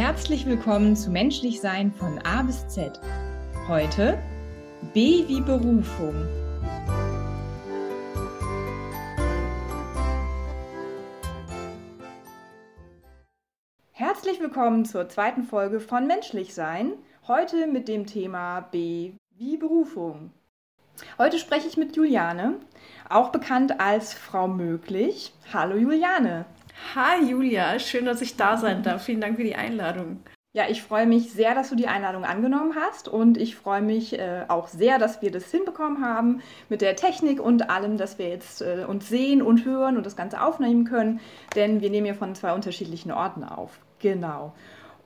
herzlich 0.00 0.46
willkommen 0.46 0.96
zu 0.96 1.10
Menschlich 1.10 1.60
Sein 1.60 1.92
von 1.92 2.18
A 2.20 2.40
bis 2.40 2.66
Z. 2.68 2.98
Heute 3.68 4.18
B 4.94 5.28
wie 5.28 5.42
Berufung. 5.42 6.14
Herzlich 13.92 14.40
willkommen 14.40 14.86
zur 14.86 15.06
zweiten 15.10 15.42
Folge 15.42 15.80
von 15.80 16.06
Menschlich 16.06 16.54
Sein. 16.54 16.94
Heute 17.28 17.66
mit 17.66 17.86
dem 17.86 18.06
Thema 18.06 18.62
B 18.62 19.12
wie 19.36 19.58
Berufung. 19.58 20.30
Heute 21.18 21.38
spreche 21.38 21.68
ich 21.68 21.76
mit 21.76 21.94
Juliane, 21.94 22.54
auch 23.10 23.32
bekannt 23.32 23.78
als 23.80 24.14
Frau 24.14 24.48
Möglich. 24.48 25.34
Hallo 25.52 25.76
Juliane. 25.76 26.46
Hi 26.94 27.24
Julia, 27.24 27.78
schön, 27.78 28.04
dass 28.04 28.20
ich 28.20 28.36
da 28.36 28.56
sein 28.56 28.82
darf. 28.82 29.04
Vielen 29.04 29.20
Dank 29.20 29.36
für 29.36 29.44
die 29.44 29.54
Einladung. 29.54 30.20
Ja, 30.52 30.64
ich 30.68 30.82
freue 30.82 31.06
mich 31.06 31.30
sehr, 31.30 31.54
dass 31.54 31.70
du 31.70 31.76
die 31.76 31.86
Einladung 31.86 32.24
angenommen 32.24 32.74
hast 32.74 33.06
und 33.06 33.38
ich 33.38 33.54
freue 33.54 33.82
mich 33.82 34.18
äh, 34.18 34.44
auch 34.48 34.66
sehr, 34.66 34.98
dass 34.98 35.22
wir 35.22 35.30
das 35.30 35.48
hinbekommen 35.52 36.04
haben 36.04 36.42
mit 36.68 36.80
der 36.80 36.96
Technik 36.96 37.40
und 37.40 37.70
allem, 37.70 37.96
dass 37.96 38.18
wir 38.18 38.28
jetzt 38.28 38.60
äh, 38.60 38.84
uns 38.88 39.08
sehen 39.08 39.42
und 39.42 39.64
hören 39.64 39.96
und 39.96 40.04
das 40.04 40.16
Ganze 40.16 40.42
aufnehmen 40.42 40.84
können, 40.84 41.20
denn 41.54 41.80
wir 41.80 41.90
nehmen 41.90 42.06
ja 42.06 42.14
von 42.14 42.34
zwei 42.34 42.52
unterschiedlichen 42.52 43.12
Orten 43.12 43.44
auf. 43.44 43.78
Genau. 44.00 44.52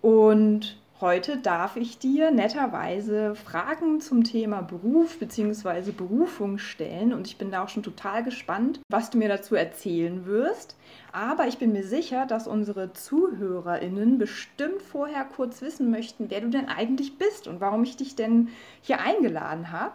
Und 0.00 0.78
Heute 1.04 1.36
darf 1.36 1.76
ich 1.76 1.98
dir 1.98 2.30
netterweise 2.30 3.34
Fragen 3.34 4.00
zum 4.00 4.24
Thema 4.24 4.62
Beruf 4.62 5.18
bzw. 5.18 5.90
Berufung 5.90 6.56
stellen 6.56 7.12
und 7.12 7.26
ich 7.26 7.36
bin 7.36 7.50
da 7.50 7.62
auch 7.62 7.68
schon 7.68 7.82
total 7.82 8.24
gespannt, 8.24 8.80
was 8.88 9.10
du 9.10 9.18
mir 9.18 9.28
dazu 9.28 9.54
erzählen 9.54 10.24
wirst. 10.24 10.76
Aber 11.12 11.46
ich 11.46 11.58
bin 11.58 11.72
mir 11.72 11.84
sicher, 11.84 12.24
dass 12.24 12.46
unsere 12.46 12.94
ZuhörerInnen 12.94 14.16
bestimmt 14.16 14.80
vorher 14.80 15.24
kurz 15.24 15.60
wissen 15.60 15.90
möchten, 15.90 16.30
wer 16.30 16.40
du 16.40 16.48
denn 16.48 16.70
eigentlich 16.70 17.18
bist 17.18 17.48
und 17.48 17.60
warum 17.60 17.82
ich 17.82 17.98
dich 17.98 18.16
denn 18.16 18.48
hier 18.80 19.00
eingeladen 19.00 19.72
habe. 19.72 19.92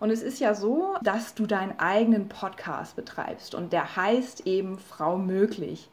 Und 0.00 0.08
es 0.08 0.22
ist 0.22 0.40
ja 0.40 0.54
so, 0.54 0.96
dass 1.02 1.34
du 1.34 1.44
deinen 1.44 1.78
eigenen 1.78 2.30
Podcast 2.30 2.96
betreibst 2.96 3.54
und 3.54 3.74
der 3.74 3.96
heißt 3.96 4.46
eben 4.46 4.78
Frau 4.78 5.18
Möglich. 5.18 5.90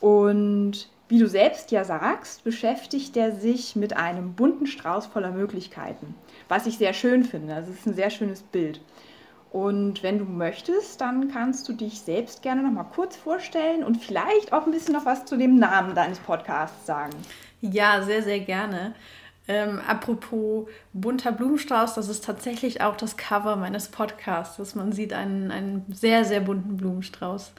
Und 0.00 0.88
wie 1.08 1.18
du 1.18 1.28
selbst 1.28 1.70
ja 1.70 1.84
sagst, 1.84 2.44
beschäftigt 2.44 3.16
er 3.16 3.32
sich 3.32 3.76
mit 3.76 3.96
einem 3.96 4.34
bunten 4.34 4.66
Strauß 4.66 5.06
voller 5.06 5.30
Möglichkeiten, 5.30 6.14
was 6.48 6.66
ich 6.66 6.78
sehr 6.78 6.94
schön 6.94 7.24
finde. 7.24 7.54
Das 7.54 7.68
ist 7.68 7.86
ein 7.86 7.94
sehr 7.94 8.10
schönes 8.10 8.42
Bild. 8.42 8.80
Und 9.52 10.02
wenn 10.02 10.18
du 10.18 10.24
möchtest, 10.24 11.00
dann 11.00 11.30
kannst 11.30 11.68
du 11.68 11.74
dich 11.74 12.00
selbst 12.00 12.42
gerne 12.42 12.62
noch 12.62 12.72
mal 12.72 12.82
kurz 12.82 13.16
vorstellen 13.16 13.84
und 13.84 14.02
vielleicht 14.02 14.52
auch 14.52 14.66
ein 14.66 14.72
bisschen 14.72 14.94
noch 14.94 15.04
was 15.04 15.26
zu 15.26 15.36
dem 15.36 15.60
Namen 15.60 15.94
deines 15.94 16.18
Podcasts 16.18 16.86
sagen. 16.86 17.12
Ja, 17.60 18.02
sehr, 18.02 18.22
sehr 18.22 18.40
gerne. 18.40 18.94
Ähm, 19.46 19.78
apropos 19.86 20.68
bunter 20.94 21.30
Blumenstrauß, 21.30 21.94
das 21.94 22.08
ist 22.08 22.24
tatsächlich 22.24 22.80
auch 22.80 22.96
das 22.96 23.18
Cover 23.18 23.56
meines 23.56 23.88
Podcasts. 23.88 24.74
Man 24.74 24.92
sieht 24.92 25.12
einen, 25.12 25.50
einen 25.50 25.84
sehr, 25.92 26.24
sehr 26.24 26.40
bunten 26.40 26.78
Blumenstrauß. 26.78 27.52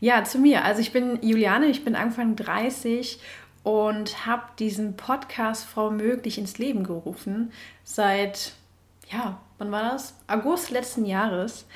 Ja, 0.00 0.24
zu 0.24 0.38
mir. 0.38 0.64
Also 0.64 0.80
ich 0.80 0.92
bin 0.92 1.20
Juliane, 1.22 1.66
ich 1.66 1.84
bin 1.84 1.94
Anfang 1.94 2.34
30 2.34 3.20
und 3.62 4.26
habe 4.26 4.42
diesen 4.58 4.96
Podcast 4.96 5.64
Frau 5.64 5.90
Möglich 5.92 6.38
ins 6.38 6.58
Leben 6.58 6.82
gerufen 6.82 7.52
seit, 7.84 8.54
ja, 9.08 9.40
wann 9.58 9.70
war 9.70 9.92
das? 9.92 10.14
August 10.26 10.70
letzten 10.70 11.04
Jahres, 11.04 11.66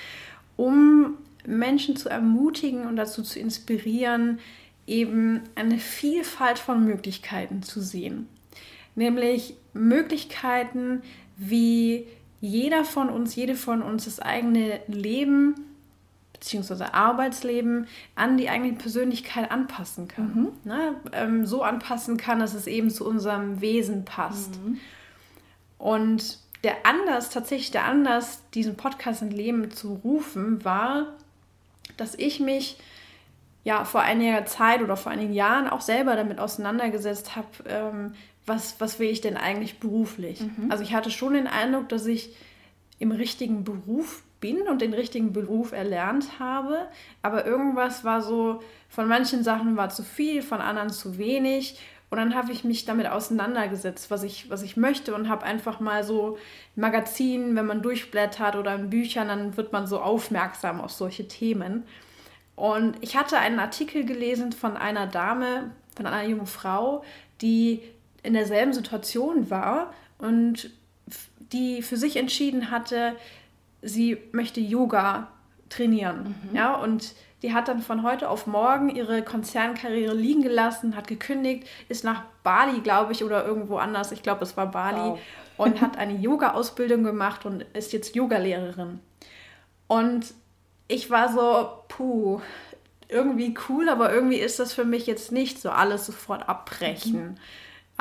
um 0.56 1.18
Menschen 1.46 1.96
zu 1.96 2.08
ermutigen 2.08 2.86
und 2.86 2.96
dazu 2.96 3.22
zu 3.22 3.38
inspirieren, 3.38 4.40
eben 4.88 5.42
eine 5.54 5.78
Vielfalt 5.78 6.58
von 6.58 6.84
Möglichkeiten 6.84 7.62
zu 7.62 7.80
sehen 7.80 8.26
nämlich 8.94 9.56
Möglichkeiten, 9.72 11.02
wie 11.36 12.06
jeder 12.40 12.84
von 12.84 13.08
uns, 13.08 13.34
jede 13.36 13.54
von 13.54 13.82
uns 13.82 14.04
das 14.04 14.20
eigene 14.20 14.80
Leben 14.88 15.54
bzw. 16.32 16.84
Arbeitsleben 16.92 17.86
an 18.14 18.36
die 18.36 18.48
eigene 18.48 18.72
Persönlichkeit 18.72 19.50
anpassen 19.50 20.08
kann. 20.08 20.34
Mhm. 20.34 20.48
Ne? 20.64 20.96
Ähm, 21.12 21.46
so 21.46 21.62
anpassen 21.62 22.16
kann, 22.16 22.40
dass 22.40 22.54
es 22.54 22.66
eben 22.66 22.90
zu 22.90 23.06
unserem 23.06 23.60
Wesen 23.60 24.04
passt. 24.04 24.62
Mhm. 24.62 24.78
Und 25.78 26.38
der 26.64 26.86
Anlass, 26.86 27.30
tatsächlich 27.30 27.70
der 27.70 27.84
Anlass, 27.84 28.42
diesen 28.54 28.76
Podcast 28.76 29.22
ins 29.22 29.34
Leben 29.34 29.70
zu 29.70 29.94
rufen, 30.04 30.64
war, 30.64 31.06
dass 31.96 32.14
ich 32.14 32.40
mich 32.40 32.78
ja 33.64 33.84
vor 33.84 34.00
einiger 34.00 34.44
Zeit 34.46 34.82
oder 34.82 34.96
vor 34.96 35.12
einigen 35.12 35.32
Jahren 35.32 35.68
auch 35.68 35.80
selber 35.80 36.16
damit 36.16 36.38
auseinandergesetzt 36.38 37.36
habe, 37.36 37.48
ähm, 37.66 38.14
was, 38.46 38.80
was 38.80 38.98
will 38.98 39.08
ich 39.08 39.20
denn 39.20 39.36
eigentlich 39.36 39.78
beruflich? 39.78 40.40
Mhm. 40.40 40.70
Also 40.70 40.82
ich 40.82 40.94
hatte 40.94 41.10
schon 41.10 41.34
den 41.34 41.46
Eindruck, 41.46 41.88
dass 41.88 42.06
ich 42.06 42.34
im 42.98 43.12
richtigen 43.12 43.64
Beruf 43.64 44.22
bin 44.40 44.62
und 44.62 44.82
den 44.82 44.92
richtigen 44.92 45.32
Beruf 45.32 45.72
erlernt 45.72 46.38
habe, 46.38 46.88
aber 47.22 47.46
irgendwas 47.46 48.04
war 48.04 48.22
so, 48.22 48.62
von 48.88 49.08
manchen 49.08 49.42
Sachen 49.42 49.76
war 49.76 49.88
zu 49.88 50.02
viel, 50.02 50.42
von 50.42 50.60
anderen 50.60 50.90
zu 50.90 51.16
wenig. 51.16 51.80
Und 52.10 52.18
dann 52.18 52.34
habe 52.34 52.52
ich 52.52 52.62
mich 52.62 52.84
damit 52.84 53.06
auseinandergesetzt, 53.06 54.10
was 54.10 54.22
ich, 54.22 54.50
was 54.50 54.62
ich 54.62 54.76
möchte 54.76 55.14
und 55.14 55.30
habe 55.30 55.44
einfach 55.44 55.80
mal 55.80 56.04
so 56.04 56.36
Magazinen, 56.76 57.56
wenn 57.56 57.64
man 57.64 57.80
durchblättert 57.80 58.54
oder 58.54 58.74
in 58.74 58.90
Büchern, 58.90 59.28
dann 59.28 59.56
wird 59.56 59.72
man 59.72 59.86
so 59.86 59.98
aufmerksam 59.98 60.82
auf 60.82 60.90
solche 60.90 61.26
Themen. 61.26 61.84
Und 62.54 62.96
ich 63.00 63.16
hatte 63.16 63.38
einen 63.38 63.58
Artikel 63.58 64.04
gelesen 64.04 64.52
von 64.52 64.76
einer 64.76 65.06
Dame, 65.06 65.70
von 65.96 66.06
einer 66.06 66.28
jungen 66.28 66.46
Frau, 66.46 67.02
die 67.40 67.82
in 68.22 68.34
derselben 68.34 68.72
Situation 68.72 69.50
war 69.50 69.92
und 70.18 70.70
die 71.52 71.82
für 71.82 71.96
sich 71.96 72.16
entschieden 72.16 72.70
hatte, 72.70 73.16
sie 73.82 74.18
möchte 74.32 74.60
Yoga 74.60 75.28
trainieren. 75.68 76.34
Mhm. 76.50 76.56
Ja, 76.56 76.74
und 76.74 77.14
die 77.42 77.52
hat 77.52 77.68
dann 77.68 77.82
von 77.82 78.04
heute 78.04 78.28
auf 78.28 78.46
morgen 78.46 78.88
ihre 78.88 79.22
Konzernkarriere 79.22 80.14
liegen 80.14 80.42
gelassen, 80.42 80.94
hat 80.94 81.08
gekündigt, 81.08 81.66
ist 81.88 82.04
nach 82.04 82.22
Bali, 82.44 82.80
glaube 82.80 83.12
ich, 83.12 83.24
oder 83.24 83.44
irgendwo 83.44 83.78
anders, 83.78 84.12
ich 84.12 84.22
glaube, 84.22 84.44
es 84.44 84.56
war 84.56 84.70
Bali, 84.70 85.00
wow. 85.00 85.18
und 85.56 85.80
hat 85.80 85.98
eine 85.98 86.14
Yoga-Ausbildung 86.14 87.02
gemacht 87.02 87.44
und 87.44 87.62
ist 87.74 87.92
jetzt 87.92 88.14
Yogalehrerin. 88.14 89.00
Und 89.88 90.32
ich 90.86 91.10
war 91.10 91.32
so, 91.32 91.68
puh, 91.88 92.40
irgendwie 93.08 93.54
cool, 93.68 93.88
aber 93.88 94.12
irgendwie 94.12 94.38
ist 94.38 94.60
das 94.60 94.72
für 94.72 94.84
mich 94.84 95.06
jetzt 95.06 95.32
nicht 95.32 95.60
so 95.60 95.70
alles 95.70 96.06
sofort 96.06 96.48
abbrechen. 96.48 97.30
Mhm 97.30 97.34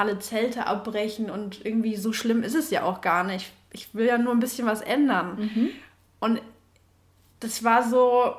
alle 0.01 0.17
Zelte 0.17 0.65
abbrechen 0.65 1.29
und 1.29 1.63
irgendwie 1.63 1.95
so 1.95 2.11
schlimm 2.11 2.41
ist 2.41 2.55
es 2.55 2.71
ja 2.71 2.83
auch 2.83 3.01
gar 3.01 3.23
nicht. 3.23 3.51
Ich 3.71 3.93
will 3.93 4.07
ja 4.07 4.17
nur 4.17 4.33
ein 4.33 4.39
bisschen 4.39 4.65
was 4.65 4.81
ändern. 4.81 5.37
Mhm. 5.37 5.69
Und 6.19 6.41
das 7.39 7.63
war 7.63 7.87
so, 7.87 8.33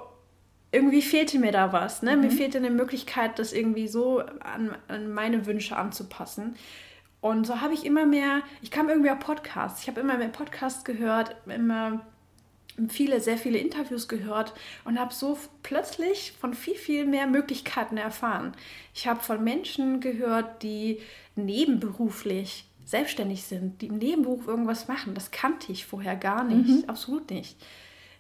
irgendwie 0.73 1.03
fehlte 1.03 1.39
mir 1.39 1.53
da 1.53 1.73
was. 1.73 2.03
Ne? 2.03 2.17
Mhm. 2.17 2.23
Mir 2.23 2.31
fehlte 2.33 2.59
eine 2.59 2.71
Möglichkeit, 2.71 3.39
das 3.39 3.53
irgendwie 3.53 3.87
so 3.87 4.19
an, 4.21 4.77
an 4.89 5.12
meine 5.12 5.47
Wünsche 5.47 5.77
anzupassen. 5.77 6.56
Und 7.21 7.47
so 7.47 7.61
habe 7.61 7.75
ich 7.75 7.87
immer 7.87 8.05
mehr, 8.05 8.43
ich 8.61 8.73
kam 8.73 8.89
irgendwie 8.89 9.11
auf 9.11 9.21
Podcasts. 9.21 9.83
Ich 9.83 9.89
habe 9.89 10.00
immer 10.00 10.19
mehr 10.19 10.29
Podcasts 10.29 10.84
gehört, 10.84 11.37
immer 11.47 12.05
viele, 12.88 13.21
sehr 13.21 13.38
viele 13.38 13.59
Interviews 13.59 14.09
gehört 14.09 14.53
und 14.84 14.99
habe 14.99 15.12
so 15.12 15.38
plötzlich 15.62 16.33
von 16.41 16.55
viel, 16.55 16.75
viel 16.75 17.06
mehr 17.06 17.27
Möglichkeiten 17.27 17.97
erfahren. 17.97 18.53
Ich 18.94 19.06
habe 19.06 19.21
von 19.21 19.43
Menschen 19.43 20.00
gehört, 20.00 20.62
die 20.62 21.00
nebenberuflich 21.37 22.66
selbstständig 22.84 23.44
sind, 23.44 23.81
die 23.81 23.87
im 23.87 23.99
Nebenberuf 23.99 24.47
irgendwas 24.47 24.88
machen. 24.88 25.15
Das 25.15 25.31
kannte 25.31 25.72
ich 25.72 25.87
vorher 25.87 26.16
gar 26.16 26.44
nicht, 26.44 26.69
mhm. 26.69 26.84
absolut 26.88 27.31
nicht. 27.31 27.56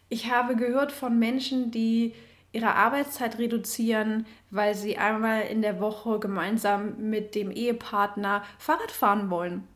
Ich 0.08 0.30
habe 0.30 0.56
gehört 0.56 0.92
von 0.92 1.18
Menschen, 1.18 1.70
die 1.70 2.14
ihre 2.52 2.74
Arbeitszeit 2.74 3.38
reduzieren, 3.38 4.26
weil 4.50 4.74
sie 4.74 4.98
einmal 4.98 5.42
in 5.42 5.62
der 5.62 5.80
Woche 5.80 6.18
gemeinsam 6.18 7.10
mit 7.10 7.34
dem 7.34 7.50
Ehepartner 7.50 8.44
Fahrrad 8.58 8.90
fahren 8.90 9.30
wollen. 9.30 9.66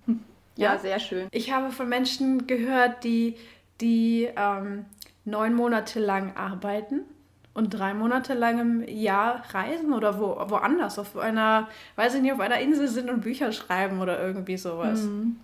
Ja, 0.56 0.75
ja, 0.75 0.79
sehr 0.79 1.00
schön. 1.00 1.29
Ich 1.31 1.53
habe 1.53 1.71
von 1.71 1.89
Menschen 1.89 2.47
gehört, 2.47 3.05
die 3.05 3.37
die 3.81 4.28
ähm, 4.37 4.84
neun 5.25 5.55
Monate 5.55 6.00
lang 6.00 6.37
arbeiten 6.37 7.02
und 7.55 7.70
drei 7.70 7.94
Monate 7.94 8.34
lang 8.34 8.58
im 8.58 8.88
Jahr 8.88 9.43
reisen 9.52 9.93
oder 9.93 10.20
wo, 10.20 10.37
woanders, 10.49 10.99
auf 10.99 11.17
einer, 11.17 11.69
weiß 11.96 12.14
ich 12.14 12.23
nicht, 12.23 12.32
auf 12.32 12.40
einer 12.40 12.61
Insel 12.61 12.87
sind 12.87 13.08
und 13.08 13.23
Bücher 13.23 13.50
schreiben 13.52 14.00
oder 14.00 14.23
irgendwie 14.23 14.58
sowas. 14.58 15.02
Mhm. 15.02 15.37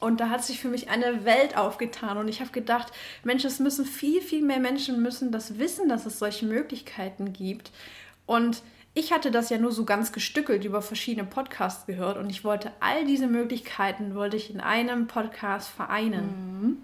Und 0.00 0.18
da 0.20 0.30
hat 0.30 0.42
sich 0.42 0.60
für 0.60 0.68
mich 0.68 0.90
eine 0.90 1.24
Welt 1.24 1.56
aufgetan 1.56 2.16
und 2.16 2.26
ich 2.26 2.40
habe 2.40 2.50
gedacht, 2.50 2.92
Mensch, 3.22 3.44
es 3.44 3.60
müssen 3.60 3.84
viel, 3.84 4.20
viel 4.20 4.42
mehr 4.42 4.58
Menschen 4.58 5.00
müssen 5.00 5.30
das 5.30 5.58
wissen, 5.58 5.88
dass 5.88 6.06
es 6.06 6.18
solche 6.18 6.46
Möglichkeiten 6.46 7.32
gibt. 7.32 7.70
Und 8.26 8.62
ich 8.94 9.12
hatte 9.12 9.30
das 9.30 9.48
ja 9.48 9.58
nur 9.58 9.72
so 9.72 9.84
ganz 9.84 10.12
gestückelt 10.12 10.64
über 10.64 10.82
verschiedene 10.82 11.26
Podcasts 11.26 11.86
gehört 11.86 12.18
und 12.18 12.30
ich 12.30 12.44
wollte 12.44 12.72
all 12.80 13.04
diese 13.04 13.26
Möglichkeiten, 13.26 14.14
wollte 14.14 14.36
ich 14.36 14.52
in 14.52 14.60
einem 14.60 15.06
Podcast 15.06 15.68
vereinen. 15.68 16.24
Mhm. 16.60 16.76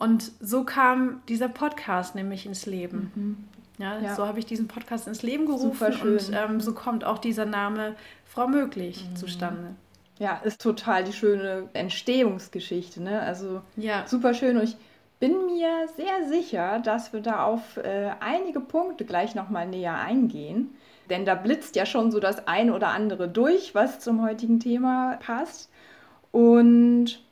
Und 0.00 0.32
so 0.40 0.64
kam 0.64 1.20
dieser 1.28 1.48
Podcast 1.48 2.14
nämlich 2.14 2.46
ins 2.46 2.64
Leben. 2.64 3.12
Mhm. 3.14 3.44
Ja, 3.76 3.98
ja. 3.98 4.14
so 4.14 4.26
habe 4.26 4.38
ich 4.38 4.46
diesen 4.46 4.66
Podcast 4.66 5.06
ins 5.06 5.22
Leben 5.22 5.44
gerufen 5.44 5.94
und 6.02 6.30
ähm, 6.34 6.60
so 6.60 6.72
kommt 6.72 7.04
auch 7.04 7.18
dieser 7.18 7.44
Name 7.44 7.94
Frau 8.24 8.48
Möglich 8.48 9.06
mhm. 9.08 9.16
zustande. 9.16 9.74
Ja, 10.18 10.38
ist 10.42 10.62
total 10.62 11.04
die 11.04 11.12
schöne 11.12 11.68
Entstehungsgeschichte, 11.74 13.02
ne? 13.02 13.20
Also 13.20 13.60
ja. 13.76 14.06
super 14.06 14.32
schön 14.32 14.56
und 14.56 14.64
ich 14.64 14.76
bin 15.18 15.46
mir 15.46 15.86
sehr 15.96 16.28
sicher, 16.28 16.78
dass 16.78 17.12
wir 17.12 17.20
da 17.20 17.44
auf 17.44 17.76
äh, 17.76 18.10
einige 18.20 18.60
Punkte 18.60 19.04
gleich 19.04 19.34
nochmal 19.34 19.66
näher 19.66 19.98
eingehen. 19.98 20.74
Denn 21.10 21.26
da 21.26 21.34
blitzt 21.34 21.76
ja 21.76 21.84
schon 21.84 22.10
so 22.10 22.20
das 22.20 22.48
eine 22.48 22.74
oder 22.74 22.88
andere 22.88 23.28
durch, 23.28 23.74
was 23.74 24.00
zum 24.00 24.22
heutigen 24.22 24.60
Thema 24.60 25.18
passt. 25.20 25.70
Und 26.32 27.22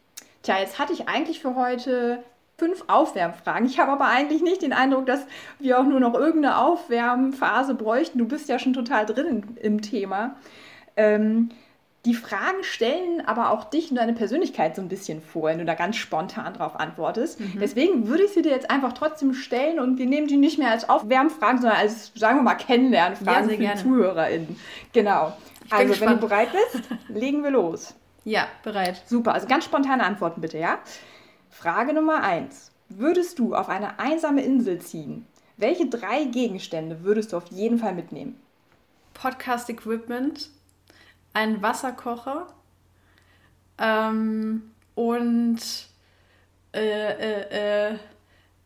tja, 0.42 0.58
jetzt 0.58 0.78
hatte 0.78 0.92
ich 0.92 1.08
eigentlich 1.08 1.40
für 1.40 1.54
heute 1.54 2.22
fünf 2.58 2.84
Aufwärmfragen. 2.88 3.66
Ich 3.66 3.78
habe 3.78 3.92
aber 3.92 4.06
eigentlich 4.06 4.42
nicht 4.42 4.62
den 4.62 4.72
Eindruck, 4.72 5.06
dass 5.06 5.24
wir 5.60 5.78
auch 5.78 5.84
nur 5.84 6.00
noch 6.00 6.14
irgendeine 6.14 6.58
Aufwärmphase 6.58 7.74
bräuchten. 7.74 8.18
Du 8.18 8.26
bist 8.26 8.48
ja 8.48 8.58
schon 8.58 8.72
total 8.72 9.06
drin 9.06 9.44
im 9.62 9.80
Thema. 9.80 10.36
Ähm, 10.96 11.50
die 12.04 12.14
Fragen 12.14 12.62
stellen 12.62 13.22
aber 13.26 13.50
auch 13.50 13.64
dich 13.64 13.90
und 13.90 13.96
deine 13.96 14.12
Persönlichkeit 14.12 14.74
so 14.74 14.82
ein 14.82 14.88
bisschen 14.88 15.20
vor, 15.20 15.44
wenn 15.44 15.58
du 15.58 15.64
da 15.64 15.74
ganz 15.74 15.96
spontan 15.96 16.54
drauf 16.54 16.78
antwortest. 16.78 17.38
Mhm. 17.38 17.58
Deswegen 17.60 18.08
würde 18.08 18.24
ich 18.24 18.30
sie 18.32 18.42
dir 18.42 18.50
jetzt 18.50 18.70
einfach 18.70 18.92
trotzdem 18.92 19.34
stellen 19.34 19.78
und 19.78 19.98
wir 19.98 20.06
nehmen 20.06 20.26
die 20.26 20.36
nicht 20.36 20.58
mehr 20.58 20.70
als 20.70 20.88
Aufwärmfragen, 20.88 21.60
sondern 21.60 21.78
als, 21.78 22.12
sagen 22.14 22.38
wir 22.38 22.42
mal, 22.42 22.54
Kennenlernfragen 22.54 23.50
ja, 23.50 23.56
für 23.56 23.76
die 23.76 23.82
ZuhörerInnen. 23.82 24.56
Genau. 24.92 25.36
Also, 25.70 26.00
wenn 26.00 26.08
du 26.08 26.16
bereit 26.16 26.48
bist, 26.52 26.84
legen 27.08 27.44
wir 27.44 27.50
los. 27.50 27.94
Ja, 28.24 28.46
bereit. 28.62 29.02
Super, 29.06 29.34
also 29.34 29.46
ganz 29.46 29.64
spontane 29.64 30.02
Antworten 30.02 30.40
bitte, 30.40 30.58
ja? 30.58 30.78
Frage 31.58 31.92
Nummer 31.92 32.22
eins. 32.22 32.70
Würdest 32.88 33.40
du 33.40 33.56
auf 33.56 33.68
eine 33.68 33.98
einsame 33.98 34.42
Insel 34.42 34.78
ziehen? 34.80 35.26
Welche 35.56 35.88
drei 35.88 36.22
Gegenstände 36.22 37.02
würdest 37.02 37.32
du 37.32 37.36
auf 37.36 37.48
jeden 37.48 37.78
Fall 37.78 37.94
mitnehmen? 37.94 38.40
Podcast-Equipment, 39.14 40.50
ein 41.34 41.60
Wasserkocher 41.60 42.46
ähm, 43.76 44.70
und 44.94 45.58
äh, 46.76 46.80
äh, 46.80 47.90
äh, 47.90 47.98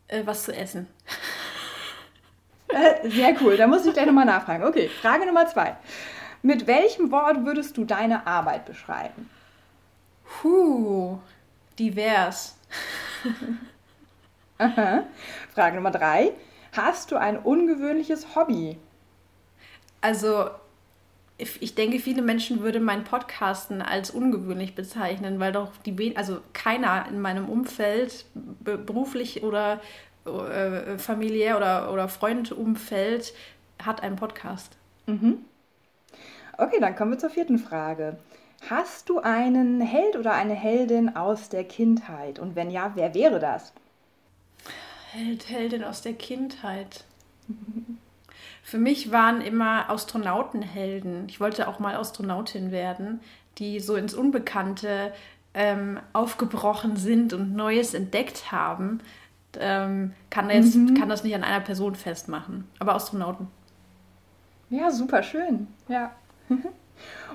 äh 0.09 0.27
was 0.27 0.45
zu 0.45 0.55
essen. 0.55 0.87
Äh, 2.69 3.11
sehr 3.11 3.37
cool, 3.43 3.59
da 3.59 3.67
muss 3.67 3.85
ich 3.85 3.93
gleich 3.93 4.07
nochmal 4.07 4.25
nachfragen. 4.25 4.65
Okay, 4.65 4.89
Frage 4.89 5.27
Nummer 5.27 5.47
zwei. 5.47 5.77
Mit 6.41 6.67
welchem 6.67 7.13
Wort 7.13 7.45
würdest 7.45 7.77
du 7.77 7.85
deine 7.85 8.27
Arbeit 8.27 8.65
beschreiben? 8.65 9.29
Puh, 10.25 11.19
divers. 11.79 12.57
Aha. 14.59 15.05
Frage 15.55 15.77
Nummer 15.77 15.91
drei. 15.91 16.33
Hast 16.73 17.11
du 17.11 17.17
ein 17.17 17.39
ungewöhnliches 17.39 18.35
Hobby? 18.35 18.79
Also, 20.01 20.51
ich 21.39 21.75
denke, 21.75 21.99
viele 21.99 22.23
Menschen 22.23 22.61
würden 22.61 22.83
mein 22.83 23.05
Podcasten 23.05 23.83
als 23.83 24.11
ungewöhnlich 24.11 24.75
bezeichnen, 24.75 25.41
weil 25.41 25.53
doch 25.53 25.77
die, 25.85 26.17
also 26.17 26.39
keiner 26.53 27.07
in 27.09 27.21
meinem 27.21 27.49
Umfeld, 27.49 28.27
beruflich 28.35 29.43
oder 29.43 29.81
äh, 30.25 30.99
familiär 30.99 31.57
oder, 31.57 31.93
oder 31.93 32.09
Freundumfeld, 32.09 33.35
hat 33.83 34.03
einen 34.03 34.17
Podcast. 34.17 34.77
Mhm. 35.07 35.45
Okay, 36.59 36.79
dann 36.81 36.95
kommen 36.95 37.13
wir 37.13 37.19
zur 37.19 37.31
vierten 37.31 37.59
Frage. 37.59 38.19
Hast 38.71 39.09
du 39.09 39.19
einen 39.19 39.81
Held 39.81 40.17
oder 40.17 40.33
eine 40.33 40.55
Heldin 40.55 41.17
aus 41.17 41.49
der 41.49 41.65
Kindheit? 41.65 42.39
Und 42.39 42.55
wenn 42.55 42.71
ja, 42.71 42.93
wer 42.95 43.15
wäre 43.15 43.41
das? 43.41 43.73
Held, 45.11 45.49
Heldin 45.49 45.85
aus 45.85 46.01
der 46.03 46.15
Kindheit. 46.15 47.05
Für 48.63 48.79
mich 48.79 49.11
waren 49.11 49.41
immer 49.41 49.91
Astronautenhelden. 49.91 51.29
Ich 51.29 51.41
wollte 51.41 51.67
auch 51.67 51.81
mal 51.81 51.97
Astronautin 51.97 52.71
werden, 52.71 53.21
die 53.59 53.81
so 53.81 53.97
ins 53.97 54.15
Unbekannte 54.15 55.13
ähm, 55.55 55.99
aufgebrochen 56.13 56.97
sind 56.97 57.33
und 57.33 57.55
Neues 57.55 57.95
entdeckt 57.95 58.53
haben. 58.53 59.01
Ähm, 59.59 60.15
kann, 60.31 60.49
jetzt, 60.49 60.77
mhm. 60.77 60.95
kann 60.95 61.09
das 61.09 61.25
nicht 61.25 61.35
an 61.35 61.45
einer 61.45 61.61
Person 61.61 61.95
festmachen. 61.95 62.67
Aber 62.79 62.95
Astronauten. 62.95 63.49
Ja, 64.71 64.91
super 64.91 65.23
schön. 65.23 65.67
Ja. 65.89 66.13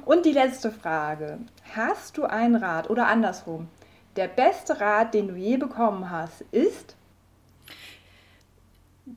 Und 0.06 0.26
die 0.26 0.32
letzte 0.32 0.72
Frage. 0.72 1.40
Hast 1.76 2.18
du 2.18 2.24
einen 2.26 2.56
Rat 2.56 2.90
oder 2.90 3.08
andersrum? 3.08 3.68
Der 4.16 4.28
beste 4.28 4.80
Rat, 4.80 5.14
den 5.14 5.28
du 5.28 5.36
je 5.36 5.58
bekommen 5.58 6.10
hast, 6.10 6.42
ist? 6.52 6.96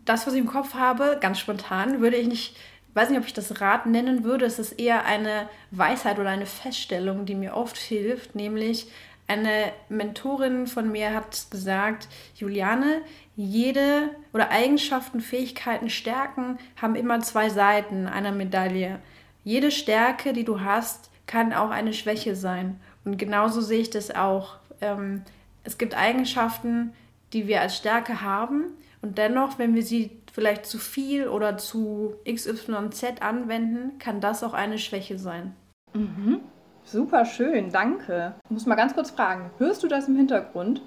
Das, 0.04 0.26
was 0.26 0.34
ich 0.34 0.40
im 0.40 0.46
Kopf 0.46 0.75
habe, 0.75 1.19
ganz 1.20 1.38
spontan, 1.38 2.00
würde 2.00 2.16
ich 2.16 2.28
nicht, 2.28 2.56
weiß 2.94 3.10
nicht, 3.10 3.19
ob 3.19 3.26
ich 3.26 3.32
das 3.32 3.60
Rat 3.60 3.87
nennen 3.87 4.25
würde. 4.25 4.44
Es 4.44 4.58
ist 4.58 4.72
eher 4.72 5.04
eine 5.04 5.48
Weisheit 5.70 6.19
oder 6.19 6.31
eine 6.31 6.46
Feststellung, 6.46 7.25
die 7.25 7.34
mir 7.34 7.56
oft 7.56 7.76
hilft, 7.76 8.34
nämlich 8.34 8.88
eine 9.31 9.72
Mentorin 9.88 10.66
von 10.66 10.90
mir 10.90 11.14
hat 11.14 11.46
gesagt, 11.52 12.08
Juliane, 12.34 13.02
jede 13.36 14.10
oder 14.32 14.50
Eigenschaften, 14.50 15.20
Fähigkeiten, 15.20 15.88
Stärken 15.88 16.58
haben 16.82 16.96
immer 16.96 17.20
zwei 17.20 17.48
Seiten 17.48 18.08
einer 18.08 18.32
Medaille. 18.32 18.98
Jede 19.44 19.70
Stärke, 19.70 20.32
die 20.32 20.44
du 20.44 20.60
hast, 20.60 21.10
kann 21.26 21.52
auch 21.52 21.70
eine 21.70 21.92
Schwäche 21.92 22.34
sein. 22.34 22.81
Und 23.04 23.19
genauso 23.19 23.60
sehe 23.60 23.81
ich 23.81 23.90
das 23.90 24.14
auch. 24.14 24.56
Ähm, 24.81 25.22
es 25.64 25.78
gibt 25.78 25.96
Eigenschaften, 25.96 26.92
die 27.32 27.46
wir 27.46 27.60
als 27.60 27.76
Stärke 27.76 28.22
haben. 28.22 28.72
Und 29.02 29.19
dennoch, 29.19 29.58
wenn 29.58 29.75
wir 29.75 29.82
sie 29.82 30.20
vielleicht 30.32 30.66
zu 30.66 30.78
viel 30.78 31.28
oder 31.28 31.56
zu 31.56 32.14
XYZ 32.25 33.20
anwenden, 33.20 33.98
kann 33.98 34.20
das 34.20 34.44
auch 34.44 34.52
eine 34.52 34.78
Schwäche 34.78 35.19
sein. 35.19 35.54
Mhm. 35.94 36.40
Super 36.84 37.25
schön, 37.25 37.70
danke. 37.70 38.34
Ich 38.44 38.50
muss 38.50 38.66
mal 38.66 38.75
ganz 38.75 38.94
kurz 38.94 39.10
fragen, 39.10 39.50
hörst 39.58 39.82
du 39.82 39.88
das 39.88 40.08
im 40.08 40.16
Hintergrund? 40.16 40.82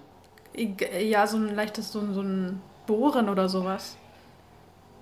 Ja, 1.00 1.26
so 1.28 1.38
ein 1.38 1.56
leichtes, 1.56 1.92
so, 1.92 2.12
so 2.12 2.22
ein 2.22 2.62
Bohren 2.86 3.30
oder 3.30 3.48
sowas. 3.50 3.98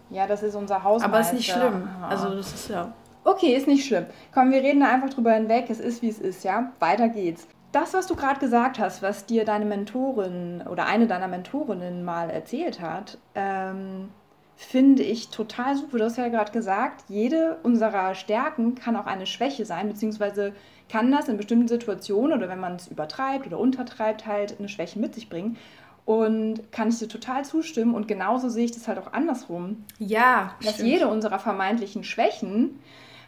Ja, 0.10 0.28
das 0.28 0.44
ist 0.44 0.56
unser 0.56 0.84
Hausmeister. 0.84 1.14
Aber 1.14 1.22
ist 1.22 1.34
nicht 1.34 1.52
schlimm. 1.52 1.90
Also 2.08 2.36
das 2.36 2.54
ist 2.54 2.70
ja. 2.70 2.94
Okay, 3.24 3.56
ist 3.56 3.68
nicht 3.68 3.86
schlimm. 3.86 4.06
Komm, 4.34 4.52
wir 4.52 4.62
reden 4.62 4.80
da 4.80 4.90
einfach 4.90 5.10
drüber 5.10 5.34
hinweg. 5.34 5.66
Es 5.70 5.80
ist, 5.80 6.02
wie 6.02 6.10
es 6.10 6.20
ist, 6.20 6.44
ja? 6.44 6.72
Weiter 6.80 7.10
geht's. 7.10 7.48
Das, 7.72 7.94
was 7.94 8.08
du 8.08 8.16
gerade 8.16 8.40
gesagt 8.40 8.80
hast, 8.80 9.02
was 9.02 9.26
dir 9.26 9.46
deine 9.46 9.66
Mentorin 9.66 10.64
oder 10.70 10.88
eine 10.88 11.08
deiner 11.08 11.28
Mentorinnen 11.28 12.04
mal 12.04 12.30
erzählt 12.30 12.82
hat, 12.82 13.18
ähm, 13.36 14.10
finde 14.58 15.04
ich 15.04 15.30
total 15.30 15.78
super. 15.78 16.00
Du 16.00 16.04
hast 16.04 16.18
ja 16.18 16.28
gerade 16.28 16.52
gesagt, 16.52 17.06
jede 17.08 17.58
unserer 17.64 18.14
Stärken 18.14 18.76
kann 18.76 18.96
auch 18.96 19.06
eine 19.06 19.26
Schwäche 19.26 19.66
sein, 19.66 19.88
beziehungsweise 19.88 20.54
kann 20.90 21.12
das 21.12 21.30
in 21.30 21.38
bestimmten 21.38 21.70
Situationen 21.70 22.38
oder 22.38 22.50
wenn 22.50 22.60
man 22.60 22.76
es 22.76 22.88
übertreibt 22.88 23.48
oder 23.48 23.60
untertreibt, 23.60 24.26
halt 24.26 24.60
eine 24.60 24.68
Schwäche 24.68 25.00
mit 25.00 25.16
sich 25.16 25.30
bringen. 25.30 25.58
Und 26.04 26.72
kann 26.72 26.90
ich 26.90 27.00
dir 27.00 27.08
total 27.08 27.46
zustimmen. 27.46 27.94
Und 27.94 28.08
genauso 28.08 28.50
sehe 28.50 28.66
ich 28.66 28.72
das 28.72 28.88
halt 28.88 28.98
auch 28.98 29.14
andersrum. 29.14 29.86
Ja. 30.00 30.56
Dass 30.62 30.74
stimmt. 30.74 30.90
jede 30.90 31.08
unserer 31.08 31.40
vermeintlichen 31.40 32.04
Schwächen 32.04 32.80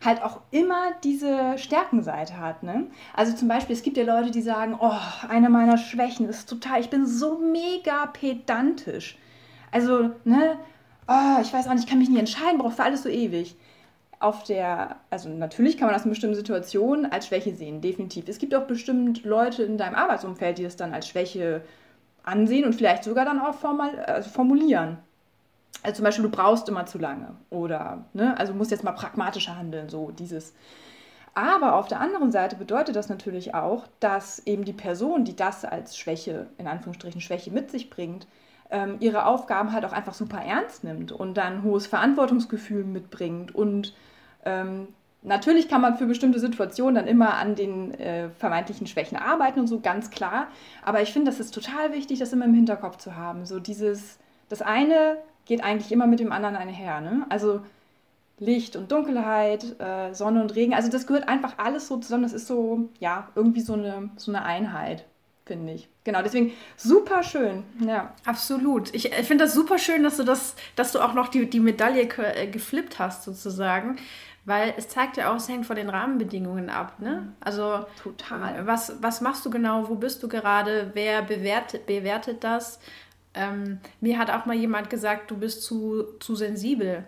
halt 0.05 0.21
auch 0.21 0.41
immer 0.51 0.91
diese 1.03 1.57
Stärkenseite 1.57 2.37
hat. 2.37 2.63
Ne? 2.63 2.87
Also 3.13 3.33
zum 3.35 3.47
Beispiel, 3.47 3.75
es 3.75 3.83
gibt 3.83 3.97
ja 3.97 4.03
Leute, 4.03 4.31
die 4.31 4.41
sagen, 4.41 4.77
oh, 4.79 4.91
eine 5.27 5.49
meiner 5.49 5.77
Schwächen 5.77 6.27
ist 6.27 6.49
total, 6.49 6.81
ich 6.81 6.89
bin 6.89 7.05
so 7.05 7.37
mega 7.39 8.07
pedantisch. 8.07 9.17
Also, 9.71 10.11
ne, 10.23 10.57
oh, 11.07 11.41
ich 11.41 11.51
weiß 11.51 11.67
auch 11.67 11.73
nicht, 11.73 11.85
ich 11.85 11.89
kann 11.89 11.99
mich 11.99 12.09
nie 12.09 12.19
entscheiden, 12.19 12.59
brauche 12.59 12.75
für 12.75 12.83
alles 12.83 13.03
so 13.03 13.09
ewig. 13.09 13.55
Auf 14.19 14.43
der, 14.43 14.97
also 15.09 15.29
natürlich 15.29 15.77
kann 15.77 15.87
man 15.87 15.95
das 15.95 16.05
in 16.05 16.11
bestimmten 16.11 16.35
Situationen 16.35 17.11
als 17.11 17.27
Schwäche 17.27 17.55
sehen, 17.55 17.81
definitiv. 17.81 18.27
Es 18.27 18.37
gibt 18.37 18.55
auch 18.55 18.67
bestimmt 18.67 19.23
Leute 19.25 19.63
in 19.63 19.77
deinem 19.77 19.95
Arbeitsumfeld, 19.95 20.59
die 20.59 20.63
das 20.63 20.77
dann 20.77 20.93
als 20.93 21.07
Schwäche 21.07 21.61
ansehen 22.23 22.65
und 22.65 22.73
vielleicht 22.73 23.03
sogar 23.03 23.25
dann 23.25 23.39
auch 23.39 23.55
formal, 23.55 23.99
also 24.05 24.29
formulieren. 24.29 24.97
Also 25.81 25.97
zum 25.97 26.05
Beispiel, 26.05 26.23
du 26.23 26.31
brauchst 26.31 26.69
immer 26.69 26.85
zu 26.85 26.97
lange 26.97 27.35
oder, 27.49 28.05
ne, 28.13 28.37
also 28.37 28.53
musst 28.53 28.71
jetzt 28.71 28.83
mal 28.83 28.91
pragmatischer 28.91 29.57
handeln, 29.57 29.89
so 29.89 30.11
dieses. 30.11 30.53
Aber 31.33 31.75
auf 31.75 31.87
der 31.87 31.99
anderen 31.99 32.31
Seite 32.31 32.55
bedeutet 32.55 32.95
das 32.95 33.09
natürlich 33.09 33.55
auch, 33.55 33.87
dass 33.99 34.39
eben 34.45 34.65
die 34.65 34.73
Person, 34.73 35.25
die 35.25 35.35
das 35.35 35.65
als 35.65 35.97
Schwäche, 35.97 36.47
in 36.57 36.67
Anführungsstrichen 36.67 37.21
Schwäche 37.21 37.49
mit 37.51 37.71
sich 37.71 37.89
bringt, 37.89 38.27
ähm, 38.69 38.97
ihre 38.99 39.25
Aufgaben 39.25 39.71
halt 39.71 39.83
auch 39.85 39.93
einfach 39.93 40.13
super 40.13 40.39
ernst 40.39 40.83
nimmt 40.83 41.11
und 41.11 41.35
dann 41.35 41.63
hohes 41.63 41.87
Verantwortungsgefühl 41.87 42.83
mitbringt. 42.83 43.53
Und 43.53 43.95
ähm, 44.45 44.89
natürlich 45.23 45.67
kann 45.67 45.81
man 45.81 45.97
für 45.97 46.05
bestimmte 46.05 46.39
Situationen 46.39 46.95
dann 46.95 47.07
immer 47.07 47.33
an 47.33 47.55
den 47.55 47.93
äh, 47.99 48.29
vermeintlichen 48.29 48.85
Schwächen 48.85 49.17
arbeiten 49.17 49.59
und 49.59 49.67
so, 49.67 49.79
ganz 49.79 50.11
klar. 50.11 50.47
Aber 50.83 51.01
ich 51.01 51.13
finde, 51.13 51.31
das 51.31 51.39
ist 51.39 51.53
total 51.53 51.93
wichtig, 51.93 52.19
das 52.19 52.31
immer 52.31 52.45
im 52.45 52.53
Hinterkopf 52.53 52.97
zu 52.97 53.15
haben. 53.15 53.45
So 53.45 53.59
dieses, 53.59 54.19
das 54.49 54.61
eine 54.61 55.17
geht 55.45 55.63
eigentlich 55.63 55.91
immer 55.91 56.07
mit 56.07 56.19
dem 56.19 56.31
anderen 56.31 56.55
einher. 56.55 57.01
Ne? 57.01 57.25
Also 57.29 57.61
Licht 58.39 58.75
und 58.75 58.91
Dunkelheit, 58.91 59.79
äh, 59.79 60.13
Sonne 60.13 60.41
und 60.41 60.55
Regen, 60.55 60.73
also 60.73 60.89
das 60.89 61.07
gehört 61.07 61.27
einfach 61.27 61.57
alles 61.57 61.87
so 61.87 61.97
zusammen. 61.97 62.23
Das 62.23 62.33
ist 62.33 62.47
so, 62.47 62.89
ja, 62.99 63.29
irgendwie 63.35 63.61
so 63.61 63.73
eine, 63.73 64.09
so 64.17 64.31
eine 64.31 64.43
Einheit. 64.43 65.05
finde 65.45 65.73
ich. 65.73 65.89
Genau, 66.03 66.21
deswegen 66.21 66.51
super 66.77 67.23
schön. 67.23 67.63
Ja. 67.85 68.13
Absolut. 68.25 68.93
Ich, 68.93 69.11
ich 69.11 69.27
finde 69.27 69.45
das 69.45 69.53
super 69.53 69.77
schön, 69.77 70.03
dass 70.03 70.17
du 70.17 70.23
das, 70.23 70.55
dass 70.75 70.91
du 70.91 70.99
auch 70.99 71.13
noch 71.13 71.27
die, 71.29 71.49
die 71.49 71.59
Medaille 71.59 72.03
äh, 72.03 72.47
geflippt 72.47 72.99
hast, 72.99 73.23
sozusagen. 73.23 73.97
Weil 74.45 74.73
es 74.75 74.89
zeigt 74.89 75.15
ja 75.15 75.31
auch, 75.31 75.37
es 75.37 75.47
hängt 75.47 75.65
von 75.65 75.77
den 75.77 75.89
Rahmenbedingungen 75.89 76.69
ab. 76.69 76.99
Ne? 76.99 77.33
Also 77.39 77.85
total. 78.01 78.67
Was, 78.67 79.01
was 79.01 79.21
machst 79.21 79.45
du 79.45 79.49
genau? 79.49 79.87
Wo 79.87 79.95
bist 79.95 80.21
du 80.21 80.27
gerade? 80.27 80.91
Wer 80.93 81.21
bewertet, 81.21 81.85
bewertet 81.85 82.43
das? 82.43 82.79
Ähm, 83.33 83.79
mir 83.99 84.17
hat 84.17 84.29
auch 84.29 84.45
mal 84.45 84.55
jemand 84.55 84.89
gesagt, 84.89 85.31
du 85.31 85.37
bist 85.37 85.63
zu, 85.63 86.03
zu 86.19 86.35
sensibel. 86.35 87.05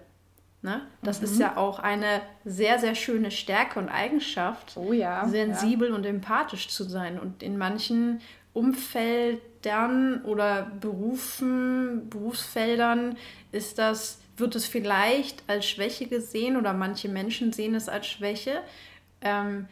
Ne? 0.61 0.81
Das 1.03 1.19
mhm. 1.19 1.25
ist 1.25 1.39
ja 1.39 1.57
auch 1.57 1.79
eine 1.79 2.21
sehr, 2.43 2.79
sehr 2.79 2.95
schöne 2.95 3.29
Stärke 3.29 3.79
und 3.79 3.89
Eigenschaft, 3.89 4.73
oh 4.75 4.93
ja, 4.93 5.27
sensibel 5.27 5.89
ja. 5.89 5.95
und 5.95 6.05
empathisch 6.05 6.69
zu 6.69 6.83
sein. 6.83 7.19
Und 7.19 7.43
in 7.43 7.57
manchen 7.57 8.21
Umfeldern 8.53 10.23
oder 10.23 10.71
Berufen, 10.79 12.09
Berufsfeldern 12.09 13.17
ist 13.51 13.77
das 13.77 14.19
wird 14.37 14.55
es 14.55 14.65
vielleicht 14.65 15.43
als 15.47 15.67
Schwäche 15.67 16.07
gesehen 16.07 16.57
oder 16.57 16.73
manche 16.73 17.09
Menschen 17.09 17.53
sehen 17.53 17.75
es 17.75 17.87
als 17.87 18.07
Schwäche. 18.07 18.61
Ähm, 19.21 19.67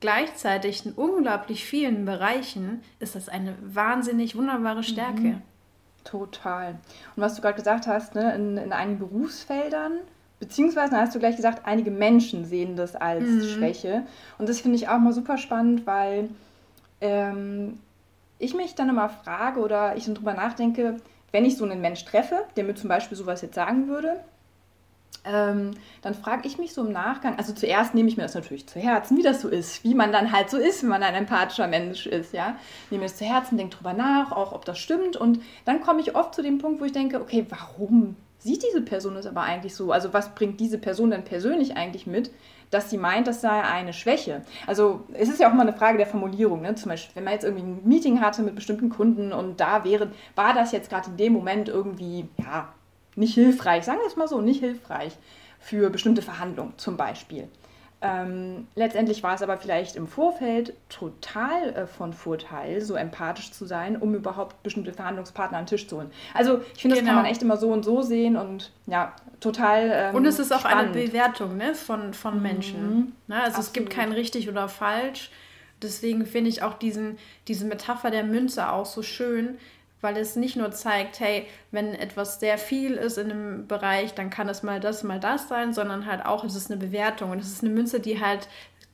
gleichzeitig 0.00 0.86
in 0.86 0.92
unglaublich 0.92 1.64
vielen 1.64 2.04
Bereichen 2.04 2.82
ist 3.00 3.14
das 3.14 3.28
eine 3.28 3.56
wahnsinnig 3.62 4.36
wunderbare 4.36 4.82
Stärke. 4.82 5.20
Mhm. 5.20 5.42
Total. 6.04 6.76
Und 7.16 7.22
was 7.22 7.34
du 7.34 7.42
gerade 7.42 7.56
gesagt 7.56 7.86
hast, 7.86 8.14
ne, 8.14 8.34
in, 8.34 8.56
in 8.58 8.72
einigen 8.72 8.98
Berufsfeldern, 8.98 9.98
beziehungsweise 10.38 10.96
hast 10.96 11.14
du 11.14 11.18
gleich 11.18 11.36
gesagt, 11.36 11.62
einige 11.64 11.90
Menschen 11.90 12.44
sehen 12.44 12.76
das 12.76 12.94
als 12.94 13.24
mhm. 13.24 13.42
Schwäche. 13.42 14.06
Und 14.38 14.48
das 14.48 14.60
finde 14.60 14.76
ich 14.76 14.88
auch 14.88 14.98
mal 14.98 15.12
super 15.12 15.38
spannend, 15.38 15.86
weil 15.86 16.28
ähm, 17.00 17.78
ich 18.38 18.54
mich 18.54 18.74
dann 18.74 18.90
immer 18.90 19.08
frage 19.08 19.60
oder 19.60 19.96
ich 19.96 20.04
dann 20.04 20.14
drüber 20.14 20.34
nachdenke, 20.34 20.96
wenn 21.32 21.44
ich 21.44 21.56
so 21.56 21.64
einen 21.64 21.80
Mensch 21.80 22.04
treffe, 22.04 22.44
der 22.56 22.64
mir 22.64 22.74
zum 22.74 22.88
Beispiel 22.88 23.16
sowas 23.16 23.42
jetzt 23.42 23.54
sagen 23.54 23.88
würde, 23.88 24.20
ähm, 25.24 25.72
dann 26.02 26.14
frage 26.14 26.46
ich 26.46 26.58
mich 26.58 26.74
so 26.74 26.84
im 26.84 26.92
Nachgang, 26.92 27.38
also 27.38 27.52
zuerst 27.52 27.94
nehme 27.94 28.08
ich 28.08 28.16
mir 28.16 28.24
das 28.24 28.34
natürlich 28.34 28.66
zu 28.66 28.78
Herzen, 28.78 29.16
wie 29.16 29.22
das 29.22 29.40
so 29.40 29.48
ist, 29.48 29.84
wie 29.84 29.94
man 29.94 30.12
dann 30.12 30.32
halt 30.32 30.50
so 30.50 30.58
ist, 30.58 30.82
wenn 30.82 30.90
man 30.90 31.02
ein 31.02 31.14
empathischer 31.14 31.66
Mensch 31.66 32.06
ist, 32.06 32.32
ja. 32.32 32.56
Nehme 32.90 33.04
das 33.04 33.16
zu 33.16 33.24
Herzen, 33.24 33.56
denke 33.56 33.76
drüber 33.76 33.92
nach, 33.92 34.32
auch 34.32 34.52
ob 34.52 34.64
das 34.64 34.78
stimmt 34.78 35.16
und 35.16 35.40
dann 35.64 35.80
komme 35.80 36.00
ich 36.00 36.14
oft 36.14 36.34
zu 36.34 36.42
dem 36.42 36.58
Punkt, 36.58 36.80
wo 36.80 36.84
ich 36.84 36.92
denke, 36.92 37.20
okay, 37.20 37.46
warum 37.48 38.16
sieht 38.38 38.62
diese 38.62 38.82
Person 38.82 39.14
das 39.14 39.26
aber 39.26 39.42
eigentlich 39.42 39.74
so? 39.74 39.90
Also 39.90 40.12
was 40.12 40.34
bringt 40.34 40.60
diese 40.60 40.78
Person 40.78 41.10
denn 41.10 41.24
persönlich 41.24 41.76
eigentlich 41.76 42.06
mit, 42.06 42.30
dass 42.70 42.90
sie 42.90 42.98
meint, 42.98 43.26
das 43.26 43.40
sei 43.40 43.62
eine 43.62 43.92
Schwäche. 43.92 44.42
Also 44.66 45.04
es 45.14 45.28
ist 45.28 45.40
ja 45.40 45.48
auch 45.48 45.52
immer 45.52 45.62
eine 45.62 45.72
Frage 45.72 45.96
der 45.96 46.06
Formulierung. 46.06 46.60
Ne? 46.60 46.74
Zum 46.74 46.90
Beispiel, 46.90 47.16
wenn 47.16 47.24
man 47.24 47.32
jetzt 47.32 47.44
irgendwie 47.44 47.64
ein 47.64 47.80
Meeting 47.84 48.20
hatte 48.20 48.42
mit 48.42 48.54
bestimmten 48.54 48.90
Kunden 48.90 49.32
und 49.32 49.60
da 49.60 49.84
wäre, 49.84 50.10
war 50.34 50.52
das 50.52 50.72
jetzt 50.72 50.90
gerade 50.90 51.10
in 51.10 51.16
dem 51.16 51.32
Moment 51.32 51.68
irgendwie, 51.68 52.28
ja, 52.38 52.68
nicht 53.16 53.34
hilfreich, 53.34 53.84
sagen 53.84 54.00
wir 54.00 54.06
es 54.06 54.16
mal 54.16 54.28
so, 54.28 54.40
nicht 54.40 54.60
hilfreich 54.60 55.12
für 55.58 55.90
bestimmte 55.90 56.22
Verhandlungen 56.22 56.74
zum 56.76 56.96
Beispiel. 56.96 57.48
Ähm, 58.06 58.66
letztendlich 58.74 59.22
war 59.22 59.34
es 59.34 59.40
aber 59.40 59.56
vielleicht 59.56 59.96
im 59.96 60.06
Vorfeld 60.06 60.74
total 60.90 61.70
äh, 61.70 61.86
von 61.86 62.12
Vorteil, 62.12 62.82
so 62.82 62.96
empathisch 62.96 63.50
zu 63.50 63.64
sein, 63.64 63.96
um 63.96 64.14
überhaupt 64.14 64.62
bestimmte 64.62 64.92
Verhandlungspartner 64.92 65.56
an 65.56 65.64
den 65.64 65.70
Tisch 65.70 65.88
zu 65.88 65.96
holen. 65.96 66.10
Also 66.34 66.60
ich 66.74 66.82
finde, 66.82 66.96
genau. 66.96 67.06
das 67.06 67.06
kann 67.06 67.14
man 67.14 67.24
genau. 67.24 67.32
echt 67.32 67.42
immer 67.42 67.56
so 67.56 67.72
und 67.72 67.82
so 67.82 68.02
sehen 68.02 68.36
und 68.36 68.72
ja, 68.86 69.14
total. 69.40 69.90
Ähm, 69.90 70.14
und 70.14 70.26
es 70.26 70.38
ist 70.38 70.52
auch 70.52 70.60
spannend. 70.60 70.94
eine 70.94 71.06
Bewertung 71.06 71.56
ne, 71.56 71.74
von, 71.74 72.12
von 72.12 72.42
Menschen. 72.42 72.82
Mhm. 72.82 73.12
Ne? 73.26 73.36
Also 73.36 73.46
Absolut. 73.46 73.66
es 73.66 73.72
gibt 73.72 73.90
kein 73.90 74.12
richtig 74.12 74.50
oder 74.50 74.68
falsch. 74.68 75.30
Deswegen 75.82 76.26
finde 76.26 76.50
ich 76.50 76.62
auch 76.62 76.74
diesen, 76.74 77.18
diese 77.48 77.64
Metapher 77.64 78.10
der 78.10 78.24
Münze 78.24 78.70
auch 78.70 78.86
so 78.86 79.02
schön, 79.02 79.58
weil 80.04 80.16
es 80.18 80.36
nicht 80.36 80.54
nur 80.54 80.70
zeigt, 80.70 81.18
hey, 81.18 81.46
wenn 81.72 81.94
etwas 81.94 82.38
sehr 82.38 82.58
viel 82.58 82.92
ist 82.92 83.18
in 83.18 83.30
einem 83.30 83.66
Bereich, 83.66 84.14
dann 84.14 84.30
kann 84.30 84.48
es 84.48 84.62
mal 84.62 84.78
das, 84.78 85.02
mal 85.02 85.18
das 85.18 85.48
sein, 85.48 85.72
sondern 85.72 86.06
halt 86.06 86.24
auch, 86.24 86.44
es 86.44 86.54
ist 86.54 86.70
eine 86.70 86.78
Bewertung 86.78 87.30
und 87.30 87.38
es 87.40 87.48
ist 87.48 87.64
eine 87.64 87.72
Münze, 87.72 87.98
die 87.98 88.20
halt 88.20 88.48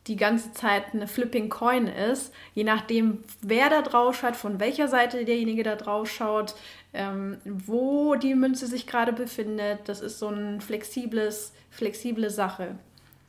die 0.06 0.16
ganze 0.16 0.52
Zeit 0.52 0.94
eine 0.94 1.06
Flipping 1.06 1.50
Coin 1.50 1.86
ist, 1.86 2.32
je 2.54 2.64
nachdem, 2.64 3.22
wer 3.42 3.68
da 3.68 3.82
drauf 3.82 4.16
schaut, 4.16 4.36
von 4.36 4.58
welcher 4.58 4.88
Seite 4.88 5.24
derjenige 5.24 5.62
da 5.62 5.76
drauf 5.76 6.10
schaut, 6.10 6.54
ähm, 6.94 7.38
wo 7.44 8.14
die 8.14 8.34
Münze 8.34 8.66
sich 8.66 8.86
gerade 8.86 9.12
befindet. 9.12 9.80
Das 9.86 10.00
ist 10.00 10.18
so 10.18 10.28
ein 10.28 10.60
flexibles, 10.60 11.52
flexible 11.70 12.30
Sache. 12.30 12.76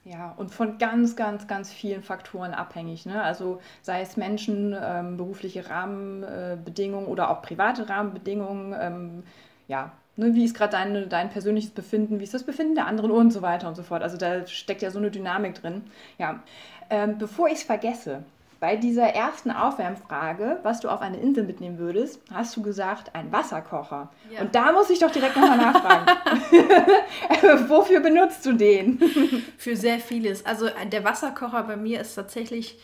Ja, 0.04 0.34
und 0.38 0.50
von 0.50 0.80
ganz, 0.80 1.16
ganz, 1.16 1.48
ganz 1.48 1.72
vielen 1.72 2.02
Faktoren 2.02 2.56
abhängig. 2.56 3.06
Ne? 3.06 3.22
Also 3.22 3.62
sei 3.84 4.02
es 4.02 4.18
Menschen, 4.18 4.76
ähm, 4.80 5.18
berufliche 5.18 5.70
Rahmenbedingungen 5.70 7.06
oder 7.06 7.30
auch 7.30 7.44
private 7.44 7.88
Rahmenbedingungen. 7.88 8.76
Ähm, 8.80 9.24
ja, 9.68 9.92
ne, 10.16 10.34
wie 10.34 10.44
ist 10.44 10.56
gerade 10.56 10.72
dein, 10.72 11.10
dein 11.10 11.30
persönliches 11.30 11.72
Befinden, 11.72 12.20
wie 12.20 12.24
ist 12.24 12.34
das 12.34 12.44
Befinden 12.44 12.76
der 12.76 12.88
anderen 12.88 13.12
und 13.12 13.32
so 13.32 13.42
weiter 13.44 13.68
und 13.68 13.76
so 13.76 13.84
fort. 13.84 14.02
Also 14.02 14.18
da 14.18 14.46
steckt 14.48 14.82
ja 14.82 14.90
so 14.92 15.00
eine 15.00 15.12
Dynamik 15.12 15.56
drin. 15.56 15.84
Ja, 16.18 16.42
ähm, 16.90 17.18
bevor 17.20 17.48
ich 17.48 17.56
es 17.56 17.64
vergesse, 17.64 18.24
bei 18.62 18.76
dieser 18.76 19.08
ersten 19.08 19.50
Aufwärmfrage, 19.50 20.60
was 20.62 20.82
du 20.82 20.90
auf 20.90 21.02
eine 21.02 21.18
Insel 21.18 21.44
mitnehmen 21.44 21.80
würdest, 21.80 22.22
hast 22.32 22.56
du 22.56 22.62
gesagt, 22.62 23.16
ein 23.16 23.32
Wasserkocher. 23.32 24.12
Ja. 24.30 24.42
Und 24.42 24.54
da 24.54 24.72
muss 24.72 24.92
ich 24.92 25.00
doch 25.00 25.10
direkt 25.10 25.36
nochmal 25.36 25.58
nachfragen. 25.58 26.06
Wofür 27.70 28.02
benutzt 28.02 28.46
du 28.46 28.54
den? 28.54 29.00
Für 29.58 29.76
sehr 29.76 29.98
vieles. 29.98 30.46
Also 30.46 30.68
der 30.92 31.04
Wasserkocher 31.04 31.64
bei 31.64 31.76
mir 31.76 32.02
ist 32.02 32.14
tatsächlich 32.14 32.78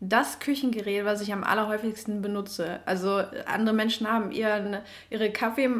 das 0.00 0.38
Küchengerät, 0.38 1.06
was 1.06 1.22
ich 1.22 1.32
am 1.32 1.44
allerhäufigsten 1.44 2.20
benutze. 2.20 2.80
Also 2.84 3.22
andere 3.46 3.74
Menschen 3.74 4.12
haben 4.12 4.32
ihren, 4.32 4.76
ihre 5.08 5.30
Kaffee, 5.30 5.70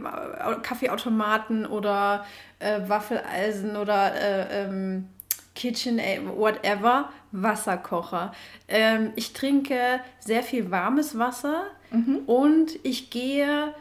Kaffeeautomaten 0.62 1.66
oder 1.66 2.24
äh, 2.58 2.80
Waffeleisen 2.86 3.76
oder 3.76 4.14
äh, 4.14 4.64
ähm, 4.64 5.08
Kitchen, 5.56 5.98
whatever, 6.36 7.10
Wasserkocher. 7.32 8.32
Ähm, 8.68 9.12
ich 9.16 9.32
trinke 9.32 9.98
sehr 10.20 10.44
viel 10.44 10.70
warmes 10.70 11.18
Wasser 11.18 11.64
mhm. 11.90 12.18
und 12.26 12.78
ich 12.84 13.10
gehe, 13.10 13.74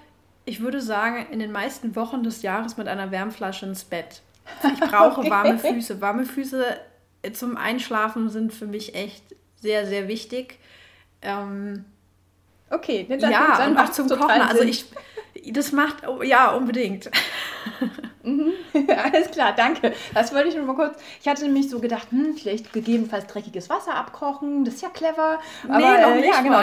ich 0.46 0.62
würde 0.62 0.82
sagen, 0.82 1.27
in 1.29 1.38
den 1.38 1.51
meisten 1.51 1.96
Wochen 1.96 2.24
des 2.24 2.41
Jahres 2.41 2.77
mit 2.77 2.88
einer 2.88 3.12
Wärmflasche 3.12 3.67
ins 3.67 3.84
Bett. 3.84 4.24
Ich 4.63 4.79
brauche 4.79 5.20
okay. 5.22 5.29
warme 5.29 5.60
Füße. 5.60 6.01
Warme 6.01 6.25
Füße 6.25 6.65
zum 7.34 7.58
Einschlafen 7.58 8.29
sind 8.29 8.53
für 8.53 8.67
mich 8.67 8.96
echt 8.96 9.24
sehr, 9.62 9.86
sehr 9.86 10.08
wichtig. 10.08 10.58
Ähm, 11.22 11.86
okay, 12.70 13.05
dann, 13.08 13.20
ja, 13.20 13.58
dann 13.58 13.72
und 13.72 13.77
auch 13.77 13.91
zum 13.91 14.08
Kochen. 14.08 14.41
Also 14.41 14.63
ich, 14.63 14.86
das 15.51 15.72
macht, 15.72 16.08
oh, 16.08 16.22
ja, 16.24 16.51
unbedingt. 16.51 17.10
Mhm. 18.25 18.53
Alles 18.89 19.29
klar, 19.32 19.53
danke. 19.55 19.94
Das 20.13 20.34
wollte 20.34 20.50
ich 20.50 20.55
nur 20.55 20.65
mal 20.65 20.75
kurz. 20.75 21.00
Ich 21.22 21.27
hatte 21.27 21.44
nämlich 21.44 21.70
so 21.70 21.79
gedacht, 21.79 22.10
hm, 22.12 22.36
vielleicht 22.36 22.74
gegebenenfalls 22.74 23.27
dreckiges 23.27 23.70
Wasser 23.70 23.96
abkochen, 23.96 24.65
das 24.65 24.75
ist 24.75 24.82
ja 24.82 24.89
clever. 24.89 25.39
Aber, 25.67 25.77
nee, 25.77 26.01
noch 26.01 26.10
äh, 26.10 26.22
nicht 26.22 26.34
ja, 26.34 26.41
genau. 26.41 26.60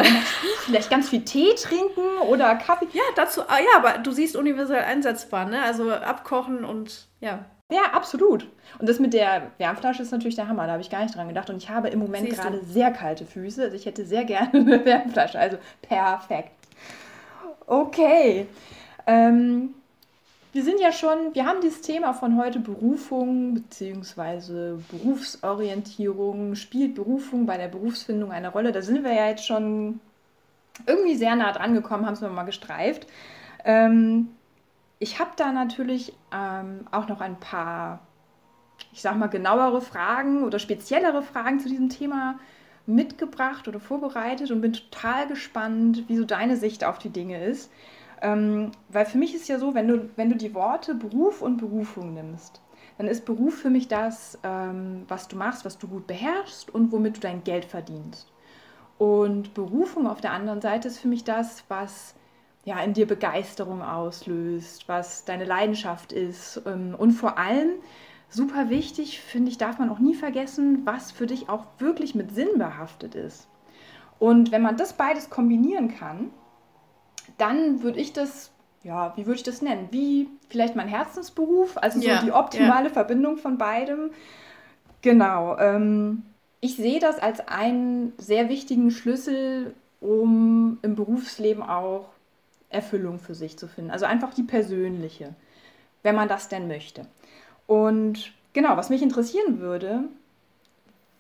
vielleicht 0.65 0.91
ganz 0.91 1.09
viel 1.09 1.25
Tee 1.25 1.55
trinken 1.55 2.19
oder 2.29 2.57
Kaffee. 2.57 2.89
Ja, 2.93 3.03
dazu, 3.15 3.43
ah, 3.43 3.59
ja, 3.59 3.79
aber 3.79 3.99
du 3.99 4.11
siehst 4.11 4.37
universell 4.37 4.83
einsetzbar, 4.83 5.45
ne? 5.45 5.63
Also 5.63 5.91
abkochen 5.93 6.65
und 6.65 7.07
ja. 7.21 7.45
Ja, 7.71 7.93
absolut. 7.93 8.49
Und 8.79 8.89
das 8.89 8.99
mit 8.99 9.15
der 9.15 9.51
Wärmflasche 9.57 10.03
ist 10.03 10.11
natürlich 10.11 10.35
der 10.35 10.49
Hammer. 10.49 10.67
Da 10.67 10.73
habe 10.73 10.83
ich 10.83 10.91
gar 10.91 11.03
nicht 11.03 11.17
dran 11.17 11.29
gedacht. 11.29 11.49
Und 11.49 11.57
ich 11.57 11.71
habe 11.71 11.89
im 11.89 12.01
Moment 12.01 12.29
gerade 12.29 12.63
sehr 12.65 12.91
kalte 12.91 13.25
Füße. 13.25 13.63
Also 13.63 13.77
ich 13.77 13.87
hätte 13.87 14.05
sehr 14.05 14.25
gerne 14.25 14.51
eine 14.53 14.85
Wärmflasche. 14.85 15.39
Also 15.39 15.57
perfekt. 15.81 16.51
Okay. 17.67 18.47
Ähm, 19.07 19.75
wir 20.53 20.63
sind 20.63 20.81
ja 20.81 20.93
schon, 20.93 21.35
wir 21.35 21.47
haben 21.47 21.63
dieses 21.63 21.81
Thema 21.81 22.13
von 22.13 22.37
heute 22.37 22.61
Berufung 22.61 23.55
bzw. 23.55 24.77
Berufsorientierung. 24.91 26.57
Spielt 26.57 26.95
Berufung 26.95 27.47
bei 27.47 27.57
der 27.57 27.69
Berufsfindung 27.69 28.33
eine 28.33 28.51
Rolle? 28.51 28.71
Da 28.71 28.83
sind 28.83 29.03
wir 29.03 29.15
ja 29.15 29.29
jetzt 29.29 29.47
schon 29.47 30.01
irgendwie 30.87 31.17
sehr 31.17 31.35
nah 31.37 31.53
dran 31.53 31.73
gekommen, 31.73 32.05
haben 32.05 32.15
es 32.15 32.21
mal 32.21 32.43
gestreift. 32.45 33.07
Ähm, 33.65 34.29
ich 34.99 35.19
habe 35.19 35.31
da 35.37 35.53
natürlich 35.53 36.13
ähm, 36.35 36.87
auch 36.91 37.09
noch 37.09 37.23
ein 37.23 37.41
paar, 37.41 38.01
ich 38.93 39.01
sag 39.01 39.17
mal, 39.17 39.29
genauere 39.29 39.81
Fragen 39.81 40.45
oder 40.45 40.59
speziellere 40.59 41.23
Fragen 41.23 41.61
zu 41.61 41.69
diesem 41.71 41.89
Thema 41.89 42.39
mitgebracht 42.85 43.69
oder 43.69 43.81
vorbereitet 43.81 44.51
und 44.51 44.61
bin 44.61 44.75
total 44.75 45.29
gespannt, 45.29 46.05
wie 46.09 46.17
so 46.17 46.25
deine 46.25 46.57
Sicht 46.57 46.85
auf 46.85 46.99
die 46.99 47.11
Dinge 47.11 47.43
ist. 47.43 47.71
Ähm, 48.23 48.71
weil 48.89 49.05
für 49.05 49.19
mich 49.19 49.35
ist 49.35 49.49
ja 49.49 49.59
so, 49.59 49.75
wenn 49.75 49.89
du, 49.89 50.09
wenn 50.15 50.31
du 50.31 50.37
die 50.37 50.55
Worte 50.55 50.95
Beruf 50.95 51.43
und 51.43 51.57
Berufung 51.57 52.15
nimmst, 52.15 52.63
dann 52.97 53.09
ist 53.09 53.25
Beruf 53.25 53.55
für 53.55 53.71
mich 53.71 53.89
das, 53.89 54.39
ähm, 54.45 55.05
was 55.09 55.27
du 55.27 55.37
machst, 55.37 55.65
was 55.65 55.77
du 55.77 55.89
gut 55.89 56.07
beherrschst 56.07 56.73
und 56.73 56.93
womit 56.93 57.17
du 57.17 57.21
dein 57.21 57.43
Geld 57.43 57.65
verdienst. 57.65 58.33
Und 58.97 59.55
Berufung 59.55 60.07
auf 60.07 60.21
der 60.21 60.31
anderen 60.31 60.61
Seite 60.61 60.87
ist 60.87 61.01
für 61.01 61.09
mich 61.09 61.25
das, 61.25 61.65
was 61.67 62.15
ja 62.65 62.79
in 62.81 62.93
dir 62.93 63.09
Begeisterung 63.09 63.83
auslöst, 63.83 64.89
was 64.89 65.25
deine 65.25 65.45
Leidenschaft 65.45 66.13
ist 66.13 66.63
ähm, 66.65 66.95
und 66.97 67.11
vor 67.11 67.39
allem 67.39 67.71
super 68.29 68.71
wichtig, 68.71 69.21
finde 69.21 69.51
ich, 69.51 69.59
darf 69.59 69.81
man 69.81 69.91
auch 69.91 69.99
nie 69.99 70.15
vergessen, 70.15 70.87
was 70.87 71.11
für 71.11 71.27
dich 71.27 71.49
auch 71.49 71.67
wirklich 71.79 72.15
mit 72.15 72.33
Sinn 72.33 72.57
behaftet 72.57 73.17
ist. 73.17 73.49
Und 74.21 74.53
wenn 74.53 74.63
man 74.63 74.77
das 74.77 74.93
beides 74.93 75.29
kombinieren 75.29 75.89
kann, 75.89 76.31
dann 77.39 77.83
würde 77.83 78.01
ich 78.01 78.13
das, 78.13 78.51
ja, 78.83 79.13
wie 79.17 79.27
würde 79.27 79.37
ich 79.37 79.43
das 79.43 79.63
nennen? 79.63 79.89
Wie 79.91 80.29
vielleicht 80.49 80.77
mein 80.77 80.89
Herzensberuf, 80.89 81.77
also 81.77 82.01
so 82.01 82.07
ja, 82.07 82.23
die 82.23 82.33
optimale 82.33 82.89
ja. 82.89 82.93
Verbindung 82.93 83.37
von 83.37 83.59
beidem. 83.59 84.11
Genau. 85.01 85.59
Ähm, 85.59 86.23
ich 86.61 86.77
sehe 86.77 87.01
das 87.01 87.19
als 87.19 87.47
einen 87.49 88.13
sehr 88.19 88.49
wichtigen 88.49 88.91
Schlüssel, 88.91 89.75
um 90.01 90.79
im 90.83 90.95
Berufsleben 90.95 91.63
auch 91.63 92.07
Erfüllung 92.69 93.19
für 93.19 93.35
sich 93.35 93.59
zu 93.59 93.69
finden. 93.69 93.91
Also 93.91 94.07
einfach 94.07 94.33
die 94.35 94.43
persönliche, 94.43 95.35
wenn 96.03 96.15
man 96.15 96.29
das 96.29 96.49
denn 96.49 96.69
möchte. 96.69 97.07
Und 97.67 98.33
genau, 98.53 98.77
was 98.77 98.91
mich 98.91 99.03
interessieren 99.03 99.61
würde, 99.61 100.05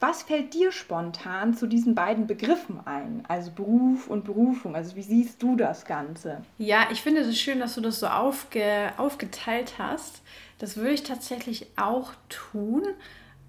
was 0.02 0.24
fällt 0.24 0.52
dir 0.52 0.72
spontan 0.72 1.54
zu 1.54 1.68
diesen 1.68 1.94
beiden 1.94 2.26
Begriffen 2.26 2.80
ein? 2.84 3.24
Also 3.28 3.52
Beruf 3.52 4.08
und 4.08 4.24
Berufung. 4.24 4.74
Also 4.74 4.96
wie 4.96 5.02
siehst 5.02 5.40
du 5.40 5.54
das 5.54 5.84
Ganze? 5.84 6.42
Ja, 6.58 6.88
ich 6.90 7.00
finde 7.00 7.20
es 7.20 7.38
schön, 7.38 7.60
dass 7.60 7.76
du 7.76 7.80
das 7.80 8.00
so 8.00 8.08
aufge, 8.08 8.92
aufgeteilt 8.96 9.74
hast. 9.78 10.22
Das 10.58 10.76
würde 10.76 10.90
ich 10.90 11.04
tatsächlich 11.04 11.68
auch 11.76 12.14
tun. 12.28 12.82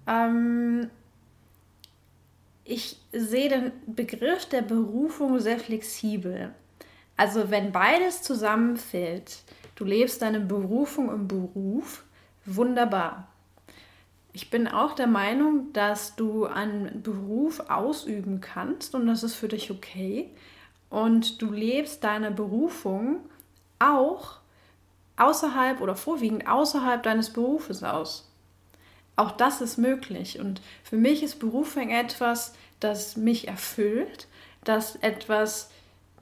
Ähm, 0.06 0.90
ich 2.62 2.98
sehe 3.10 3.48
den 3.48 3.72
Begriff 3.86 4.46
der 4.46 4.62
Berufung 4.62 5.40
sehr 5.40 5.58
flexibel. 5.58 6.54
Also 7.16 7.50
wenn 7.50 7.72
beides 7.72 8.22
zusammenfällt, 8.22 9.42
du 9.74 9.84
lebst 9.84 10.22
deine 10.22 10.38
Berufung 10.38 11.10
im 11.12 11.26
Beruf, 11.26 12.04
wunderbar. 12.44 13.26
Ich 14.36 14.50
bin 14.50 14.66
auch 14.66 14.96
der 14.96 15.06
Meinung, 15.06 15.72
dass 15.72 16.16
du 16.16 16.44
einen 16.44 17.04
Beruf 17.04 17.60
ausüben 17.70 18.40
kannst 18.40 18.96
und 18.96 19.06
das 19.06 19.22
ist 19.22 19.36
für 19.36 19.46
dich 19.46 19.70
okay. 19.70 20.28
Und 20.90 21.40
du 21.40 21.52
lebst 21.52 22.02
deine 22.02 22.32
Berufung 22.32 23.20
auch 23.78 24.38
außerhalb 25.16 25.80
oder 25.80 25.94
vorwiegend 25.94 26.48
außerhalb 26.48 27.00
deines 27.00 27.32
Berufes 27.32 27.84
aus. 27.84 28.28
Auch 29.14 29.30
das 29.30 29.60
ist 29.60 29.78
möglich. 29.78 30.40
Und 30.40 30.60
für 30.82 30.96
mich 30.96 31.22
ist 31.22 31.38
Berufung 31.38 31.90
etwas, 31.90 32.54
das 32.80 33.16
mich 33.16 33.46
erfüllt, 33.46 34.26
das 34.64 34.96
etwas, 34.96 35.70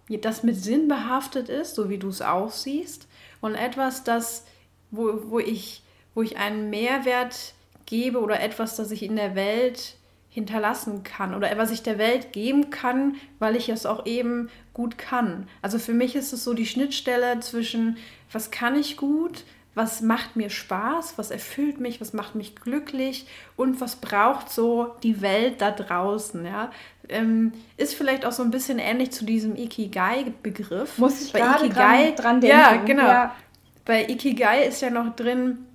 das 0.08 0.42
mit 0.42 0.56
Sinn 0.56 0.86
behaftet 0.86 1.48
ist, 1.48 1.76
so 1.76 1.88
wie 1.88 1.96
du 1.96 2.08
es 2.08 2.20
auch 2.20 2.50
siehst, 2.50 3.08
und 3.40 3.54
etwas, 3.54 4.04
das, 4.04 4.44
wo, 4.90 5.30
wo, 5.30 5.38
ich, 5.38 5.82
wo 6.14 6.20
ich 6.20 6.36
einen 6.36 6.68
Mehrwert 6.68 7.54
gebe 7.86 8.20
oder 8.20 8.40
etwas, 8.40 8.76
das 8.76 8.90
ich 8.90 9.02
in 9.02 9.16
der 9.16 9.34
Welt 9.34 9.96
hinterlassen 10.32 11.02
kann 11.02 11.34
oder 11.34 11.50
was 11.58 11.70
ich 11.70 11.82
der 11.82 11.98
Welt 11.98 12.32
geben 12.32 12.70
kann, 12.70 13.16
weil 13.38 13.54
ich 13.54 13.68
es 13.68 13.84
auch 13.84 14.06
eben 14.06 14.48
gut 14.72 14.96
kann. 14.96 15.46
Also 15.60 15.78
für 15.78 15.92
mich 15.92 16.16
ist 16.16 16.32
es 16.32 16.42
so 16.42 16.54
die 16.54 16.66
Schnittstelle 16.66 17.40
zwischen, 17.40 17.98
was 18.32 18.50
kann 18.50 18.78
ich 18.78 18.96
gut, 18.96 19.44
was 19.74 20.00
macht 20.00 20.36
mir 20.36 20.50
Spaß, 20.50 21.18
was 21.18 21.30
erfüllt 21.30 21.80
mich, 21.80 22.00
was 22.00 22.12
macht 22.12 22.34
mich 22.34 22.56
glücklich 22.56 23.26
und 23.56 23.80
was 23.80 23.96
braucht 23.96 24.50
so 24.50 24.94
die 25.02 25.20
Welt 25.22 25.60
da 25.60 25.70
draußen. 25.70 26.44
Ja? 26.44 26.70
Ähm, 27.08 27.52
ist 27.76 27.94
vielleicht 27.94 28.24
auch 28.24 28.32
so 28.32 28.42
ein 28.42 28.50
bisschen 28.50 28.78
ähnlich 28.78 29.12
zu 29.12 29.24
diesem 29.24 29.56
Ikigai-Begriff. 29.56 30.98
Muss 30.98 31.22
ich 31.22 31.32
gerade 31.32 31.68
dran, 31.68 32.14
dran 32.16 32.40
denken. 32.40 32.58
Ja, 32.58 32.76
genau. 32.76 33.06
Ja. 33.06 33.36
Bei 33.84 34.06
Ikigai 34.06 34.64
ist 34.64 34.80
ja 34.80 34.90
noch 34.90 35.14
drin, 35.16 35.66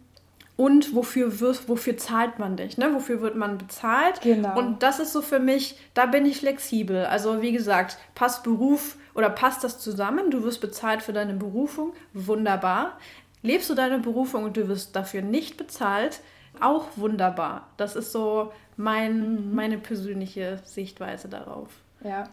und 0.58 0.96
wofür, 0.96 1.40
wirst, 1.40 1.70
wofür 1.70 1.98
zahlt 1.98 2.40
man 2.40 2.58
dich, 2.58 2.78
ne? 2.78 2.94
wofür 2.94 3.22
wird 3.22 3.36
man 3.36 3.60
bezahlt. 3.60 4.22
Genau. 4.22 4.58
Und 4.58 4.82
das 4.82 5.00
ist 5.00 5.14
so 5.14 5.22
für 5.22 5.40
mich, 5.40 5.78
da 5.94 6.08
bin 6.08 6.26
ich 6.26 6.40
flexibel. 6.40 7.06
Also 7.06 7.44
wie 7.44 7.52
gesagt, 7.52 7.98
passt 8.16 8.44
Beruf 8.44 8.98
oder 9.14 9.30
passt 9.30 9.64
das 9.64 9.80
zusammen, 9.80 10.32
du 10.32 10.44
wirst 10.44 10.60
bezahlt 10.60 11.04
für 11.04 11.14
deine 11.14 11.36
Berufung, 11.36 11.94
wunderbar. 12.14 12.98
Lebst 13.44 13.70
du 13.70 13.76
deine 13.76 14.00
Berufung 14.00 14.44
und 14.46 14.58
du 14.58 14.68
wirst 14.68 14.96
dafür 14.96 15.22
nicht 15.22 15.58
bezahlt, 15.58 16.22
auch 16.60 16.88
wunderbar. 16.96 17.70
Das 17.78 17.96
ist 17.96 18.12
so 18.12 18.52
mein, 18.78 19.50
mhm. 19.50 19.56
meine 19.56 19.78
persönliche 19.78 20.60
Sichtweise 20.64 21.30
darauf. 21.30 21.70
Ja. 22.04 22.30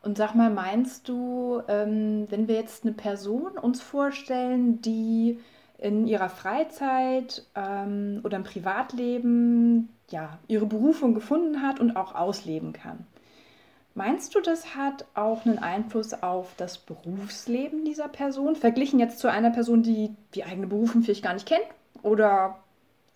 Und 0.00 0.16
sag 0.16 0.34
mal, 0.34 0.48
meinst 0.48 1.06
du, 1.06 1.60
ähm, 1.68 2.26
wenn 2.30 2.48
wir 2.48 2.54
jetzt 2.54 2.84
eine 2.84 2.94
Person 2.94 3.58
uns 3.58 3.82
vorstellen, 3.82 4.80
die 4.80 5.38
in 5.78 6.06
ihrer 6.06 6.28
Freizeit 6.28 7.44
ähm, 7.54 8.20
oder 8.24 8.36
im 8.36 8.44
Privatleben 8.44 9.88
ja, 10.10 10.38
ihre 10.48 10.66
Berufung 10.66 11.14
gefunden 11.14 11.62
hat 11.62 11.80
und 11.80 11.96
auch 11.96 12.14
ausleben 12.14 12.72
kann. 12.72 13.06
Meinst 13.94 14.34
du, 14.34 14.40
das 14.40 14.76
hat 14.76 15.06
auch 15.14 15.44
einen 15.44 15.58
Einfluss 15.58 16.22
auf 16.22 16.54
das 16.56 16.78
Berufsleben 16.78 17.84
dieser 17.84 18.08
Person? 18.08 18.54
Verglichen 18.54 19.00
jetzt 19.00 19.18
zu 19.18 19.28
einer 19.28 19.50
Person, 19.50 19.82
die 19.82 20.14
die 20.34 20.44
eigene 20.44 20.68
Berufung 20.68 21.02
vielleicht 21.02 21.24
gar 21.24 21.34
nicht 21.34 21.46
kennt 21.46 21.66
oder 22.02 22.58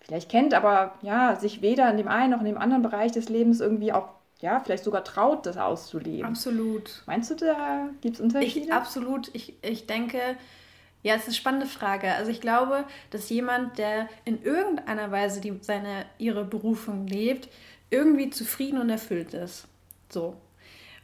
vielleicht 0.01 0.29
kennt, 0.29 0.53
aber 0.53 0.93
ja, 1.01 1.35
sich 1.37 1.61
weder 1.61 1.89
in 1.89 1.97
dem 1.97 2.07
einen 2.07 2.31
noch 2.31 2.39
in 2.39 2.45
dem 2.45 2.57
anderen 2.57 2.83
Bereich 2.83 3.13
des 3.13 3.29
Lebens 3.29 3.61
irgendwie 3.61 3.93
auch, 3.93 4.09
ja, 4.41 4.59
vielleicht 4.59 4.83
sogar 4.83 5.05
traut, 5.05 5.45
das 5.45 5.57
auszuleben. 5.57 6.25
Absolut. 6.25 7.03
Meinst 7.05 7.31
du, 7.31 7.35
da 7.35 7.89
gibt 8.01 8.15
es 8.15 8.21
Unterschiede? 8.21 8.65
Ich, 8.65 8.73
absolut. 8.73 9.33
Ich, 9.33 9.53
ich 9.61 9.87
denke, 9.87 10.19
ja, 11.03 11.15
es 11.15 11.21
ist 11.21 11.27
eine 11.27 11.35
spannende 11.35 11.67
Frage. 11.67 12.13
Also 12.13 12.31
ich 12.31 12.41
glaube, 12.41 12.85
dass 13.11 13.29
jemand, 13.29 13.77
der 13.77 14.09
in 14.25 14.41
irgendeiner 14.41 15.11
Weise 15.11 15.41
die, 15.41 15.53
seine, 15.61 16.05
ihre 16.17 16.45
Berufung 16.45 17.07
lebt, 17.07 17.49
irgendwie 17.89 18.29
zufrieden 18.29 18.79
und 18.79 18.89
erfüllt 18.89 19.33
ist. 19.33 19.67
So. 20.09 20.35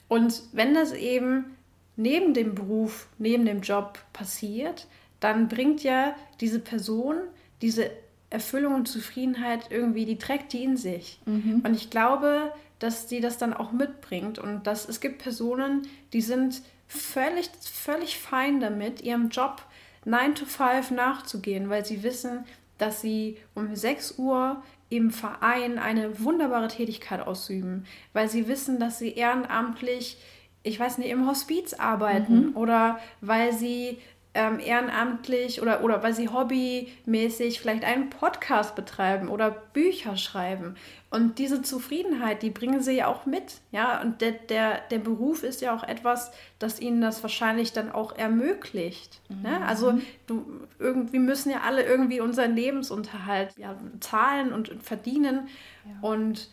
Und 0.07 0.41
wenn 0.53 0.73
das 0.73 0.93
eben 0.93 1.57
neben 1.95 2.33
dem 2.33 2.55
Beruf, 2.55 3.07
neben 3.17 3.45
dem 3.45 3.61
Job 3.61 3.99
passiert, 4.13 4.87
dann 5.19 5.49
bringt 5.49 5.83
ja 5.83 6.15
diese 6.39 6.59
Person 6.59 7.17
diese 7.61 7.91
Erfüllung 8.29 8.75
und 8.75 8.87
Zufriedenheit 8.87 9.65
irgendwie, 9.69 10.05
die 10.05 10.17
trägt 10.17 10.53
die 10.53 10.63
in 10.63 10.77
sich. 10.77 11.19
Mhm. 11.25 11.61
Und 11.63 11.73
ich 11.73 11.89
glaube, 11.89 12.53
dass 12.79 13.09
sie 13.09 13.19
das 13.19 13.37
dann 13.37 13.53
auch 13.53 13.71
mitbringt 13.71 14.39
und 14.39 14.65
dass 14.65 14.87
es 14.87 15.01
gibt 15.01 15.21
Personen, 15.21 15.87
die 16.13 16.21
sind 16.21 16.61
völlig, 16.87 17.49
völlig 17.61 18.17
fein 18.17 18.59
damit, 18.59 19.01
ihrem 19.01 19.29
Job 19.29 19.61
9 20.09 20.35
to 20.35 20.45
5 20.45 20.91
nachzugehen, 20.91 21.69
weil 21.69 21.85
sie 21.85 22.03
wissen, 22.03 22.45
dass 22.77 23.01
sie 23.01 23.37
um 23.53 23.75
6 23.75 24.17
Uhr 24.17 24.63
im 24.89 25.11
Verein 25.11 25.77
eine 25.77 26.19
wunderbare 26.19 26.67
Tätigkeit 26.67 27.21
ausüben, 27.21 27.85
weil 28.13 28.27
sie 28.27 28.47
wissen, 28.47 28.79
dass 28.79 28.97
sie 28.97 29.13
ehrenamtlich, 29.13 30.17
ich 30.63 30.79
weiß 30.79 30.97
nicht, 30.97 31.11
im 31.11 31.27
Hospiz 31.27 31.75
arbeiten 31.75 32.47
mhm. 32.47 32.57
oder 32.57 32.99
weil 33.21 33.53
sie 33.53 33.99
ähm, 34.35 34.59
ehrenamtlich 34.59 35.61
oder, 35.61 35.83
oder 35.83 36.03
weil 36.03 36.13
sie 36.13 36.29
hobbymäßig 36.29 37.59
vielleicht 37.59 37.83
einen 37.83 38.11
Podcast 38.11 38.75
betreiben 38.75 39.27
oder 39.27 39.49
Bücher 39.49 40.17
schreiben. 40.17 40.75
Und 41.09 41.39
diese 41.39 41.63
Zufriedenheit, 41.63 42.43
die 42.43 42.51
bringen 42.51 42.81
sie 42.81 42.97
ja 42.97 43.07
auch 43.07 43.25
mit. 43.25 43.55
Ja, 43.71 43.99
und 44.01 44.21
der, 44.21 44.33
der, 44.33 44.81
der 44.91 44.99
Beruf 44.99 45.41
ist 45.41 45.61
ja 45.61 45.75
auch 45.75 45.83
etwas, 45.83 46.31
das 46.59 46.79
ihnen 46.79 47.01
das 47.01 47.23
wahrscheinlich 47.23 47.73
dann 47.73 47.91
auch 47.91 48.15
ermöglicht. 48.15 49.19
Ne? 49.29 49.35
Mhm. 49.35 49.41
Ne? 49.41 49.65
Also 49.65 49.99
du, 50.27 50.45
irgendwie 50.77 51.19
müssen 51.19 51.49
ja 51.49 51.61
alle 51.61 51.81
irgendwie 51.83 52.21
unseren 52.21 52.55
Lebensunterhalt 52.55 53.57
ja, 53.57 53.75
zahlen 53.99 54.53
und 54.53 54.71
verdienen. 54.83 55.49
Ja. 55.85 56.07
Und 56.07 56.51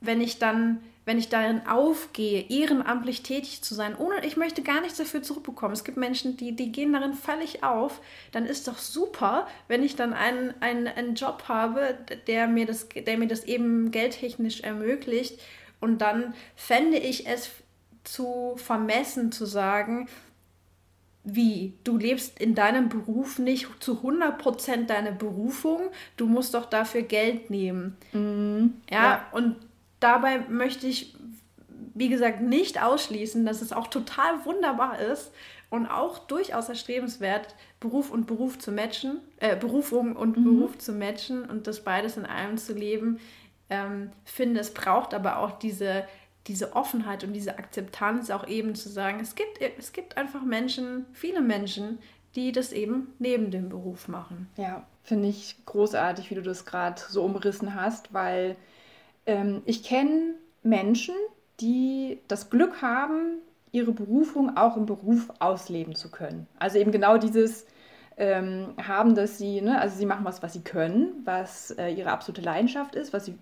wenn 0.00 0.22
ich 0.22 0.38
dann 0.38 0.80
wenn 1.06 1.18
ich 1.18 1.28
darin 1.28 1.66
aufgehe, 1.68 2.44
ehrenamtlich 2.48 3.22
tätig 3.22 3.62
zu 3.62 3.74
sein, 3.74 3.96
ohne 3.96 4.26
ich 4.26 4.36
möchte 4.36 4.62
gar 4.62 4.80
nichts 4.80 4.98
dafür 4.98 5.22
zurückbekommen. 5.22 5.72
Es 5.72 5.84
gibt 5.84 5.96
Menschen, 5.96 6.36
die, 6.36 6.54
die 6.54 6.72
gehen 6.72 6.92
darin 6.92 7.14
völlig 7.14 7.62
auf, 7.62 8.00
dann 8.32 8.44
ist 8.44 8.66
doch 8.66 8.76
super, 8.76 9.46
wenn 9.68 9.84
ich 9.84 9.94
dann 9.94 10.12
einen, 10.12 10.52
einen, 10.60 10.88
einen 10.88 11.14
Job 11.14 11.44
habe, 11.46 11.96
der 12.26 12.48
mir, 12.48 12.66
das, 12.66 12.88
der 12.88 13.18
mir 13.18 13.28
das 13.28 13.44
eben 13.44 13.92
geldtechnisch 13.92 14.62
ermöglicht. 14.62 15.40
Und 15.80 15.98
dann 15.98 16.34
fände 16.56 16.98
ich 16.98 17.28
es 17.28 17.50
zu 18.02 18.54
vermessen 18.56 19.30
zu 19.30 19.46
sagen, 19.46 20.08
wie, 21.22 21.74
du 21.84 21.98
lebst 21.98 22.40
in 22.40 22.54
deinem 22.54 22.88
Beruf 22.88 23.38
nicht 23.38 23.68
zu 23.80 24.00
100% 24.00 24.86
deine 24.86 25.12
Berufung, 25.12 25.90
du 26.16 26.26
musst 26.26 26.54
doch 26.54 26.66
dafür 26.66 27.02
Geld 27.02 27.50
nehmen. 27.50 27.96
Mhm, 28.12 28.74
ja, 28.90 29.02
ja, 29.02 29.26
und 29.32 29.56
dabei 30.00 30.40
möchte 30.48 30.86
ich, 30.86 31.16
wie 31.94 32.08
gesagt, 32.08 32.40
nicht 32.40 32.82
ausschließen, 32.82 33.44
dass 33.46 33.62
es 33.62 33.72
auch 33.72 33.86
total 33.86 34.44
wunderbar 34.44 34.98
ist 34.98 35.32
und 35.70 35.86
auch 35.86 36.18
durchaus 36.18 36.68
erstrebenswert, 36.68 37.54
Beruf 37.80 38.10
und 38.10 38.26
Beruf 38.26 38.58
zu 38.58 38.72
matchen, 38.72 39.20
äh, 39.38 39.56
Berufung 39.56 40.16
und 40.16 40.36
mhm. 40.36 40.44
Beruf 40.44 40.78
zu 40.78 40.92
matchen 40.92 41.44
und 41.44 41.66
das 41.66 41.80
beides 41.80 42.16
in 42.16 42.26
einem 42.26 42.56
zu 42.58 42.72
leben. 42.72 43.18
Ähm, 43.68 44.10
finde, 44.24 44.60
es 44.60 44.72
braucht 44.72 45.12
aber 45.12 45.38
auch 45.38 45.58
diese, 45.58 46.04
diese 46.46 46.76
Offenheit 46.76 47.24
und 47.24 47.32
diese 47.32 47.58
Akzeptanz, 47.58 48.30
auch 48.30 48.46
eben 48.46 48.74
zu 48.74 48.88
sagen, 48.88 49.18
es 49.20 49.34
gibt, 49.34 49.60
es 49.78 49.92
gibt 49.92 50.16
einfach 50.16 50.42
Menschen, 50.42 51.06
viele 51.12 51.40
Menschen, 51.40 51.98
die 52.36 52.52
das 52.52 52.72
eben 52.72 53.12
neben 53.18 53.50
dem 53.50 53.68
Beruf 53.68 54.08
machen. 54.08 54.48
Ja, 54.56 54.86
finde 55.02 55.28
ich 55.28 55.56
großartig, 55.64 56.30
wie 56.30 56.34
du 56.36 56.42
das 56.42 56.64
gerade 56.64 57.00
so 57.08 57.24
umrissen 57.24 57.74
hast, 57.74 58.12
weil 58.14 58.56
ähm, 59.26 59.62
ich 59.64 59.82
kenne 59.82 60.34
Menschen, 60.62 61.14
die 61.60 62.18
das 62.28 62.50
Glück 62.50 62.82
haben, 62.82 63.38
ihre 63.72 63.92
Berufung 63.92 64.56
auch 64.56 64.76
im 64.76 64.86
Beruf 64.86 65.30
ausleben 65.38 65.94
zu 65.94 66.10
können. 66.10 66.46
Also 66.58 66.78
eben 66.78 66.92
genau 66.92 67.18
dieses 67.18 67.66
ähm, 68.18 68.74
haben, 68.82 69.14
dass 69.14 69.36
sie, 69.36 69.60
ne, 69.60 69.78
also 69.78 69.96
sie 69.96 70.06
machen 70.06 70.24
was, 70.24 70.42
was 70.42 70.54
sie 70.54 70.62
können, 70.62 71.22
was 71.24 71.70
äh, 71.72 71.90
ihre 71.90 72.10
absolute 72.10 72.40
Leidenschaft 72.40 72.94
ist, 72.94 73.12
was 73.12 73.26
sie, 73.26 73.34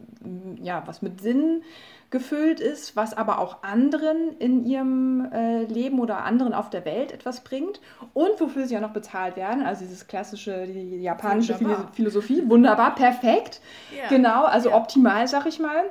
ja, 0.62 0.82
was 0.86 1.00
mit 1.00 1.20
Sinn 1.20 1.62
gefüllt 2.10 2.60
ist, 2.60 2.96
was 2.96 3.14
aber 3.14 3.38
auch 3.38 3.62
anderen 3.62 4.36
in 4.38 4.64
ihrem 4.64 5.30
äh, 5.32 5.64
Leben 5.64 6.00
oder 6.00 6.24
anderen 6.24 6.54
auf 6.54 6.70
der 6.70 6.84
Welt 6.84 7.12
etwas 7.12 7.42
bringt 7.42 7.80
und 8.12 8.40
wofür 8.40 8.66
sie 8.66 8.74
ja 8.74 8.80
noch 8.80 8.92
bezahlt 8.92 9.36
werden. 9.36 9.64
Also 9.64 9.84
dieses 9.84 10.06
klassische, 10.06 10.66
die 10.66 11.02
japanische 11.02 11.58
wunderbar. 11.60 11.90
Philosophie, 11.92 12.42
wunderbar, 12.46 12.94
perfekt, 12.94 13.60
ja. 13.96 14.08
genau, 14.08 14.44
also 14.44 14.70
ja. 14.70 14.76
optimal, 14.76 15.26
sag 15.28 15.46
ich 15.46 15.58
mal 15.60 15.84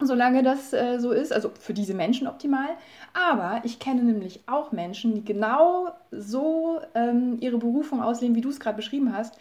solange 0.00 0.42
das 0.42 0.72
äh, 0.72 0.98
so 0.98 1.10
ist, 1.10 1.32
also 1.32 1.50
für 1.58 1.74
diese 1.74 1.94
Menschen 1.94 2.28
optimal. 2.28 2.68
Aber 3.14 3.60
ich 3.64 3.78
kenne 3.78 4.02
nämlich 4.02 4.40
auch 4.46 4.72
Menschen, 4.72 5.14
die 5.14 5.24
genau 5.24 5.90
so 6.10 6.80
ähm, 6.94 7.38
ihre 7.40 7.58
Berufung 7.58 8.02
ausleben, 8.02 8.36
wie 8.36 8.40
du 8.40 8.50
es 8.50 8.60
gerade 8.60 8.76
beschrieben 8.76 9.16
hast. 9.16 9.38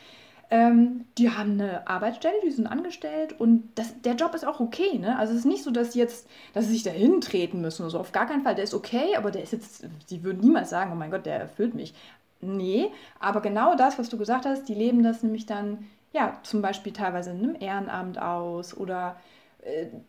Ähm, 0.49 1.05
die 1.17 1.29
haben 1.29 1.53
eine 1.53 1.87
Arbeitsstelle, 1.87 2.37
die 2.43 2.51
sind 2.51 2.67
angestellt 2.67 3.35
und 3.37 3.69
das, 3.75 4.01
der 4.01 4.15
Job 4.15 4.33
ist 4.33 4.45
auch 4.45 4.61
okay. 4.61 4.97
Ne? 4.97 5.19
Also 5.19 5.33
es 5.33 5.39
ist 5.39 5.45
nicht 5.45 5.63
so, 5.63 5.71
dass 5.71 5.93
jetzt, 5.93 6.27
dass 6.53 6.65
sie 6.65 6.73
sich 6.73 6.83
dahin 6.83 7.19
treten 7.19 7.59
müssen 7.59 7.81
oder 7.81 7.91
so. 7.91 7.99
Auf 7.99 8.13
gar 8.13 8.25
keinen 8.25 8.43
Fall. 8.43 8.55
Der 8.55 8.63
ist 8.63 8.73
okay, 8.73 9.15
aber 9.17 9.29
der 9.29 9.43
ist 9.43 9.51
jetzt, 9.51 9.85
sie 10.05 10.23
würden 10.23 10.39
niemals 10.39 10.69
sagen, 10.69 10.91
oh 10.93 10.95
mein 10.95 11.11
Gott, 11.11 11.25
der 11.25 11.37
erfüllt 11.37 11.75
mich. 11.75 11.93
Nee, 12.39 12.91
aber 13.19 13.41
genau 13.41 13.75
das, 13.75 13.99
was 13.99 14.09
du 14.09 14.17
gesagt 14.17 14.45
hast, 14.45 14.69
die 14.69 14.75
leben 14.75 15.03
das 15.03 15.21
nämlich 15.21 15.45
dann, 15.45 15.85
ja, 16.13 16.39
zum 16.43 16.61
Beispiel 16.61 16.93
teilweise 16.93 17.31
in 17.31 17.39
einem 17.39 17.55
Ehrenamt 17.59 18.21
aus 18.21 18.77
oder 18.77 19.17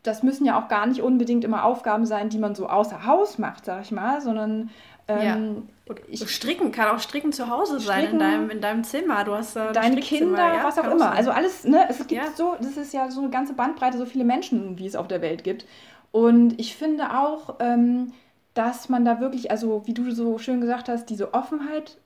das 0.02 0.22
müssen 0.22 0.44
ja 0.44 0.60
auch 0.60 0.68
gar 0.68 0.86
nicht 0.86 1.02
unbedingt 1.02 1.44
immer 1.44 1.64
Aufgaben 1.64 2.06
sein, 2.06 2.28
die 2.28 2.38
man 2.38 2.54
so 2.54 2.68
außer 2.68 3.06
Haus 3.06 3.38
macht, 3.38 3.64
sag 3.64 3.82
ich 3.82 3.90
mal, 3.90 4.20
sondern 4.20 4.70
ähm, 5.08 5.68
ja. 5.86 5.94
ich, 6.08 6.28
stricken 6.30 6.70
kann 6.70 6.94
auch 6.94 7.00
Stricken 7.00 7.32
zu 7.32 7.48
Hause 7.48 7.80
sein 7.80 8.12
in 8.12 8.18
deinem, 8.18 8.50
in 8.50 8.60
deinem 8.60 8.84
Zimmer. 8.84 9.24
Du 9.24 9.34
hast 9.34 9.56
äh, 9.56 9.72
deine 9.72 10.00
Kinder, 10.00 10.54
ja, 10.54 10.64
was 10.64 10.78
auch 10.78 10.90
immer. 10.90 11.12
Also 11.12 11.30
alles, 11.30 11.64
ne, 11.64 11.86
es 11.88 11.98
gibt 11.98 12.12
ja. 12.12 12.30
so, 12.34 12.56
das 12.60 12.76
ist 12.76 12.92
ja 12.92 13.10
so 13.10 13.20
eine 13.20 13.30
ganze 13.30 13.54
Bandbreite, 13.54 13.98
so 13.98 14.06
viele 14.06 14.24
Menschen, 14.24 14.78
wie 14.78 14.86
es 14.86 14.96
auf 14.96 15.08
der 15.08 15.22
Welt 15.22 15.44
gibt. 15.44 15.66
Und 16.12 16.58
ich 16.60 16.76
finde 16.76 17.18
auch, 17.18 17.56
ähm, 17.60 18.12
dass 18.54 18.88
man 18.88 19.04
da 19.04 19.20
wirklich, 19.20 19.50
also 19.50 19.86
wie 19.86 19.94
du 19.94 20.10
so 20.10 20.38
schön 20.38 20.60
gesagt 20.60 20.88
hast, 20.88 21.06
diese 21.06 21.32
Offenheit 21.32 21.96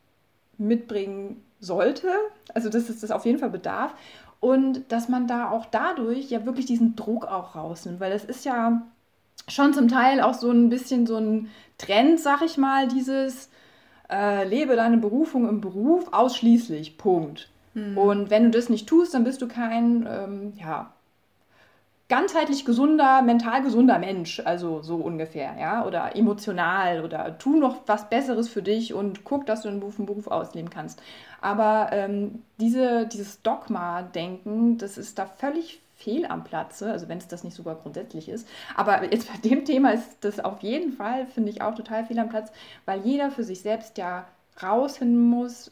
mitbringen 0.59 1.43
sollte. 1.63 2.09
Also 2.53 2.69
dass 2.69 2.89
es 2.89 3.01
das 3.01 3.11
auf 3.11 3.25
jeden 3.25 3.39
Fall 3.39 3.51
bedarf. 3.51 3.95
Und 4.41 4.91
dass 4.91 5.09
man 5.09 5.27
da 5.27 5.51
auch 5.51 5.67
dadurch 5.67 6.31
ja 6.31 6.45
wirklich 6.45 6.67
diesen 6.67 6.97
Druck 6.97 7.25
auch 7.25 7.55
rausnimmt, 7.55 8.01
weil 8.01 8.13
das 8.13 8.25
ist 8.25 8.45
ja 8.45 8.83
schon 9.49 9.73
zum 9.73 9.89
Teil 9.89 10.21
auch 10.21 10.35
so 10.35 10.51
ein 10.51 10.69
bisschen 10.69 11.07
so 11.07 11.17
ein 11.17 11.49
Trend, 11.79 12.19
sag 12.19 12.43
ich 12.43 12.59
mal, 12.59 12.89
dieses 12.89 13.49
äh, 14.11 14.47
lebe 14.47 14.77
deine 14.77 14.99
Berufung 14.99 15.49
im 15.49 15.61
Beruf 15.61 16.13
ausschließlich, 16.13 16.99
Punkt. 16.99 17.51
Mhm. 17.75 17.97
Und 17.97 18.31
wenn 18.31 18.45
du 18.45 18.51
das 18.51 18.69
nicht 18.69 18.89
tust, 18.89 19.15
dann 19.15 19.25
bist 19.25 19.41
du 19.43 19.49
kein, 19.49 20.07
ähm, 20.11 20.53
ja, 20.59 20.93
ganzheitlich 22.13 22.67
gesunder, 22.67 23.23
mental 23.23 23.63
gesunder 23.63 23.99
Mensch, 23.99 24.39
also 24.45 24.83
so 24.83 24.97
ungefähr, 24.97 25.57
ja, 25.59 25.87
oder 25.87 26.15
emotional 26.15 27.03
oder 27.07 27.39
tu 27.39 27.57
noch 27.57 27.79
was 27.87 28.11
Besseres 28.11 28.51
für 28.51 28.61
dich 28.61 28.93
und 28.93 29.25
guck, 29.25 29.47
dass 29.47 29.63
du 29.63 29.71
den 29.71 29.81
Beruf, 29.81 29.97
den 29.97 30.05
Beruf 30.05 30.27
ausleben 30.27 30.69
kannst. 30.69 31.01
Aber 31.41 31.89
ähm, 31.91 32.43
diese, 32.61 33.07
dieses 33.07 33.41
Dogma-Denken, 33.41 34.77
das 34.77 34.99
ist 34.99 35.19
da 35.19 35.25
völlig 35.25 35.81
fehl 35.97 36.27
am 36.27 36.45
Platze, 36.45 36.93
also 36.93 37.09
wenn 37.09 37.17
es 37.17 37.29
das 37.29 37.45
nicht 37.45 37.57
sogar 37.57 37.77
grundsätzlich 37.77 38.29
ist. 38.29 38.47
Aber 38.77 39.11
jetzt 39.11 39.33
bei 39.33 39.49
dem 39.49 39.65
Thema 39.65 39.93
ist 39.93 40.19
das 40.21 40.39
auf 40.39 40.63
jeden 40.63 40.93
Fall, 40.93 41.25
finde 41.25 41.49
ich, 41.49 41.63
auch 41.63 41.75
total 41.75 42.05
fehl 42.05 42.19
am 42.19 42.29
Platz, 42.29 42.53
weil 42.85 43.01
jeder 43.07 43.31
für 43.31 43.43
sich 43.43 43.63
selbst 43.63 43.97
ja 43.97 44.27
rausfinden 44.63 45.31
muss 45.31 45.71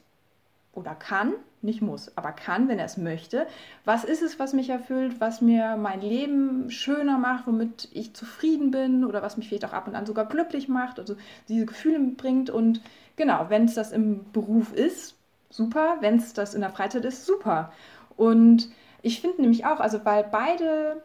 oder 0.72 0.94
kann, 0.94 1.34
nicht 1.62 1.82
muss, 1.82 2.16
aber 2.16 2.32
kann, 2.32 2.68
wenn 2.68 2.78
er 2.78 2.86
es 2.86 2.96
möchte. 2.96 3.46
Was 3.84 4.04
ist 4.04 4.22
es, 4.22 4.38
was 4.38 4.52
mich 4.52 4.70
erfüllt, 4.70 5.20
was 5.20 5.40
mir 5.40 5.76
mein 5.76 6.00
Leben 6.00 6.70
schöner 6.70 7.18
macht, 7.18 7.46
womit 7.46 7.88
ich 7.92 8.14
zufrieden 8.14 8.70
bin 8.70 9.04
oder 9.04 9.22
was 9.22 9.36
mich 9.36 9.48
vielleicht 9.48 9.66
auch 9.66 9.72
ab 9.72 9.86
und 9.86 9.94
an 9.94 10.06
sogar 10.06 10.26
glücklich 10.26 10.68
macht, 10.68 10.98
also 10.98 11.16
diese 11.48 11.66
Gefühle 11.66 11.98
mitbringt. 11.98 12.50
Und 12.50 12.80
genau, 13.16 13.46
wenn 13.48 13.64
es 13.64 13.74
das 13.74 13.92
im 13.92 14.30
Beruf 14.32 14.72
ist, 14.72 15.16
super. 15.50 15.98
Wenn 16.00 16.16
es 16.16 16.32
das 16.32 16.54
in 16.54 16.60
der 16.62 16.70
Freizeit 16.70 17.04
ist, 17.04 17.26
super. 17.26 17.72
Und 18.16 18.70
ich 19.02 19.20
finde 19.20 19.42
nämlich 19.42 19.66
auch, 19.66 19.80
also 19.80 20.04
weil 20.04 20.24
beide 20.24 21.02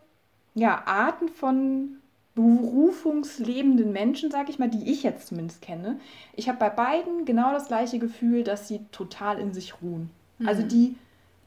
ja, 0.54 0.84
Arten 0.86 1.30
von 1.30 1.98
berufungslebenden 2.36 3.94
Menschen, 3.94 4.30
sage 4.30 4.52
ich 4.52 4.60
mal, 4.60 4.70
die 4.70 4.92
ich 4.92 5.04
jetzt 5.04 5.28
zumindest 5.28 5.62
kenne, 5.62 6.00
ich 6.36 6.50
habe 6.50 6.60
bei 6.60 6.70
beiden 6.70 7.26
genau 7.26 7.54
das 7.54 7.68
gleiche 7.68 7.98
Gefühl, 7.98 8.44
dass 8.44 8.68
sie 8.68 8.86
total 8.92 9.40
in 9.40 9.54
sich 9.54 9.82
ruhen. 9.82 10.10
Mhm. 10.40 10.48
Also 10.48 10.64
die, 10.64 10.96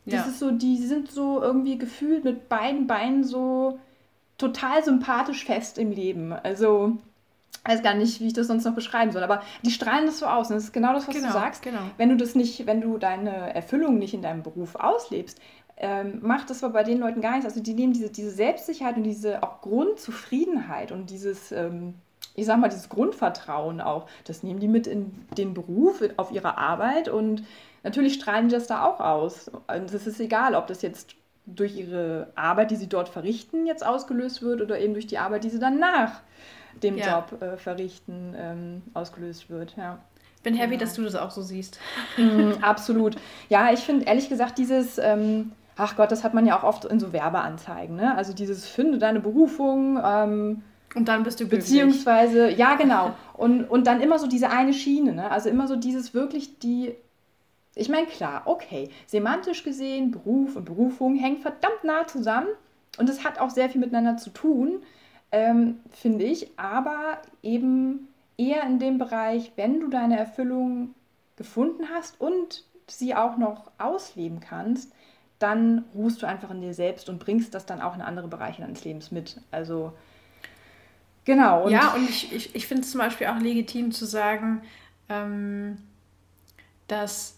das 0.07 0.25
ja. 0.25 0.27
ist 0.27 0.39
so, 0.39 0.51
die 0.51 0.77
sind 0.79 1.11
so 1.11 1.43
irgendwie 1.43 1.79
gefühlt 1.79 2.25
mit 2.25 2.49
beiden 2.49 2.87
Beinen 2.87 3.25
so 3.25 3.79
total 4.39 4.85
sympathisch 4.85 5.45
fest 5.45 5.79
im 5.79 5.91
Leben. 5.91 6.33
Also 6.33 6.97
weiß 7.65 7.83
gar 7.83 7.95
nicht, 7.95 8.21
wie 8.21 8.29
ich 8.29 8.33
das 8.33 8.47
sonst 8.47 8.65
noch 8.65 8.75
beschreiben 8.75 9.13
soll, 9.13 9.23
aber 9.23 9.43
die 9.63 9.71
strahlen 9.71 10.07
das 10.07 10.19
so 10.21 10.27
aus. 10.27 10.49
Und 10.49 10.57
das 10.57 10.65
ist 10.65 10.73
genau 10.73 10.95
das, 10.95 11.07
was 11.07 11.15
genau, 11.15 11.29
du 11.29 11.33
sagst. 11.33 11.63
Genau. 11.63 11.81
Wenn 11.99 12.09
du 12.09 12.17
das 12.17 12.35
nicht, 12.35 12.67
wenn 12.67 12.81
du 12.81 12.99
deine 12.99 13.55
Erfüllung 13.55 13.99
nicht 13.99 14.15
in 14.15 14.23
deinem 14.23 14.43
Beruf 14.43 14.77
auslebst, 14.77 15.39
ähm, 15.77 16.21
macht 16.23 16.51
das 16.51 16.65
aber 16.65 16.73
bei 16.73 16.85
den 16.85 16.99
Leuten 16.99 17.21
gar 17.21 17.33
nichts. 17.33 17.47
Also 17.47 17.61
die 17.61 17.75
nehmen 17.75 17.93
diese, 17.93 18.11
diese 18.11 18.31
Selbstsicherheit 18.31 18.97
und 18.97 19.05
diese 19.05 19.43
auch 19.43 19.61
Grundzufriedenheit 19.61 20.93
und 20.93 21.11
dieses, 21.11 21.53
ähm, 21.53 21.95
ich 22.35 22.47
sag 22.47 22.59
mal, 22.59 22.69
dieses 22.69 22.89
Grundvertrauen 22.89 23.81
auch, 23.81 24.07
das 24.25 24.43
nehmen 24.43 24.61
die 24.61 24.69
mit 24.69 24.87
in 24.87 25.13
den 25.37 25.55
Beruf, 25.55 26.03
auf 26.17 26.33
ihre 26.33 26.57
Arbeit 26.57 27.09
und 27.09 27.45
natürlich 27.83 28.15
strahlen 28.15 28.49
die 28.49 28.55
das 28.55 28.67
da 28.67 28.85
auch 28.85 29.01
aus. 29.01 29.49
Und 29.49 29.93
es 29.93 30.07
ist 30.07 30.21
egal, 30.21 30.55
ob 30.55 30.67
das 30.67 30.83
jetzt 30.83 31.15
durch 31.47 31.77
ihre 31.77 32.29
Arbeit, 32.35 32.71
die 32.71 32.77
sie 32.77 32.89
dort 32.89 33.09
verrichten, 33.09 33.67
jetzt 33.67 33.85
ausgelöst 33.85 34.43
wird 34.43 34.61
oder 34.61 34.79
eben 34.79 34.93
durch 34.93 35.07
die 35.07 35.19
Arbeit, 35.19 35.45
die 35.45 35.51
sie 35.51 35.59
dann 35.59 35.79
nach 35.79 36.21
dem 36.83 36.97
ja. 36.97 37.19
Job 37.19 37.43
äh, 37.43 37.57
verrichten, 37.57 38.35
ähm, 38.37 38.83
ausgelöst 38.95 39.51
wird. 39.51 39.75
Ja. 39.77 39.99
Bin 40.43 40.55
happy, 40.55 40.73
genau. 40.73 40.81
dass 40.81 40.95
du 40.95 41.03
das 41.03 41.17
auch 41.17 41.31
so 41.31 41.43
siehst. 41.43 41.81
Mm, 42.17 42.63
absolut. 42.63 43.17
Ja, 43.49 43.73
ich 43.73 43.81
finde 43.81 44.07
ehrlich 44.07 44.29
gesagt 44.29 44.59
dieses, 44.59 44.99
ähm, 44.99 45.53
ach 45.77 45.97
Gott, 45.97 46.13
das 46.13 46.23
hat 46.23 46.35
man 46.35 46.47
ja 46.47 46.59
auch 46.59 46.65
oft 46.65 46.85
in 46.85 47.01
so 47.01 47.13
Werbeanzeigen, 47.13 47.97
ne? 47.97 48.17
Also 48.17 48.33
dieses 48.33 48.67
finde 48.67 48.99
deine 48.99 49.21
Berufung. 49.21 50.01
Ähm, 50.03 50.63
und 50.95 51.09
dann 51.09 51.23
bist 51.23 51.41
du 51.41 51.45
glücklich. 51.45 51.65
Beziehungsweise, 51.65 52.51
ja 52.51 52.77
genau. 52.77 53.15
Und, 53.35 53.65
und 53.65 53.87
dann 53.87 54.01
immer 54.01 54.19
so 54.19 54.27
diese 54.27 54.51
eine 54.51 54.73
Schiene, 54.73 55.13
ne? 55.13 55.31
Also 55.31 55.49
immer 55.49 55.67
so 55.67 55.77
dieses 55.77 56.15
wirklich 56.15 56.59
die 56.61 56.95
ich 57.79 57.89
meine, 57.89 58.07
klar, 58.07 58.43
okay, 58.47 58.91
semantisch 59.07 59.65
gesehen, 59.65 60.11
Beruf 60.11 60.57
und 60.57 60.65
Berufung 60.65 61.17
hängen 61.17 61.39
verdammt 61.39 61.85
nah 61.85 62.07
zusammen 62.07 62.49
und 62.99 63.09
es 63.09 63.25
hat 63.25 63.39
auch 63.39 63.51
sehr 63.51 63.71
viel 63.71 63.81
miteinander 63.81 64.17
zu 64.17 64.31
tun 64.31 64.83
ähm, 65.31 65.81
finde 65.91 66.25
ich, 66.25 66.51
aber 66.59 67.21
eben 67.43 68.09
eher 68.37 68.63
in 68.65 68.79
dem 68.79 68.99
Bereich, 68.99 69.53
wenn 69.57 69.81
du 69.81 69.89
deine 69.89 70.19
Erfüllung 70.19 70.95
gefunden 71.37 71.89
hast 71.93 72.21
und 72.21 72.65
sie 72.87 73.15
auch 73.15 73.37
noch 73.37 73.71
ausleben 73.79 74.41
kannst, 74.41 74.93
dann 75.39 75.85
ruhst 75.95 76.23
du 76.23 76.27
einfach 76.27 76.51
in 76.51 76.63
dir 76.63 76.75
selbst 76.75 77.09
und 77.09 77.19
bringst 77.19 77.55
das 77.55 77.67
dann 77.67 77.81
auch 77.81 77.95
in 77.95 78.01
andere 78.01 78.29
Bereiche 78.29 78.63
deines 78.63 78.85
Lebens 78.85 79.11
mit. 79.13 79.41
Also 79.51 79.93
genau. 81.25 81.65
Und 81.65 81.73
ja, 81.73 81.93
und 81.95 82.09
ich, 82.09 82.33
ich, 82.33 82.55
ich 82.55 82.67
finde 82.67 82.83
es 82.83 82.91
zum 82.91 82.99
Beispiel 82.99 83.27
auch 83.29 83.39
legitim 83.39 83.93
zu 83.93 84.05
sagen, 84.07 84.63
ähm, 85.09 85.77
dass 86.89 87.38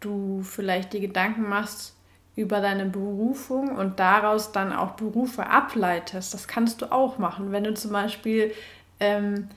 du 0.00 0.42
vielleicht 0.42 0.92
dir 0.92 1.00
Gedanken 1.00 1.48
machst, 1.48 1.94
über 2.36 2.60
deine 2.60 2.86
Berufung 2.86 3.76
und 3.76 4.00
daraus 4.00 4.52
dann 4.52 4.72
auch 4.72 4.92
Berufe 4.92 5.46
ableitest. 5.46 6.32
Das 6.32 6.48
kannst 6.48 6.80
du 6.80 6.90
auch 6.90 7.18
machen. 7.18 7.52
Wenn 7.52 7.64
du 7.64 7.74
zum 7.74 7.92
Beispiel, 7.92 8.52
ähm, 8.98 9.48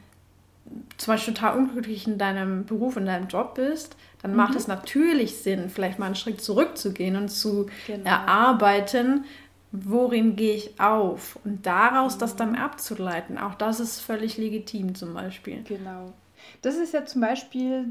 zum 0.98 1.14
Beispiel 1.14 1.34
total 1.34 1.58
unglücklich 1.58 2.08
in 2.08 2.18
deinem 2.18 2.66
Beruf, 2.66 2.98
in 2.98 3.06
deinem 3.06 3.28
Job 3.28 3.56
bist, 3.56 3.96
dann 4.22 4.32
mhm. 4.32 4.38
macht 4.38 4.56
es 4.56 4.68
natürlich 4.68 5.38
Sinn, 5.38 5.70
vielleicht 5.70 6.00
mal 6.00 6.08
einen 6.08 6.16
Schritt 6.16 6.42
zurückzugehen 6.42 7.16
und 7.16 7.30
zu 7.30 7.68
genau. 7.88 8.10
erarbeiten, 8.10 9.26
worin 9.72 10.36
gehe 10.36 10.56
ich 10.56 10.80
auf 10.80 11.40
und 11.44 11.66
daraus 11.66 12.16
mhm. 12.16 12.20
das 12.20 12.36
dann 12.36 12.56
abzuleiten. 12.56 13.38
Auch 13.38 13.56
das 13.56 13.80
ist 13.80 14.00
völlig 14.00 14.38
legitim 14.38 14.96
zum 14.96 15.14
Beispiel. 15.14 15.64
Genau. 15.64 16.14
Das 16.62 16.76
ist 16.76 16.94
ja 16.94 17.06
zum 17.06 17.22
Beispiel 17.22 17.88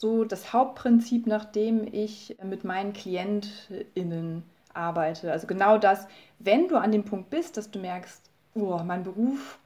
so 0.00 0.24
das 0.24 0.52
Hauptprinzip, 0.52 1.26
nach 1.26 1.44
dem 1.44 1.86
ich 1.90 2.36
mit 2.42 2.64
meinen 2.64 2.92
KlientInnen 2.92 4.42
arbeite. 4.74 5.32
Also 5.32 5.46
genau 5.46 5.78
das, 5.78 6.06
wenn 6.38 6.68
du 6.68 6.76
an 6.76 6.92
dem 6.92 7.04
Punkt 7.04 7.30
bist, 7.30 7.56
dass 7.56 7.70
du 7.70 7.78
merkst, 7.78 8.22
oh, 8.54 8.80
mein 8.84 9.02
Beruf, 9.04 9.58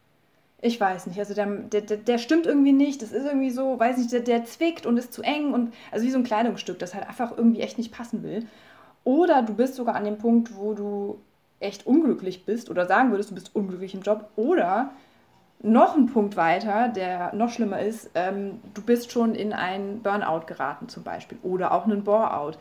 ich 0.62 0.78
weiß 0.78 1.06
nicht, 1.06 1.18
also 1.18 1.34
der, 1.34 1.46
der, 1.46 1.96
der 1.96 2.18
stimmt 2.18 2.46
irgendwie 2.46 2.72
nicht, 2.72 3.02
das 3.02 3.12
ist 3.12 3.24
irgendwie 3.24 3.50
so, 3.50 3.78
weiß 3.78 3.96
nicht, 3.96 4.12
der, 4.12 4.20
der 4.20 4.44
zwickt 4.44 4.84
und 4.84 4.98
ist 4.98 5.12
zu 5.12 5.22
eng 5.22 5.52
und 5.52 5.72
also 5.90 6.06
wie 6.06 6.10
so 6.10 6.18
ein 6.18 6.24
Kleidungsstück, 6.24 6.78
das 6.78 6.94
halt 6.94 7.08
einfach 7.08 7.36
irgendwie 7.36 7.60
echt 7.60 7.78
nicht 7.78 7.92
passen 7.92 8.22
will. 8.22 8.46
Oder 9.04 9.42
du 9.42 9.54
bist 9.54 9.74
sogar 9.74 9.94
an 9.94 10.04
dem 10.04 10.18
Punkt, 10.18 10.54
wo 10.56 10.74
du 10.74 11.18
echt 11.60 11.86
unglücklich 11.86 12.44
bist 12.44 12.70
oder 12.70 12.86
sagen 12.86 13.10
würdest, 13.10 13.30
du 13.30 13.34
bist 13.34 13.54
unglücklich 13.54 13.94
im 13.94 14.02
Job 14.02 14.28
oder 14.36 14.90
noch 15.62 15.94
ein 15.96 16.06
Punkt 16.06 16.36
weiter, 16.36 16.88
der 16.88 17.34
noch 17.34 17.50
schlimmer 17.50 17.80
ist, 17.80 18.10
ähm, 18.14 18.60
du 18.74 18.82
bist 18.82 19.12
schon 19.12 19.34
in 19.34 19.52
ein 19.52 20.00
Burnout 20.02 20.46
geraten 20.46 20.88
zum 20.88 21.02
Beispiel 21.02 21.38
oder 21.42 21.72
auch 21.72 21.84
einen 21.84 22.02
Bore-out. 22.02 22.58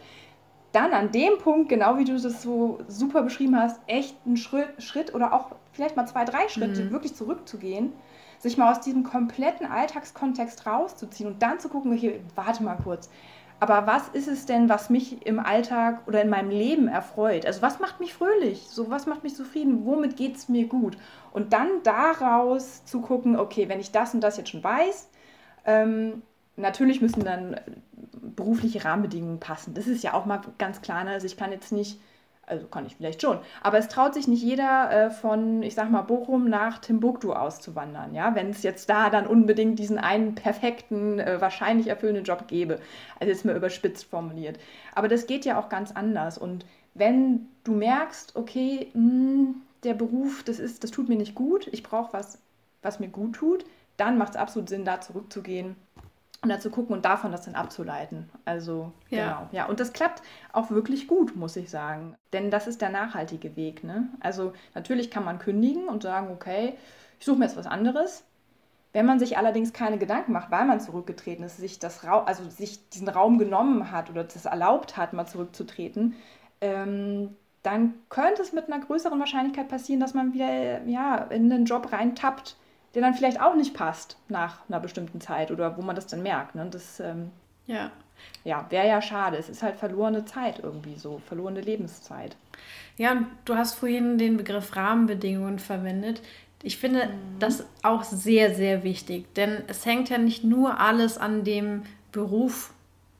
Dann 0.71 0.91
an 0.91 1.11
dem 1.11 1.37
Punkt, 1.39 1.69
genau 1.69 1.97
wie 1.97 2.03
du 2.03 2.19
das 2.19 2.43
so 2.43 2.79
super 2.87 3.23
beschrieben 3.23 3.55
hast, 3.59 3.79
echt 3.87 4.15
einen 4.25 4.37
Schritt, 4.37 4.83
Schritt 4.83 5.15
oder 5.15 5.33
auch 5.33 5.55
vielleicht 5.71 5.95
mal 5.95 6.05
zwei, 6.05 6.25
drei 6.25 6.47
Schritte 6.49 6.83
mhm. 6.83 6.91
wirklich 6.91 7.15
zurückzugehen, 7.15 7.93
sich 8.37 8.57
mal 8.57 8.71
aus 8.71 8.81
diesem 8.81 9.03
kompletten 9.03 9.65
Alltagskontext 9.65 10.67
rauszuziehen 10.67 11.31
und 11.31 11.41
dann 11.41 11.59
zu 11.59 11.69
gucken, 11.69 11.93
okay, 11.93 12.21
warte 12.35 12.63
mal 12.63 12.75
kurz, 12.75 13.09
aber 13.59 13.87
was 13.87 14.07
ist 14.09 14.27
es 14.27 14.45
denn, 14.45 14.69
was 14.69 14.89
mich 14.89 15.25
im 15.25 15.39
Alltag 15.39 16.07
oder 16.07 16.21
in 16.21 16.29
meinem 16.29 16.49
Leben 16.49 16.87
erfreut? 16.87 17.45
Also 17.45 17.61
was 17.61 17.79
macht 17.79 17.99
mich 17.99 18.13
fröhlich? 18.13 18.67
So 18.69 18.89
was 18.89 19.05
macht 19.05 19.23
mich 19.23 19.35
zufrieden? 19.35 19.85
Womit 19.85 20.15
geht 20.15 20.37
es 20.37 20.47
mir 20.47 20.67
gut? 20.67 20.97
Und 21.31 21.51
dann 21.51 21.67
daraus 21.83 22.85
zu 22.85 23.01
gucken, 23.01 23.37
okay, 23.37 23.67
wenn 23.67 23.79
ich 23.79 23.91
das 23.91 24.13
und 24.13 24.21
das 24.21 24.37
jetzt 24.37 24.49
schon 24.49 24.63
weiß, 24.63 25.09
ähm, 25.65 26.21
natürlich 26.55 27.01
müssen 27.01 27.23
dann 27.25 27.59
berufliche 28.13 28.85
Rahmenbedingungen 28.85 29.39
passen. 29.39 29.73
Das 29.73 29.87
ist 29.87 30.03
ja 30.03 30.13
auch 30.13 30.25
mal 30.25 30.41
ganz 30.57 30.81
klar. 30.81 31.03
Ne? 31.03 31.11
Also 31.11 31.25
ich 31.25 31.37
kann 31.37 31.51
jetzt 31.51 31.71
nicht 31.71 31.99
also 32.49 32.67
kann 32.67 32.85
ich 32.85 32.95
vielleicht 32.95 33.21
schon. 33.21 33.39
Aber 33.61 33.77
es 33.77 33.87
traut 33.87 34.13
sich 34.13 34.27
nicht 34.27 34.43
jeder 34.43 34.91
äh, 34.91 35.11
von, 35.11 35.63
ich 35.63 35.75
sag 35.75 35.89
mal, 35.89 36.01
Bochum 36.01 36.49
nach 36.49 36.79
Timbuktu 36.79 37.33
auszuwandern, 37.33 38.13
ja, 38.13 38.35
wenn 38.35 38.49
es 38.49 38.63
jetzt 38.63 38.89
da 38.89 39.09
dann 39.09 39.27
unbedingt 39.27 39.79
diesen 39.79 39.97
einen 39.97 40.35
perfekten, 40.35 41.19
äh, 41.19 41.39
wahrscheinlich 41.39 41.87
erfüllenden 41.87 42.23
Job 42.23 42.47
gäbe. 42.47 42.79
Also 43.19 43.31
jetzt 43.31 43.45
mal 43.45 43.55
überspitzt 43.55 44.05
formuliert. 44.05 44.59
Aber 44.95 45.07
das 45.07 45.27
geht 45.27 45.45
ja 45.45 45.59
auch 45.59 45.69
ganz 45.69 45.91
anders. 45.91 46.37
Und 46.37 46.65
wenn 46.93 47.47
du 47.63 47.73
merkst, 47.73 48.35
okay, 48.35 48.89
mh, 48.93 48.99
hm, 48.99 49.55
der 49.83 49.93
Beruf, 49.93 50.43
das 50.43 50.59
ist, 50.59 50.83
das 50.83 50.91
tut 50.91 51.07
mir 51.07 51.15
nicht 51.15 51.35
gut, 51.35 51.67
ich 51.71 51.83
brauche 51.83 52.11
was, 52.13 52.39
was 52.81 52.99
mir 52.99 53.07
gut 53.07 53.35
tut, 53.35 53.65
dann 53.95 54.17
macht 54.17 54.31
es 54.31 54.35
absolut 54.37 54.69
Sinn, 54.69 54.85
da 54.85 55.01
zurückzugehen 55.01 55.75
und 56.41 56.49
dann 56.49 56.61
zu 56.61 56.69
gucken 56.69 56.95
und 56.95 57.05
davon 57.05 57.31
das 57.31 57.43
dann 57.43 57.55
abzuleiten. 57.55 58.29
Also, 58.45 58.93
ja. 59.09 59.25
genau. 59.25 59.49
Ja, 59.51 59.65
und 59.65 59.79
das 59.79 59.91
klappt 59.93 60.21
auch 60.53 60.69
wirklich 60.69 61.07
gut, 61.07 61.35
muss 61.35 61.55
ich 61.55 61.69
sagen. 61.69 62.15
Denn 62.31 62.49
das 62.49 62.67
ist 62.67 62.81
der 62.81 62.89
nachhaltige 62.89 63.55
Weg. 63.55 63.83
Ne? 63.83 64.07
Also, 64.21 64.53
natürlich 64.73 65.11
kann 65.11 65.25
man 65.25 65.39
kündigen 65.39 65.89
und 65.89 66.03
sagen, 66.03 66.29
okay, 66.31 66.77
ich 67.19 67.25
suche 67.25 67.39
mir 67.39 67.45
jetzt 67.45 67.57
was 67.57 67.67
anderes. 67.67 68.23
Wenn 68.93 69.05
man 69.05 69.19
sich 69.19 69.37
allerdings 69.37 69.73
keine 69.73 69.97
Gedanken 69.97 70.31
macht, 70.31 70.49
weil 70.49 70.65
man 70.65 70.79
zurückgetreten 70.79 71.43
ist, 71.43 71.57
sich, 71.57 71.77
das 71.77 72.03
Ra 72.03 72.23
also 72.23 72.49
sich 72.49 72.89
diesen 72.89 73.09
Raum 73.09 73.37
genommen 73.37 73.91
hat 73.91 74.09
oder 74.09 74.23
das 74.23 74.45
erlaubt 74.45 74.97
hat, 74.97 75.13
mal 75.13 75.27
zurückzutreten, 75.27 76.15
ähm, 76.61 77.35
dann 77.61 77.93
könnte 78.09 78.41
es 78.41 78.53
mit 78.53 78.71
einer 78.71 78.83
größeren 78.83 79.19
Wahrscheinlichkeit 79.19 79.67
passieren, 79.67 79.99
dass 79.99 80.13
man 80.13 80.33
wieder 80.33 80.83
ja, 80.85 81.17
in 81.17 81.49
den 81.49 81.65
Job 81.65 81.91
reintappt, 81.91 82.55
der 82.93 83.01
dann 83.01 83.13
vielleicht 83.13 83.39
auch 83.39 83.55
nicht 83.55 83.73
passt 83.73 84.17
nach 84.27 84.67
einer 84.67 84.79
bestimmten 84.79 85.21
Zeit 85.21 85.51
oder 85.51 85.77
wo 85.77 85.81
man 85.81 85.95
das 85.95 86.07
dann 86.07 86.23
merkt. 86.23 86.55
Ne? 86.55 86.67
Das 86.69 86.99
ähm, 86.99 87.31
ja. 87.67 87.91
ja, 88.43 88.65
wäre 88.69 88.87
ja 88.87 89.01
schade. 89.01 89.37
Es 89.37 89.49
ist 89.49 89.63
halt 89.63 89.75
verlorene 89.75 90.25
Zeit 90.25 90.59
irgendwie 90.59 90.95
so, 90.95 91.21
verlorene 91.27 91.61
Lebenszeit. 91.61 92.35
Ja, 92.97 93.11
und 93.11 93.27
du 93.45 93.55
hast 93.55 93.75
vorhin 93.75 94.17
den 94.17 94.37
Begriff 94.37 94.75
Rahmenbedingungen 94.75 95.59
verwendet. 95.59 96.21
Ich 96.63 96.77
finde 96.77 97.05
mhm. 97.05 97.39
das 97.39 97.63
auch 97.83 98.03
sehr, 98.03 98.53
sehr 98.55 98.83
wichtig, 98.83 99.33
denn 99.35 99.63
es 99.67 99.85
hängt 99.85 100.09
ja 100.09 100.17
nicht 100.17 100.43
nur 100.43 100.79
alles 100.79 101.17
an 101.17 101.43
dem 101.43 101.83
Beruf, 102.11 102.73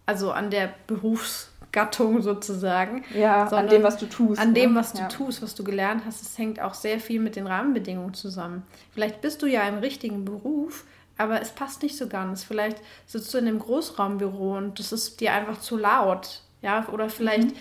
also 0.06 0.32
an 0.32 0.50
der 0.50 0.74
Berufs- 0.88 1.49
Gattung 1.72 2.22
sozusagen. 2.22 3.04
Ja, 3.14 3.46
an 3.48 3.68
dem, 3.68 3.84
was 3.84 3.98
du 3.98 4.08
tust. 4.08 4.42
An 4.42 4.50
ne? 4.50 4.54
dem, 4.54 4.76
was 4.76 4.94
du 4.94 5.00
ja. 5.00 5.08
tust, 5.08 5.42
was 5.42 5.56
du 5.56 5.64
gelernt 5.64 6.04
hast. 6.06 6.22
Es 6.22 6.38
hängt 6.38 6.60
auch 6.60 6.74
sehr 6.74 7.00
viel 7.00 7.20
mit 7.20 7.36
den 7.36 7.48
Rahmenbedingungen 7.48 8.14
zusammen. 8.14 8.64
Vielleicht 8.92 9.22
bist 9.22 9.42
du 9.42 9.46
ja 9.46 9.68
im 9.68 9.78
richtigen 9.78 10.26
Beruf, 10.26 10.86
aber 11.18 11.42
es 11.42 11.52
passt 11.52 11.84
nicht 11.84 11.98
so 11.98 12.08
ganz. 12.08 12.44
Vielleicht 12.44 12.78
sitzt 13.06 13.34
du 13.34 13.38
in 13.38 13.48
einem 13.48 13.60
Großraumbüro 13.60 14.58
und 14.58 14.80
das 14.80 14.92
ist 14.92 15.20
dir 15.22 15.34
einfach 15.34 15.60
zu 15.60 15.78
laut. 15.78 16.42
Ja, 16.62 16.88
oder 16.92 17.10
vielleicht 17.10 17.50
mhm. 17.50 17.56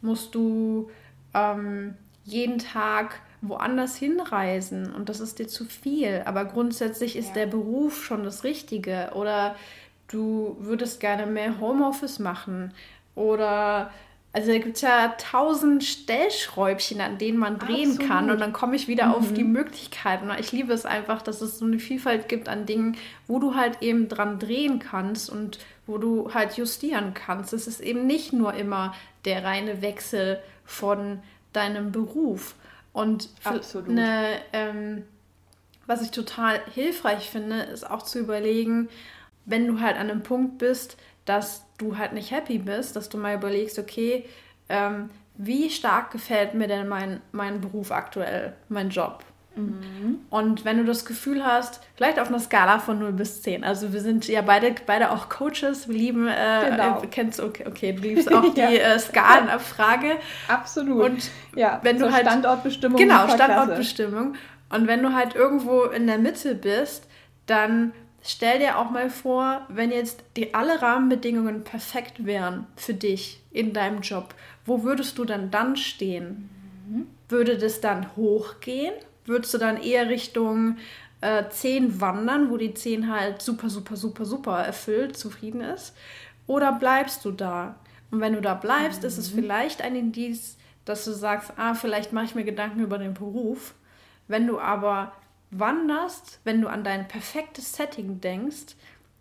musst 0.00 0.34
du 0.34 0.90
ähm, 1.32 1.94
jeden 2.24 2.58
Tag 2.58 3.20
woanders 3.42 3.96
hinreisen 3.96 4.92
und 4.92 5.08
das 5.08 5.20
ist 5.20 5.38
dir 5.38 5.46
zu 5.46 5.64
viel. 5.64 6.22
Aber 6.24 6.44
grundsätzlich 6.44 7.16
ist 7.16 7.28
ja. 7.28 7.34
der 7.34 7.46
Beruf 7.46 8.04
schon 8.04 8.24
das 8.24 8.44
Richtige. 8.44 9.10
Oder 9.14 9.54
du 10.08 10.56
würdest 10.58 11.00
gerne 11.00 11.26
mehr 11.26 11.60
Homeoffice 11.60 12.18
machen 12.18 12.72
oder 13.16 13.90
also 14.36 14.52
da 14.52 14.58
gibt 14.58 14.76
es 14.76 14.82
ja 14.82 15.14
tausend 15.16 15.82
Stellschräubchen, 15.82 17.00
an 17.00 17.16
denen 17.16 17.38
man 17.38 17.58
drehen 17.58 17.92
Absolut. 17.92 18.06
kann. 18.06 18.30
Und 18.30 18.38
dann 18.38 18.52
komme 18.52 18.76
ich 18.76 18.86
wieder 18.86 19.06
mhm. 19.06 19.14
auf 19.14 19.32
die 19.32 19.44
mhm. 19.44 19.52
Möglichkeiten. 19.52 20.30
Ich 20.38 20.52
liebe 20.52 20.74
es 20.74 20.84
einfach, 20.84 21.22
dass 21.22 21.40
es 21.40 21.58
so 21.58 21.64
eine 21.64 21.78
Vielfalt 21.78 22.28
gibt 22.28 22.46
an 22.46 22.66
Dingen, 22.66 22.98
wo 23.26 23.38
du 23.38 23.54
halt 23.54 23.80
eben 23.80 24.08
dran 24.08 24.38
drehen 24.38 24.78
kannst 24.78 25.30
und 25.30 25.58
wo 25.86 25.96
du 25.96 26.34
halt 26.34 26.58
justieren 26.58 27.14
kannst. 27.14 27.54
Es 27.54 27.66
ist 27.66 27.80
eben 27.80 28.06
nicht 28.06 28.34
nur 28.34 28.52
immer 28.52 28.94
der 29.24 29.42
reine 29.42 29.80
Wechsel 29.80 30.38
von 30.66 31.22
deinem 31.54 31.90
Beruf. 31.90 32.56
Und 32.92 33.30
Absolut. 33.42 33.88
Eine, 33.88 34.36
ähm, 34.52 35.04
was 35.86 36.02
ich 36.02 36.10
total 36.10 36.60
hilfreich 36.74 37.30
finde, 37.30 37.62
ist 37.62 37.88
auch 37.88 38.02
zu 38.02 38.18
überlegen, 38.18 38.90
wenn 39.46 39.66
du 39.66 39.80
halt 39.80 39.96
an 39.96 40.10
einem 40.10 40.22
Punkt 40.22 40.58
bist, 40.58 40.98
dass 41.26 41.64
du 41.76 41.98
halt 41.98 42.14
nicht 42.14 42.30
happy 42.30 42.58
bist, 42.58 42.96
dass 42.96 43.10
du 43.10 43.18
mal 43.18 43.34
überlegst, 43.34 43.78
okay, 43.78 44.24
ähm, 44.68 45.10
wie 45.36 45.68
stark 45.68 46.10
gefällt 46.10 46.54
mir 46.54 46.66
denn 46.66 46.88
mein, 46.88 47.20
mein 47.32 47.60
Beruf 47.60 47.92
aktuell, 47.92 48.54
mein 48.68 48.88
Job? 48.88 49.22
Mhm. 49.56 50.20
Und 50.28 50.64
wenn 50.64 50.76
du 50.78 50.84
das 50.84 51.04
Gefühl 51.06 51.44
hast, 51.44 51.80
vielleicht 51.94 52.18
auf 52.18 52.28
einer 52.28 52.38
Skala 52.38 52.78
von 52.78 52.98
0 52.98 53.12
bis 53.12 53.42
10, 53.42 53.64
also 53.64 53.92
wir 53.92 54.00
sind 54.00 54.28
ja 54.28 54.42
beide, 54.42 54.74
beide 54.84 55.10
auch 55.10 55.28
Coaches, 55.28 55.88
wir 55.88 55.96
lieben, 55.96 56.28
äh, 56.28 56.70
genau. 56.70 57.02
äh, 57.02 57.06
kennst 57.06 57.40
okay, 57.40 57.64
okay, 57.66 57.92
du 57.92 58.02
liebst 58.02 58.32
auch 58.32 58.42
die 58.54 58.60
ja. 58.60 58.68
äh, 58.68 58.98
Skalenabfrage. 58.98 60.16
Absolut. 60.48 61.04
Und 61.04 61.30
ja, 61.54 61.80
wenn 61.82 61.98
du 61.98 62.12
halt 62.12 62.26
Standortbestimmung. 62.26 62.98
Genau, 62.98 63.28
Standortbestimmung. 63.28 64.34
Und 64.68 64.86
wenn 64.86 65.02
du 65.02 65.14
halt 65.14 65.34
irgendwo 65.34 65.84
in 65.84 66.06
der 66.06 66.18
Mitte 66.18 66.54
bist, 66.54 67.08
dann 67.46 67.92
stell 68.26 68.58
dir 68.58 68.78
auch 68.78 68.90
mal 68.90 69.10
vor, 69.10 69.66
wenn 69.68 69.90
jetzt 69.90 70.22
die, 70.36 70.54
alle 70.54 70.80
Rahmenbedingungen 70.82 71.64
perfekt 71.64 72.24
wären 72.24 72.66
für 72.76 72.94
dich 72.94 73.42
in 73.50 73.72
deinem 73.72 74.00
Job, 74.00 74.34
wo 74.64 74.82
würdest 74.82 75.18
du 75.18 75.24
dann 75.24 75.50
dann 75.50 75.76
stehen? 75.76 76.50
Mhm. 76.88 77.06
Würde 77.28 77.58
das 77.58 77.80
dann 77.80 78.14
hochgehen? 78.16 78.94
Würdest 79.24 79.54
du 79.54 79.58
dann 79.58 79.82
eher 79.82 80.08
Richtung 80.08 80.76
äh, 81.20 81.44
10 81.48 82.00
wandern, 82.00 82.50
wo 82.50 82.56
die 82.56 82.74
10 82.74 83.10
halt 83.10 83.42
super, 83.42 83.68
super, 83.70 83.96
super, 83.96 84.24
super 84.24 84.58
erfüllt, 84.58 85.16
zufrieden 85.16 85.60
ist? 85.60 85.94
Oder 86.46 86.72
bleibst 86.72 87.24
du 87.24 87.32
da? 87.32 87.76
Und 88.10 88.20
wenn 88.20 88.34
du 88.34 88.40
da 88.40 88.54
bleibst, 88.54 89.02
mhm. 89.02 89.08
ist 89.08 89.18
es 89.18 89.32
mhm. 89.32 89.40
vielleicht 89.40 89.82
ein 89.82 89.96
Indiz, 89.96 90.56
dass 90.84 91.04
du 91.04 91.12
sagst, 91.12 91.52
ah, 91.56 91.74
vielleicht 91.74 92.12
mache 92.12 92.26
ich 92.26 92.34
mir 92.34 92.44
Gedanken 92.44 92.80
über 92.80 92.98
den 92.98 93.14
Beruf. 93.14 93.74
Wenn 94.28 94.46
du 94.46 94.60
aber 94.60 95.12
wanderst, 95.50 96.40
wenn 96.44 96.60
du 96.60 96.68
an 96.68 96.84
dein 96.84 97.08
perfektes 97.08 97.72
Setting 97.72 98.20
denkst, 98.20 98.76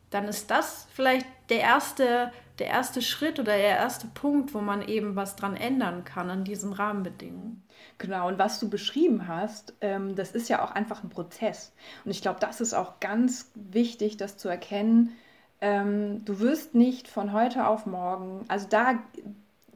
dann 0.09 0.25
ist 0.25 0.49
das 0.49 0.87
vielleicht 0.93 1.25
der 1.49 1.59
erste, 1.59 2.31
der 2.59 2.67
erste 2.67 3.01
Schritt 3.01 3.39
oder 3.39 3.55
der 3.57 3.77
erste 3.77 4.07
Punkt, 4.07 4.53
wo 4.53 4.61
man 4.61 4.87
eben 4.87 5.15
was 5.15 5.35
dran 5.35 5.55
ändern 5.55 6.03
kann 6.03 6.29
an 6.29 6.43
diesen 6.43 6.73
Rahmenbedingungen. 6.73 7.63
Genau, 7.97 8.27
und 8.27 8.39
was 8.39 8.59
du 8.59 8.69
beschrieben 8.69 9.27
hast, 9.27 9.73
ähm, 9.81 10.15
das 10.15 10.31
ist 10.31 10.49
ja 10.49 10.63
auch 10.63 10.71
einfach 10.71 11.03
ein 11.03 11.09
Prozess. 11.09 11.73
Und 12.03 12.11
ich 12.11 12.21
glaube, 12.21 12.39
das 12.39 12.61
ist 12.61 12.73
auch 12.73 12.99
ganz 12.99 13.51
wichtig, 13.55 14.17
das 14.17 14.37
zu 14.37 14.47
erkennen. 14.49 15.13
Ähm, 15.61 16.23
du 16.25 16.39
wirst 16.39 16.75
nicht 16.75 17.07
von 17.07 17.33
heute 17.33 17.67
auf 17.67 17.85
morgen, 17.85 18.45
also 18.47 18.67
da, 18.69 18.99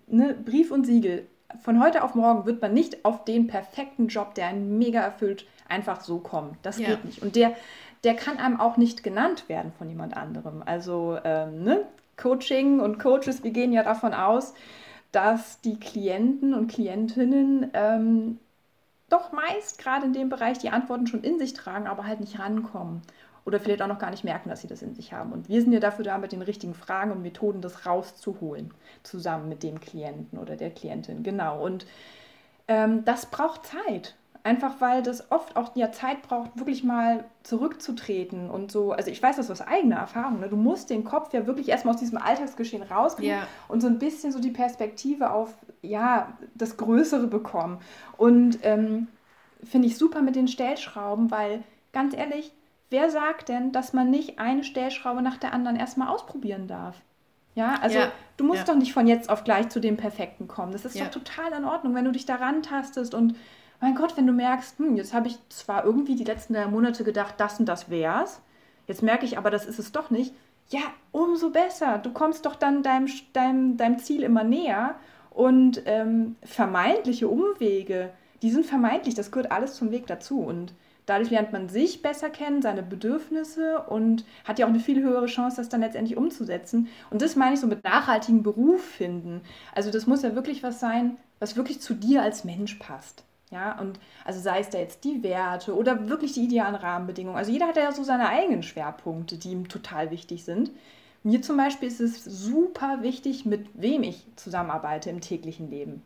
ne, 0.07 0.33
Brief 0.33 0.71
und 0.71 0.85
Siegel, 0.85 1.27
von 1.61 1.81
heute 1.83 2.03
auf 2.03 2.15
morgen 2.15 2.45
wird 2.45 2.61
man 2.61 2.73
nicht 2.73 3.05
auf 3.05 3.25
den 3.25 3.47
perfekten 3.47 4.07
Job, 4.07 4.35
der 4.35 4.47
einen 4.47 4.77
mega 4.77 5.01
erfüllt, 5.01 5.45
einfach 5.69 6.01
so 6.01 6.19
kommen. 6.19 6.57
Das 6.61 6.79
ja. 6.79 6.89
geht 6.89 7.05
nicht. 7.05 7.21
Und 7.21 7.35
der, 7.35 7.55
der 8.03 8.15
kann 8.15 8.37
einem 8.37 8.59
auch 8.59 8.77
nicht 8.77 9.03
genannt 9.03 9.49
werden 9.49 9.71
von 9.77 9.89
jemand 9.89 10.15
anderem. 10.15 10.63
Also 10.65 11.17
ähm, 11.23 11.63
ne? 11.63 11.85
Coaching 12.17 12.79
und 12.79 12.99
Coaches, 12.99 13.43
wir 13.43 13.51
gehen 13.51 13.71
ja 13.71 13.83
davon 13.83 14.13
aus, 14.13 14.53
dass 15.11 15.61
die 15.61 15.79
Klienten 15.79 16.53
und 16.53 16.67
Klientinnen 16.69 17.71
ähm, 17.73 18.39
doch 19.09 19.31
meist 19.31 19.79
gerade 19.79 20.05
in 20.05 20.13
dem 20.13 20.29
Bereich 20.29 20.59
die 20.59 20.69
Antworten 20.69 21.07
schon 21.07 21.23
in 21.23 21.39
sich 21.39 21.53
tragen, 21.53 21.87
aber 21.87 22.05
halt 22.05 22.19
nicht 22.19 22.39
rankommen. 22.39 23.01
Oder 23.45 23.59
vielleicht 23.59 23.81
auch 23.81 23.87
noch 23.87 23.97
gar 23.97 24.11
nicht 24.11 24.23
merken, 24.23 24.49
dass 24.49 24.61
sie 24.61 24.67
das 24.67 24.83
in 24.83 24.93
sich 24.93 25.13
haben. 25.13 25.31
Und 25.31 25.49
wir 25.49 25.61
sind 25.61 25.71
ja 25.71 25.79
dafür 25.79 26.05
da, 26.05 26.17
mit 26.19 26.31
den 26.31 26.43
richtigen 26.43 26.75
Fragen 26.75 27.11
und 27.11 27.23
Methoden 27.23 27.61
das 27.61 27.85
rauszuholen, 27.85 28.71
zusammen 29.01 29.49
mit 29.49 29.63
dem 29.63 29.79
Klienten 29.79 30.37
oder 30.37 30.55
der 30.55 30.69
Klientin. 30.69 31.23
Genau. 31.23 31.63
Und 31.63 31.87
ähm, 32.67 33.03
das 33.05 33.25
braucht 33.25 33.65
Zeit. 33.65 34.15
Einfach 34.43 34.79
weil 34.79 35.03
das 35.03 35.31
oft 35.31 35.57
auch 35.57 35.75
ja 35.75 35.91
Zeit 35.91 36.21
braucht, 36.21 36.57
wirklich 36.57 36.83
mal 36.83 37.25
zurückzutreten 37.43 38.49
und 38.49 38.71
so. 38.71 38.93
Also 38.93 39.11
ich 39.11 39.21
weiß 39.21 39.35
das 39.35 39.51
aus 39.51 39.61
eigener 39.61 39.97
Erfahrung. 39.97 40.39
Ne? 40.39 40.47
Du 40.47 40.55
musst 40.55 40.89
den 40.89 41.03
Kopf 41.03 41.33
ja 41.33 41.45
wirklich 41.45 41.69
erstmal 41.69 41.93
aus 41.93 41.99
diesem 41.99 42.17
Alltagsgeschehen 42.17 42.83
rauskriegen 42.83 43.35
yeah. 43.35 43.47
und 43.67 43.81
so 43.81 43.87
ein 43.87 43.99
bisschen 43.99 44.31
so 44.31 44.39
die 44.39 44.51
Perspektive 44.51 45.31
auf 45.31 45.53
ja 45.81 46.33
das 46.55 46.77
Größere 46.77 47.27
bekommen. 47.27 47.79
Und 48.17 48.59
ähm, 48.63 49.07
finde 49.63 49.87
ich 49.87 49.97
super 49.97 50.21
mit 50.21 50.35
den 50.35 50.47
Stellschrauben, 50.47 51.31
weil 51.31 51.63
ganz 51.91 52.15
ehrlich, 52.15 52.51
wer 52.89 53.09
sagt 53.09 53.49
denn, 53.49 53.71
dass 53.71 53.93
man 53.93 54.09
nicht 54.09 54.39
eine 54.39 54.63
Stellschraube 54.63 55.21
nach 55.21 55.37
der 55.37 55.53
anderen 55.53 55.75
erstmal 55.75 56.07
ausprobieren 56.07 56.67
darf? 56.67 56.95
Ja, 57.55 57.75
also 57.81 57.97
ja, 57.97 58.11
du 58.37 58.45
musst 58.45 58.67
ja. 58.67 58.73
doch 58.73 58.75
nicht 58.75 58.93
von 58.93 59.05
jetzt 59.05 59.29
auf 59.29 59.43
gleich 59.43 59.69
zu 59.69 59.79
dem 59.79 59.97
Perfekten 59.97 60.47
kommen. 60.47 60.71
Das 60.71 60.85
ist 60.85 60.95
ja. 60.95 61.05
doch 61.05 61.11
total 61.11 61.51
in 61.57 61.65
Ordnung, 61.65 61.93
wenn 61.93 62.05
du 62.05 62.11
dich 62.11 62.25
daran 62.25 62.63
tastest 62.63 63.13
und 63.13 63.35
mein 63.79 63.95
Gott, 63.95 64.17
wenn 64.17 64.27
du 64.27 64.33
merkst, 64.33 64.77
hm, 64.79 64.95
jetzt 64.95 65.13
habe 65.13 65.27
ich 65.27 65.37
zwar 65.49 65.85
irgendwie 65.85 66.15
die 66.15 66.23
letzten 66.23 66.53
drei 66.53 66.67
Monate 66.67 67.03
gedacht, 67.03 67.35
das 67.37 67.59
und 67.59 67.65
das 67.65 67.89
wär's, 67.89 68.41
jetzt 68.87 69.03
merke 69.03 69.25
ich 69.25 69.37
aber, 69.37 69.49
das 69.51 69.65
ist 69.65 69.79
es 69.79 69.91
doch 69.91 70.09
nicht. 70.09 70.33
Ja, 70.69 70.81
umso 71.11 71.49
besser. 71.49 71.97
Du 71.97 72.11
kommst 72.11 72.45
doch 72.45 72.55
dann 72.55 72.83
deinem, 72.83 73.07
deinem, 73.33 73.77
deinem 73.77 73.99
Ziel 73.99 74.23
immer 74.23 74.43
näher 74.43 74.95
und 75.31 75.81
ähm, 75.85 76.35
vermeintliche 76.43 77.27
Umwege, 77.27 78.11
die 78.41 78.51
sind 78.51 78.65
vermeintlich, 78.65 79.15
das 79.15 79.31
gehört 79.31 79.51
alles 79.51 79.75
zum 79.75 79.91
Weg 79.91 80.07
dazu 80.07 80.39
und 80.39 80.73
Dadurch 81.09 81.31
lernt 81.31 81.51
man 81.51 81.69
sich 81.69 82.03
besser 82.03 82.29
kennen, 82.29 82.61
seine 82.61 82.83
Bedürfnisse 82.83 83.79
und 83.79 84.25
hat 84.45 84.59
ja 84.59 84.67
auch 84.67 84.69
eine 84.69 84.79
viel 84.79 85.01
höhere 85.01 85.25
Chance, 85.25 85.57
das 85.57 85.67
dann 85.67 85.81
letztendlich 85.81 86.15
umzusetzen. 86.15 86.87
Und 87.09 87.23
das 87.23 87.35
meine 87.35 87.55
ich 87.55 87.59
so 87.59 87.65
mit 87.65 87.83
nachhaltigem 87.83 88.43
Beruf 88.43 88.83
finden. 88.83 89.41
Also 89.73 89.89
das 89.89 90.05
muss 90.05 90.21
ja 90.21 90.35
wirklich 90.35 90.61
was 90.61 90.79
sein, 90.79 91.17
was 91.39 91.55
wirklich 91.55 91.81
zu 91.81 91.95
dir 91.95 92.21
als 92.21 92.43
Mensch 92.43 92.75
passt. 92.75 93.23
Ja, 93.51 93.79
und 93.79 93.99
also 94.25 94.39
sei 94.39 94.59
es 94.59 94.69
da 94.69 94.77
jetzt 94.77 95.03
die 95.03 95.23
Werte 95.23 95.75
oder 95.75 96.07
wirklich 96.07 96.33
die 96.33 96.43
idealen 96.43 96.75
Rahmenbedingungen. 96.75 97.37
Also 97.37 97.51
jeder 97.51 97.67
hat 97.67 97.77
ja 97.77 97.91
so 97.91 98.03
seine 98.03 98.29
eigenen 98.29 98.61
Schwerpunkte, 98.61 99.37
die 99.37 99.51
ihm 99.51 99.67
total 99.67 100.11
wichtig 100.11 100.45
sind. 100.45 100.71
Mir 101.23 101.41
zum 101.41 101.57
Beispiel 101.57 101.87
ist 101.87 101.99
es 101.99 102.23
super 102.23 102.99
wichtig, 103.01 103.45
mit 103.45 103.67
wem 103.73 104.03
ich 104.03 104.27
zusammenarbeite 104.35 105.09
im 105.09 105.19
täglichen 105.19 105.69
Leben. 105.69 106.03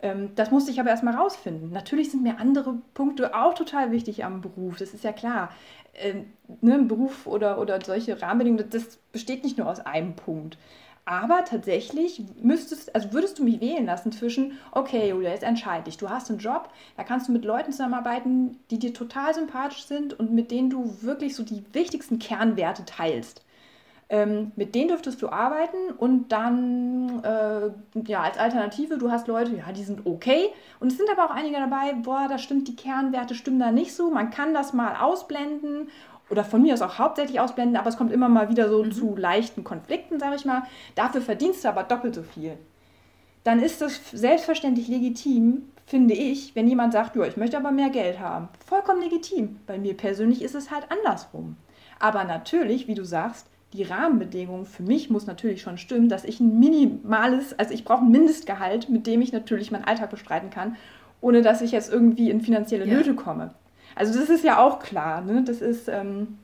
Ähm, 0.00 0.30
das 0.36 0.50
musste 0.50 0.70
ich 0.70 0.80
aber 0.80 0.90
erstmal 0.90 1.14
rausfinden. 1.14 1.70
Natürlich 1.70 2.10
sind 2.10 2.22
mir 2.22 2.38
andere 2.38 2.74
Punkte 2.94 3.34
auch 3.34 3.54
total 3.54 3.92
wichtig 3.92 4.24
am 4.24 4.40
Beruf, 4.40 4.76
das 4.78 4.94
ist 4.94 5.04
ja 5.04 5.12
klar. 5.12 5.50
Ähm, 5.94 6.32
ne, 6.62 6.74
ein 6.74 6.88
Beruf 6.88 7.26
oder, 7.26 7.60
oder 7.60 7.80
solche 7.84 8.20
Rahmenbedingungen, 8.20 8.68
das 8.70 8.98
besteht 9.12 9.44
nicht 9.44 9.58
nur 9.58 9.68
aus 9.68 9.80
einem 9.80 10.14
Punkt. 10.16 10.58
Aber 11.08 11.44
tatsächlich 11.44 12.20
müsstest, 12.42 12.92
also 12.92 13.12
würdest 13.12 13.38
du 13.38 13.44
mich 13.44 13.60
wählen 13.60 13.86
lassen 13.86 14.10
zwischen, 14.10 14.58
okay, 14.72 15.08
Julia, 15.08 15.30
jetzt 15.30 15.44
entscheide 15.44 15.84
dich. 15.84 15.96
Du 15.98 16.10
hast 16.10 16.30
einen 16.30 16.40
Job, 16.40 16.68
da 16.96 17.04
kannst 17.04 17.28
du 17.28 17.32
mit 17.32 17.44
Leuten 17.44 17.70
zusammenarbeiten, 17.70 18.58
die 18.70 18.80
dir 18.80 18.92
total 18.92 19.32
sympathisch 19.32 19.86
sind 19.86 20.18
und 20.18 20.32
mit 20.32 20.50
denen 20.50 20.68
du 20.68 20.96
wirklich 21.02 21.36
so 21.36 21.44
die 21.44 21.64
wichtigsten 21.72 22.18
Kernwerte 22.18 22.84
teilst. 22.84 23.44
Ähm, 24.08 24.50
mit 24.56 24.74
denen 24.74 24.88
dürftest 24.88 25.22
du 25.22 25.28
arbeiten 25.28 25.92
und 25.96 26.30
dann 26.30 27.22
äh, 27.24 27.70
ja 28.06 28.22
als 28.22 28.38
Alternative, 28.38 28.98
du 28.98 29.10
hast 29.10 29.26
Leute, 29.28 29.56
ja, 29.56 29.72
die 29.72 29.82
sind 29.82 30.06
okay 30.06 30.50
und 30.78 30.92
es 30.92 30.96
sind 30.96 31.10
aber 31.10 31.26
auch 31.26 31.34
einige 31.34 31.56
dabei, 31.56 31.92
boah, 31.92 32.26
da 32.28 32.38
stimmt 32.38 32.68
die 32.68 32.76
Kernwerte 32.76 33.34
stimmen 33.34 33.58
da 33.58 33.72
nicht 33.72 33.94
so, 33.94 34.10
man 34.10 34.30
kann 34.30 34.54
das 34.54 34.72
mal 34.72 34.94
ausblenden 34.96 35.88
oder 36.30 36.44
von 36.44 36.62
mir 36.62 36.74
aus 36.74 36.82
auch 36.82 36.98
hauptsächlich 36.98 37.40
ausblenden, 37.40 37.76
aber 37.76 37.88
es 37.88 37.96
kommt 37.96 38.12
immer 38.12 38.28
mal 38.28 38.48
wieder 38.48 38.68
so 38.68 38.82
mhm. 38.82 38.92
zu 38.92 39.16
leichten 39.16 39.64
Konflikten, 39.64 40.18
sage 40.18 40.36
ich 40.36 40.44
mal. 40.44 40.62
Dafür 40.94 41.20
verdienst 41.20 41.64
du 41.64 41.68
aber 41.68 41.84
doppelt 41.84 42.14
so 42.14 42.22
viel. 42.22 42.58
Dann 43.44 43.62
ist 43.62 43.80
das 43.80 44.00
selbstverständlich 44.12 44.88
legitim, 44.88 45.62
finde 45.86 46.14
ich, 46.14 46.56
wenn 46.56 46.66
jemand 46.66 46.92
sagt, 46.92 47.14
ja, 47.14 47.24
ich 47.24 47.36
möchte 47.36 47.56
aber 47.56 47.70
mehr 47.70 47.90
Geld 47.90 48.18
haben. 48.18 48.48
Vollkommen 48.66 49.02
legitim. 49.02 49.60
Bei 49.66 49.78
mir 49.78 49.96
persönlich 49.96 50.42
ist 50.42 50.56
es 50.56 50.72
halt 50.72 50.86
andersrum. 50.90 51.56
Aber 52.00 52.24
natürlich, 52.24 52.88
wie 52.88 52.94
du 52.94 53.04
sagst, 53.04 53.46
die 53.72 53.84
Rahmenbedingungen 53.84 54.66
für 54.66 54.82
mich 54.82 55.10
muss 55.10 55.26
natürlich 55.26 55.62
schon 55.62 55.78
stimmen, 55.78 56.08
dass 56.08 56.24
ich 56.24 56.40
ein 56.40 56.58
minimales, 56.58 57.56
also 57.58 57.72
ich 57.72 57.84
brauche 57.84 58.04
ein 58.04 58.10
Mindestgehalt, 58.10 58.88
mit 58.88 59.06
dem 59.06 59.20
ich 59.20 59.32
natürlich 59.32 59.70
meinen 59.70 59.84
Alltag 59.84 60.10
bestreiten 60.10 60.50
kann, 60.50 60.76
ohne 61.20 61.42
dass 61.42 61.62
ich 61.62 61.72
jetzt 61.72 61.92
irgendwie 61.92 62.30
in 62.30 62.40
finanzielle 62.40 62.86
ja. 62.86 62.94
Nöte 62.94 63.14
komme. 63.14 63.54
Also 63.96 64.18
das 64.18 64.30
ist 64.30 64.44
ja 64.44 64.58
auch 64.58 64.78
klar. 64.78 65.22
Ne? 65.22 65.42
Das 65.42 65.60
ist, 65.60 65.88
ähm, 65.88 66.38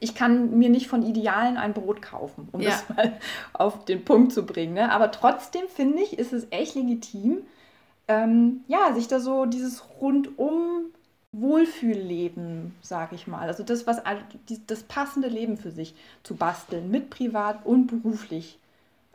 ich 0.00 0.14
kann 0.14 0.58
mir 0.58 0.70
nicht 0.70 0.88
von 0.88 1.04
Idealen 1.04 1.56
ein 1.56 1.74
Brot 1.74 2.02
kaufen, 2.02 2.48
um 2.50 2.60
ja. 2.60 2.70
das 2.70 2.88
mal 2.88 3.12
auf 3.52 3.84
den 3.84 4.04
Punkt 4.04 4.32
zu 4.32 4.44
bringen. 4.44 4.74
Ne? 4.74 4.90
Aber 4.90 5.12
trotzdem 5.12 5.68
finde 5.72 6.02
ich, 6.02 6.18
ist 6.18 6.32
es 6.32 6.46
echt 6.50 6.74
legitim, 6.74 7.42
ähm, 8.08 8.64
ja, 8.66 8.92
sich 8.94 9.06
da 9.06 9.20
so 9.20 9.46
dieses 9.46 9.84
rundum 10.00 10.86
Wohlfühlleben, 11.32 12.74
sage 12.82 13.14
ich 13.14 13.26
mal. 13.26 13.48
Also 13.48 13.62
das, 13.62 13.86
was 13.86 14.02
das 14.66 14.82
passende 14.82 15.28
Leben 15.28 15.56
für 15.56 15.70
sich 15.70 15.94
zu 16.22 16.34
basteln, 16.36 16.90
mit 16.90 17.10
privat 17.10 17.64
und 17.64 17.86
beruflich 17.86 18.58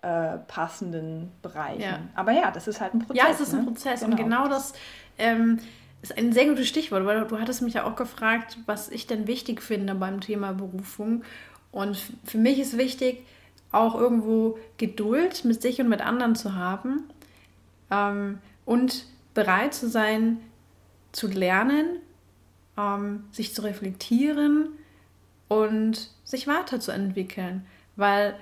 äh, 0.02 0.38
passenden 0.48 1.32
Bereichen. 1.42 1.82
Ja. 1.82 2.00
Aber 2.16 2.32
ja, 2.32 2.50
das 2.52 2.68
ist 2.68 2.82
halt 2.82 2.94
ein 2.94 3.00
Prozess. 3.00 3.24
Ja, 3.24 3.32
es 3.32 3.40
ist 3.40 3.54
ne? 3.54 3.60
ein 3.60 3.66
Prozess. 3.66 4.00
Genau. 4.00 4.12
Und 4.12 4.18
genau 4.18 4.48
das 4.48 4.74
ähm, 5.18 5.60
ist 6.02 6.18
ein 6.18 6.32
sehr 6.32 6.46
gutes 6.46 6.68
Stichwort, 6.68 7.06
weil 7.06 7.26
du 7.26 7.40
hattest 7.40 7.62
mich 7.62 7.76
ja 7.76 7.86
auch 7.86 7.96
gefragt, 7.96 8.58
was 8.66 8.90
ich 8.90 9.08
denn 9.08 9.28
wichtig 9.28 9.62
finde 9.62 9.96
beim 9.96 10.22
Thema 10.22 10.54
Berufung. 10.54 11.24
Und 11.72 11.98
für 12.24 12.38
mich 12.38 12.60
ist 12.60 12.78
wichtig, 12.78 13.26
auch 13.72 13.96
irgendwo 13.96 14.58
Geduld 14.78 15.44
mit 15.44 15.62
sich 15.62 15.82
und 15.82 15.90
mit 15.90 16.02
anderen 16.02 16.36
zu 16.36 16.56
haben 16.56 17.04
ähm, 17.92 18.40
und 18.66 19.06
bereit 19.34 19.74
zu 19.74 19.90
sein, 19.90 20.40
zu 21.12 21.28
lernen 21.28 22.00
ähm, 22.78 23.26
sich 23.32 23.54
zu 23.54 23.64
reflektieren 23.64 24.70
und 25.48 26.12
sich 26.24 26.48
weiterzuentwickeln. 26.48 27.66
Weil, 27.96 28.36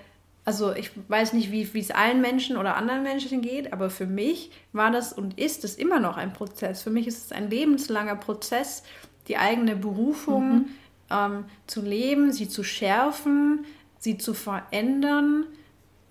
also 0.45 0.73
ich 0.73 0.91
weiß 1.07 1.33
nicht, 1.33 1.51
wie, 1.51 1.67
es 1.79 1.91
allen 1.91 2.21
Menschen 2.21 2.55
oder 2.55 2.77
anderen 2.77 3.01
Menschen 3.01 3.41
geht, 3.41 3.73
aber 3.73 3.89
für 3.89 4.05
mich 4.05 4.51
war 4.73 4.91
das 4.91 5.11
und 5.11 5.39
ist 5.39 5.63
es 5.63 5.75
immer 5.75 5.99
noch 5.99 6.17
ein 6.17 6.33
Prozess. 6.33 6.83
Für 6.83 6.91
mich 6.91 7.07
ist 7.07 7.25
es 7.25 7.31
ein 7.31 7.49
lebenslanger 7.49 8.15
Prozess, 8.15 8.83
die 9.27 9.37
eigene 9.37 9.75
Berufung 9.75 10.53
mhm. 10.53 10.65
ähm, 11.09 11.45
zu 11.65 11.81
leben, 11.81 12.31
sie 12.31 12.47
zu 12.47 12.63
schärfen, 12.63 13.65
sie 13.97 14.19
zu 14.19 14.35
verändern. 14.35 15.47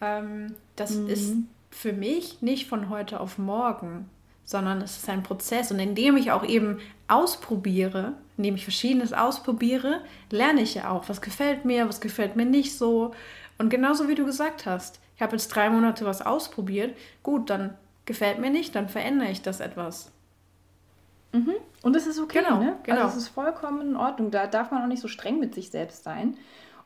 Ähm, 0.00 0.56
das 0.74 0.96
mhm. 0.96 1.08
ist 1.08 1.34
für 1.70 1.92
mich 1.92 2.42
nicht 2.42 2.68
von 2.68 2.88
heute 2.88 3.20
auf 3.20 3.38
morgen 3.38 4.10
sondern 4.44 4.82
es 4.82 4.98
ist 4.98 5.08
ein 5.08 5.22
Prozess. 5.22 5.72
Und 5.72 5.78
indem 5.78 6.16
ich 6.16 6.30
auch 6.30 6.44
eben 6.44 6.78
ausprobiere, 7.08 8.14
indem 8.36 8.56
ich 8.56 8.64
Verschiedenes 8.64 9.12
ausprobiere, 9.12 10.00
lerne 10.30 10.62
ich 10.62 10.74
ja 10.74 10.90
auch, 10.90 11.08
was 11.08 11.20
gefällt 11.20 11.64
mir, 11.64 11.88
was 11.88 12.00
gefällt 12.00 12.36
mir 12.36 12.44
nicht 12.44 12.76
so. 12.76 13.14
Und 13.58 13.70
genauso 13.70 14.08
wie 14.08 14.14
du 14.14 14.24
gesagt 14.24 14.66
hast, 14.66 15.00
ich 15.16 15.22
habe 15.22 15.32
jetzt 15.36 15.48
drei 15.48 15.70
Monate 15.70 16.04
was 16.04 16.22
ausprobiert, 16.22 16.96
gut, 17.22 17.50
dann 17.50 17.74
gefällt 18.04 18.38
mir 18.38 18.50
nicht, 18.50 18.74
dann 18.74 18.88
verändere 18.88 19.30
ich 19.30 19.42
das 19.42 19.60
etwas. 19.60 20.10
Mhm. 21.32 21.54
Und 21.82 21.94
das 21.94 22.06
ist 22.06 22.18
okay, 22.20 22.42
genau, 22.42 22.60
ne? 22.60 22.76
Genau. 22.84 23.02
Also 23.02 23.18
es 23.18 23.24
ist 23.24 23.28
vollkommen 23.28 23.80
in 23.80 23.96
Ordnung. 23.96 24.30
Da 24.30 24.46
darf 24.46 24.70
man 24.70 24.82
auch 24.82 24.86
nicht 24.86 25.02
so 25.02 25.08
streng 25.08 25.38
mit 25.38 25.54
sich 25.54 25.70
selbst 25.70 26.04
sein. 26.04 26.36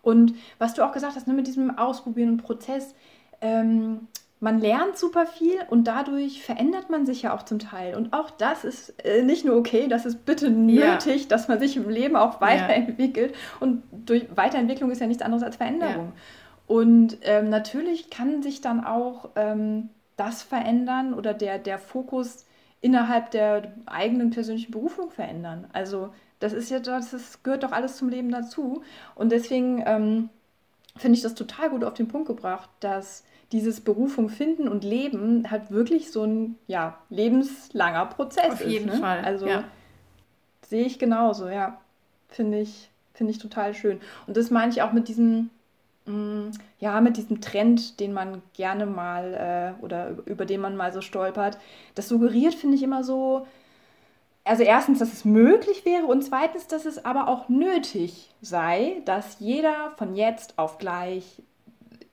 Und 0.03 0.35
was 0.59 0.75
du 0.75 0.85
auch 0.85 0.93
gesagt 0.93 1.17
hast, 1.17 1.27
ne, 1.27 1.35
mit 1.35 1.47
diesem 1.47 1.77
Ausprobieren 1.77 2.31
und 2.31 2.43
Prozess, 2.43 2.95
ähm, 3.41 4.09
man 4.41 4.61
lernt 4.61 4.97
super 4.97 5.27
viel 5.27 5.59
und 5.69 5.85
dadurch 5.85 6.43
verändert 6.45 6.91
man 6.91 7.07
sich 7.07 7.23
ja 7.23 7.35
auch 7.35 7.43
zum 7.43 7.59
Teil. 7.59 7.97
Und 7.97 8.13
auch 8.13 8.31
das 8.31 8.65
ist 8.65 9.05
äh, 9.05 9.23
nicht 9.23 9.45
nur 9.45 9.57
okay, 9.57 9.89
das 9.89 10.07
ist 10.07 10.25
bitte 10.25 10.51
nötig, 10.51 11.23
ja. 11.23 11.29
dass 11.29 11.49
man 11.49 11.59
sich 11.59 11.77
im 11.77 11.89
Leben 11.89 12.17
auch 12.17 12.41
weiterentwickelt. 12.41 13.33
Ja. 13.33 13.37
Und 13.61 13.83
durch 13.93 14.27
Weiterentwicklung 14.35 14.91
ist 14.91 15.01
ja 15.01 15.07
nichts 15.07 15.23
anderes 15.23 15.43
als 15.43 15.57
Veränderung. 15.57 16.07
Ja. 16.07 16.13
Und 16.69 17.19
ähm, 17.23 17.49
natürlich 17.49 18.11
kann 18.11 18.43
sich 18.43 18.61
dann 18.61 18.85
auch 18.85 19.31
ähm, 19.35 19.89
das 20.17 20.43
verändern 20.43 21.15
oder 21.15 21.35
der, 21.35 21.59
der 21.59 21.79
Fokus 21.79 22.45
innerhalb 22.81 23.31
der 23.33 23.73
eigenen 23.87 24.31
persönlichen 24.31 24.71
Berufung 24.71 25.11
verändern. 25.11 25.67
Also 25.73 26.13
das 26.41 26.53
ist 26.53 26.71
ja, 26.71 26.79
das 26.79 27.13
ist, 27.13 27.43
gehört 27.43 27.65
doch 27.65 27.73
alles 27.73 27.97
zum 27.97 28.09
Leben 28.09 28.31
dazu. 28.31 28.83
Und 29.15 29.33
deswegen 29.33 29.83
ähm, 29.87 30.29
finde 30.97 31.17
ich 31.17 31.23
das 31.23 31.35
total 31.35 31.71
gut 31.71 31.85
auf 31.85 31.95
den 31.95 32.07
Punkt 32.07 32.29
gebracht, 32.29 32.69
dass 32.81 33.25
dieses 33.51 33.81
Berufung 33.81 34.29
finden 34.29 34.69
und 34.69 34.85
leben 34.85 35.51
halt 35.51 35.71
wirklich 35.71 36.11
so 36.11 36.25
ein 36.25 36.57
ja, 36.67 36.99
lebenslanger 37.09 38.07
Prozess 38.07 38.53
Auf 38.53 38.61
ist. 38.61 38.67
Auf 38.67 38.71
jeden 38.71 38.87
ne? 38.87 38.97
Fall. 38.99 39.25
Also 39.25 39.47
ja. 39.47 39.65
sehe 40.67 40.85
ich 40.85 40.99
genauso, 40.99 41.49
ja. 41.49 41.81
Finde 42.29 42.61
ich, 42.61 42.91
finde 43.15 43.33
ich 43.33 43.39
total 43.39 43.75
schön. 43.75 44.01
Und 44.27 44.37
das 44.37 44.51
meine 44.51 44.71
ich 44.71 44.83
auch 44.83 44.93
mit 44.93 45.09
diesem, 45.09 45.49
ja, 46.79 47.01
mit 47.01 47.17
diesem 47.17 47.41
Trend, 47.41 48.01
den 48.01 48.13
man 48.13 48.43
gerne 48.55 48.87
mal 48.87 49.75
äh, 49.81 49.85
oder 49.85 50.17
über 50.27 50.47
den 50.47 50.61
man 50.61 50.77
mal 50.77 50.93
so 50.93 51.01
stolpert. 51.01 51.59
Das 51.95 52.09
suggeriert, 52.09 52.55
finde 52.55 52.77
ich, 52.77 52.83
immer 52.83 53.05
so, 53.05 53.47
also 54.45 54.63
erstens, 54.63 55.01
dass 55.01 55.13
es 55.13 55.25
möglich 55.25 55.85
wäre 55.85 56.07
und 56.07 56.23
zweitens, 56.23 56.67
dass 56.67 56.87
es 56.87 57.05
aber 57.05 57.29
auch 57.29 57.49
nötig 57.49 58.31
sei, 58.41 59.03
dass 59.05 59.37
jeder 59.41 59.93
von 59.97 60.15
jetzt 60.15 60.59
auf 60.59 60.79
gleich 60.79 61.43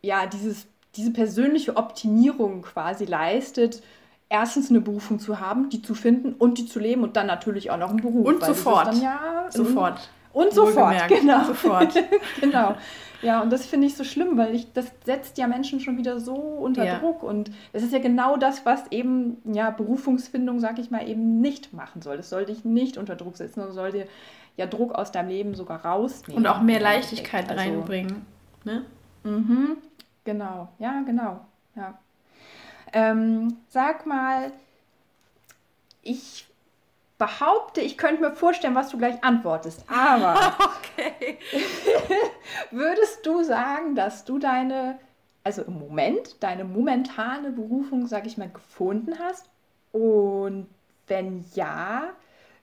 ja 0.02 0.26
dieses 0.26 0.68
diese 0.96 1.12
persönliche 1.12 1.76
Optimierung 1.76 2.62
quasi 2.62 3.06
leistet, 3.06 3.82
erstens 4.30 4.70
eine 4.70 4.82
Berufung 4.82 5.20
zu 5.20 5.39
haben, 5.39 5.70
die 5.70 5.82
zu 5.82 5.93
finden 5.93 6.34
und 6.34 6.58
die 6.58 6.66
zu 6.66 6.80
leben 6.80 7.04
und 7.04 7.18
dann 7.18 7.28
natürlich 7.28 7.72
auch 7.72 7.78
noch 7.78 7.89
einen 7.89 8.02
Beruf. 8.02 8.26
Und 8.26 8.43
sofort. 8.43 8.96
Ja 9.02 9.48
sofort. 9.50 10.10
Und 10.34 10.54
sofort, 10.54 11.08
genau. 11.08 11.46
Sofort. 11.46 11.93
genau. 12.41 12.76
Ja, 13.22 13.41
und 13.41 13.51
das 13.51 13.66
finde 13.66 13.88
ich 13.88 13.95
so 13.95 14.03
schlimm, 14.03 14.38
weil 14.38 14.55
ich, 14.55 14.72
das 14.74 14.91
setzt 15.05 15.38
ja 15.38 15.47
Menschen 15.47 15.80
schon 15.80 15.97
wieder 15.97 16.20
so 16.20 16.36
unter 16.36 16.84
ja. 16.84 16.99
Druck. 16.99 17.24
Und 17.24 17.51
es 17.74 17.84
ist 17.84 17.93
ja 17.93 17.99
genau 17.99 18.38
das, 18.38 18.66
was 18.66 18.91
eben 18.91 19.38
ja, 19.45 19.70
Berufungsfindung, 19.70 20.59
sag 20.59 20.80
ich 20.80 20.91
mal, 20.91 21.07
eben 21.07 21.41
nicht 21.41 21.74
machen 21.74 22.01
soll. 22.01 22.18
Es 22.18 22.30
soll 22.30 22.45
dich 22.45 22.66
nicht 22.66 22.97
unter 22.97 23.16
Druck 23.16 23.38
setzen, 23.38 23.55
sondern 23.55 23.74
soll 23.74 23.91
dir 23.91 24.07
ja 24.57 24.66
Druck 24.66 24.93
aus 24.93 25.11
deinem 25.11 25.30
Leben 25.30 25.55
sogar 25.55 25.86
rausnehmen. 25.86 26.43
Und 26.43 26.47
auch 26.49 26.61
mehr 26.61 26.80
Leichtigkeit 26.80 27.49
also, 27.49 27.61
reinbringen. 27.61 28.26
Ne? 28.63 28.86
Mhm, 29.24 29.78
genau, 30.24 30.70
ja, 30.80 31.01
genau. 31.05 31.41
Ja. 31.76 31.97
Ähm, 32.93 33.57
sag 33.68 34.05
mal, 34.05 34.51
ich 36.01 36.47
behaupte, 37.18 37.82
ich 37.82 37.97
könnte 37.97 38.22
mir 38.22 38.36
vorstellen, 38.36 38.76
was 38.76 38.89
du 38.89 38.97
gleich 38.97 39.24
antwortest. 39.24 39.84
Aber 39.89 40.36
okay. 40.59 41.39
würdest 42.72 43.26
du 43.26 43.43
sagen, 43.43 43.95
dass 43.95 44.26
du 44.26 44.39
deine, 44.39 44.99
also 45.43 45.63
im 45.63 45.80
Moment, 45.80 46.43
deine 46.43 46.66
momentane 46.66 47.51
Berufung, 47.51 48.07
sag 48.07 48.26
ich 48.26 48.38
mal, 48.38 48.49
gefunden 48.49 49.20
hast? 49.20 49.49
Und 49.91 50.68
wenn 51.07 51.45
ja, 51.53 52.09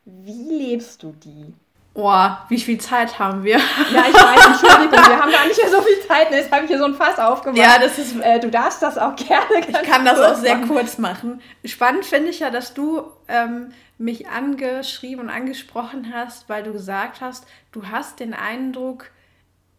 wie 0.05 0.59
lebst 0.59 1.03
du 1.03 1.13
die? 1.13 1.55
Boah, 1.95 2.47
wie 2.49 2.59
viel 2.59 2.79
Zeit 2.79 3.19
haben 3.19 3.45
wir? 3.45 3.59
Ja, 3.59 4.05
ich 4.09 4.15
weiß, 4.15 4.47
Entschuldigung, 4.47 4.93
wir 4.93 5.19
haben 5.23 5.31
gar 5.31 5.47
nicht 5.47 5.59
mehr 5.59 5.71
so 5.71 5.83
viel 5.83 6.01
Zeit. 6.09 6.31
Jetzt 6.31 6.51
habe 6.51 6.65
ich 6.65 6.71
hier 6.71 6.79
so 6.79 6.87
ein 6.87 6.95
Fass 6.95 7.19
aufgemacht. 7.19 7.59
Ja, 7.59 7.79
das 7.79 7.99
ist. 7.99 8.17
Äh, 8.19 8.41
du 8.41 8.51
darfst 8.51 8.83
das 8.83 8.97
auch 8.97 9.15
gerne. 9.15 9.61
Ich 9.69 9.83
kann 9.83 10.05
das 10.05 10.19
auch 10.19 10.37
sehr 10.37 10.57
machen. 10.57 10.69
kurz 10.69 10.97
machen. 10.97 11.43
Spannend 11.65 12.07
finde 12.07 12.31
ich 12.31 12.41
ja, 12.41 12.51
dass 12.51 12.73
du 12.73 13.03
ähm, 13.29 13.73
mich 13.99 14.29
angeschrieben 14.29 15.25
und 15.25 15.31
angesprochen 15.31 16.13
hast, 16.15 16.49
weil 16.49 16.63
du 16.63 16.73
gesagt 16.73 17.21
hast, 17.21 17.47
du 17.73 17.87
hast 17.87 18.21
den 18.21 18.33
Eindruck, 18.33 19.11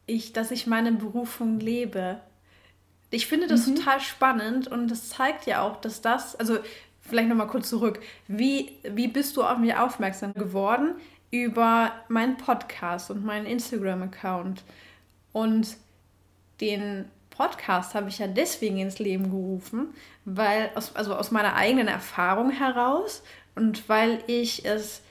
ich, 0.06 0.34
dass 0.34 0.52
ich 0.52 0.68
meine 0.68 0.92
Berufung 0.92 1.60
lebe. 1.60 2.20
Ich 3.10 3.26
finde 3.26 3.48
das 3.48 3.66
mhm. 3.66 3.76
total 3.76 4.00
spannend 4.00 4.68
und 4.68 4.90
das 4.90 5.10
zeigt 5.10 5.46
ja 5.46 5.62
auch, 5.62 5.82
dass 5.82 6.02
das, 6.02 6.36
also 6.36 6.60
vielleicht 7.02 7.30
nochmal 7.30 7.48
kurz 7.48 7.70
zurück, 7.70 8.00
wie, 8.28 8.78
wie 8.84 9.08
bist 9.08 9.36
du 9.36 9.44
auf 9.44 9.58
mich 9.58 9.76
aufmerksam 9.76 10.34
geworden? 10.34 10.96
Über 11.34 11.92
meinen 12.10 12.38
Podcast 12.38 13.10
und 13.10 13.26
meinen 13.26 13.48
Instagram-Account. 13.48 14.64
Und 15.32 15.78
den 16.62 17.06
Podcast 17.32 17.96
habe 17.96 18.10
ich 18.10 18.20
ja 18.20 18.28
deswegen 18.28 18.78
ins 18.78 19.00
Leben 19.00 19.32
gerufen, 19.32 19.96
weil 20.26 20.70
aus, 20.76 20.96
also 20.96 21.16
aus 21.16 21.32
meiner 21.32 21.56
eigenen 21.56 21.88
Erfahrung 21.88 22.52
heraus 22.52 23.24
und 23.56 23.90
weil 23.90 24.24
ich 24.28 24.64
es 24.64 25.02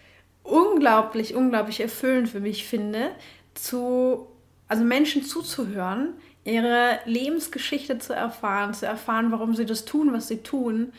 unglaublich, 0.44 1.34
unglaublich 1.34 1.80
erfüllend 1.80 2.28
für 2.28 2.38
mich 2.38 2.66
finde, 2.66 3.10
zu, 3.54 4.28
also 4.68 4.84
Menschen 4.84 5.24
zuzuhören, 5.24 6.14
ihre 6.44 7.00
Lebensgeschichte 7.04 7.98
zu 7.98 8.14
erfahren, 8.14 8.74
zu 8.74 8.86
erfahren, 8.86 9.32
warum 9.32 9.56
sie 9.56 9.66
das 9.66 9.84
tun, 9.84 10.12
was 10.12 10.28
sie 10.28 10.38
tun, 10.44 10.92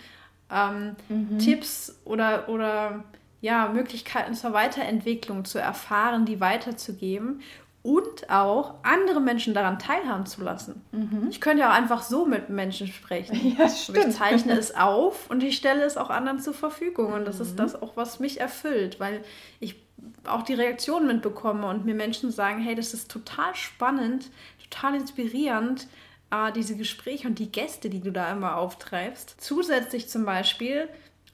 ähm, 0.52 0.98
mhm. 1.08 1.40
Tipps 1.40 1.96
oder, 2.04 2.50
oder 2.50 3.06
ja, 3.44 3.68
Möglichkeiten 3.68 4.36
zur 4.36 4.54
Weiterentwicklung 4.54 5.44
zu 5.44 5.60
erfahren, 5.60 6.26
die 6.26 6.40
weiterzugeben 6.40 7.42
und 7.82 8.30
auch 8.30 8.76
andere 8.84 9.20
Menschen 9.20 9.54
daran 9.54 9.80
teilhaben 9.80 10.26
zu 10.26 10.42
lassen. 10.42 10.82
Mhm. 10.94 11.28
Ich 11.30 11.42
könnte 11.42 11.60
ja 11.60 11.70
auch 11.70 11.76
einfach 11.76 12.04
so 12.04 12.26
mit 12.26 12.48
Menschen 12.48 12.88
sprechen. 12.88 13.36
Ja, 13.60 13.68
stimmt. 13.68 13.98
Ich 13.98 14.16
zeichne 14.16 14.54
es 14.58 14.74
auf 14.78 15.30
und 15.30 15.44
ich 15.44 15.58
stelle 15.58 15.84
es 15.84 15.98
auch 15.98 16.10
anderen 16.10 16.40
zur 16.40 16.54
Verfügung. 16.54 17.12
Und 17.12 17.26
das 17.26 17.36
mhm. 17.36 17.42
ist 17.42 17.60
das 17.60 17.82
auch, 17.82 17.98
was 17.98 18.22
mich 18.22 18.40
erfüllt, 18.40 19.02
weil 19.02 19.26
ich 19.60 19.76
auch 20.24 20.44
die 20.44 20.54
Reaktionen 20.54 21.08
mitbekomme 21.08 21.68
und 21.68 21.84
mir 21.84 21.96
Menschen 21.96 22.32
sagen, 22.32 22.62
hey, 22.62 22.76
das 22.76 22.94
ist 22.94 23.12
total 23.12 23.54
spannend, 23.56 24.32
total 24.70 24.96
inspirierend, 24.96 25.90
äh, 26.32 26.54
diese 26.54 26.78
Gespräche 26.78 27.28
und 27.28 27.40
die 27.40 27.52
Gäste, 27.52 27.90
die 27.90 28.00
du 28.00 28.14
da 28.14 28.32
immer 28.32 28.56
auftreibst. 28.56 29.36
Zusätzlich 29.42 30.08
zum 30.08 30.24
Beispiel 30.24 30.88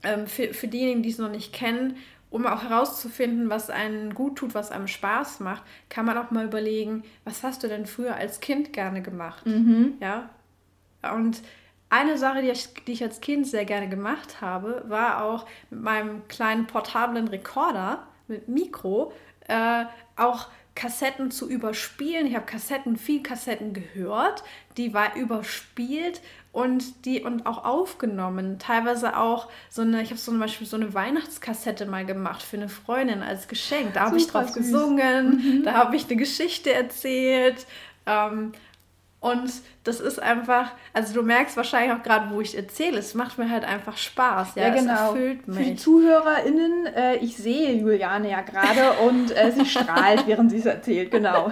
ähm, 0.03 0.27
für, 0.27 0.53
für 0.53 0.67
diejenigen, 0.67 1.03
die 1.03 1.09
es 1.09 1.17
noch 1.17 1.31
nicht 1.31 1.53
kennen, 1.53 1.97
um 2.29 2.45
auch 2.45 2.63
herauszufinden, 2.63 3.49
was 3.49 3.69
einen 3.69 4.13
gut 4.13 4.37
tut, 4.37 4.53
was 4.53 4.71
einem 4.71 4.87
Spaß 4.87 5.39
macht, 5.39 5.63
kann 5.89 6.05
man 6.05 6.17
auch 6.17 6.31
mal 6.31 6.45
überlegen, 6.45 7.03
was 7.23 7.43
hast 7.43 7.63
du 7.63 7.67
denn 7.67 7.85
früher 7.85 8.15
als 8.15 8.39
Kind 8.39 8.71
gerne 8.71 9.01
gemacht? 9.01 9.45
Mhm. 9.45 9.95
Ja. 9.99 10.29
Und 11.13 11.41
eine 11.89 12.17
Sache, 12.17 12.41
die 12.41 12.49
ich, 12.49 12.73
die 12.85 12.91
ich 12.91 13.03
als 13.03 13.19
Kind 13.19 13.47
sehr 13.47 13.65
gerne 13.65 13.89
gemacht 13.89 14.41
habe, 14.41 14.83
war 14.87 15.23
auch 15.23 15.47
mit 15.71 15.81
meinem 15.81 16.27
kleinen 16.27 16.67
portablen 16.67 17.27
Rekorder 17.27 18.07
mit 18.27 18.47
Mikro 18.47 19.11
äh, 19.47 19.85
auch 20.15 20.47
Kassetten 20.79 21.29
zu 21.29 21.49
überspielen. 21.49 22.25
Ich 22.25 22.35
habe 22.35 22.45
Kassetten, 22.45 22.95
viel 22.95 23.21
Kassetten 23.21 23.73
gehört, 23.73 24.45
die 24.77 24.93
war 24.93 25.17
überspielt 25.17 26.21
und 26.53 27.05
die 27.05 27.21
und 27.21 27.45
auch 27.45 27.65
aufgenommen. 27.65 28.59
Teilweise 28.59 29.17
auch 29.17 29.49
so 29.69 29.81
eine, 29.81 30.01
ich 30.01 30.09
habe 30.11 30.19
so 30.19 30.31
zum 30.31 30.39
Beispiel 30.39 30.65
so 30.65 30.77
eine 30.77 30.93
Weihnachtskassette 30.93 31.85
mal 31.85 32.05
gemacht 32.05 32.41
für 32.41 32.55
eine 32.55 32.69
Freundin 32.69 33.21
als 33.21 33.49
Geschenk. 33.49 33.93
Da 33.93 34.05
habe 34.05 34.15
ich 34.15 34.27
drauf 34.27 34.47
süß. 34.51 34.55
gesungen, 34.55 35.59
mhm. 35.59 35.63
da 35.65 35.73
habe 35.73 35.97
ich 35.97 36.05
eine 36.05 36.15
Geschichte 36.15 36.73
erzählt. 36.73 37.65
Ähm, 38.05 38.53
und 39.21 39.51
das 39.83 39.99
ist 39.99 40.21
einfach, 40.21 40.71
also 40.93 41.13
du 41.13 41.23
merkst 41.23 41.57
wahrscheinlich 41.57 41.97
auch 41.97 42.03
gerade, 42.03 42.33
wo 42.33 42.39
ich 42.39 42.55
erzähle, 42.55 42.99
es 42.99 43.15
macht 43.15 43.37
mir 43.37 43.49
halt 43.49 43.65
einfach 43.65 43.97
Spaß. 43.97 44.55
Ja, 44.55 44.67
ja 44.67 44.73
genau. 44.73 44.93
Es 44.93 44.99
erfüllt 44.99 45.47
mich. 45.47 45.57
Für 45.57 45.63
die 45.63 45.75
ZuhörerInnen, 45.75 46.85
äh, 46.85 47.15
ich 47.17 47.35
sehe 47.35 47.73
Juliane 47.73 48.29
ja 48.29 48.41
gerade 48.41 48.93
und 49.07 49.31
äh, 49.31 49.51
sie 49.51 49.65
strahlt, 49.65 50.25
während 50.25 50.51
sie 50.51 50.59
es 50.59 50.65
erzählt, 50.65 51.11
genau. 51.11 51.51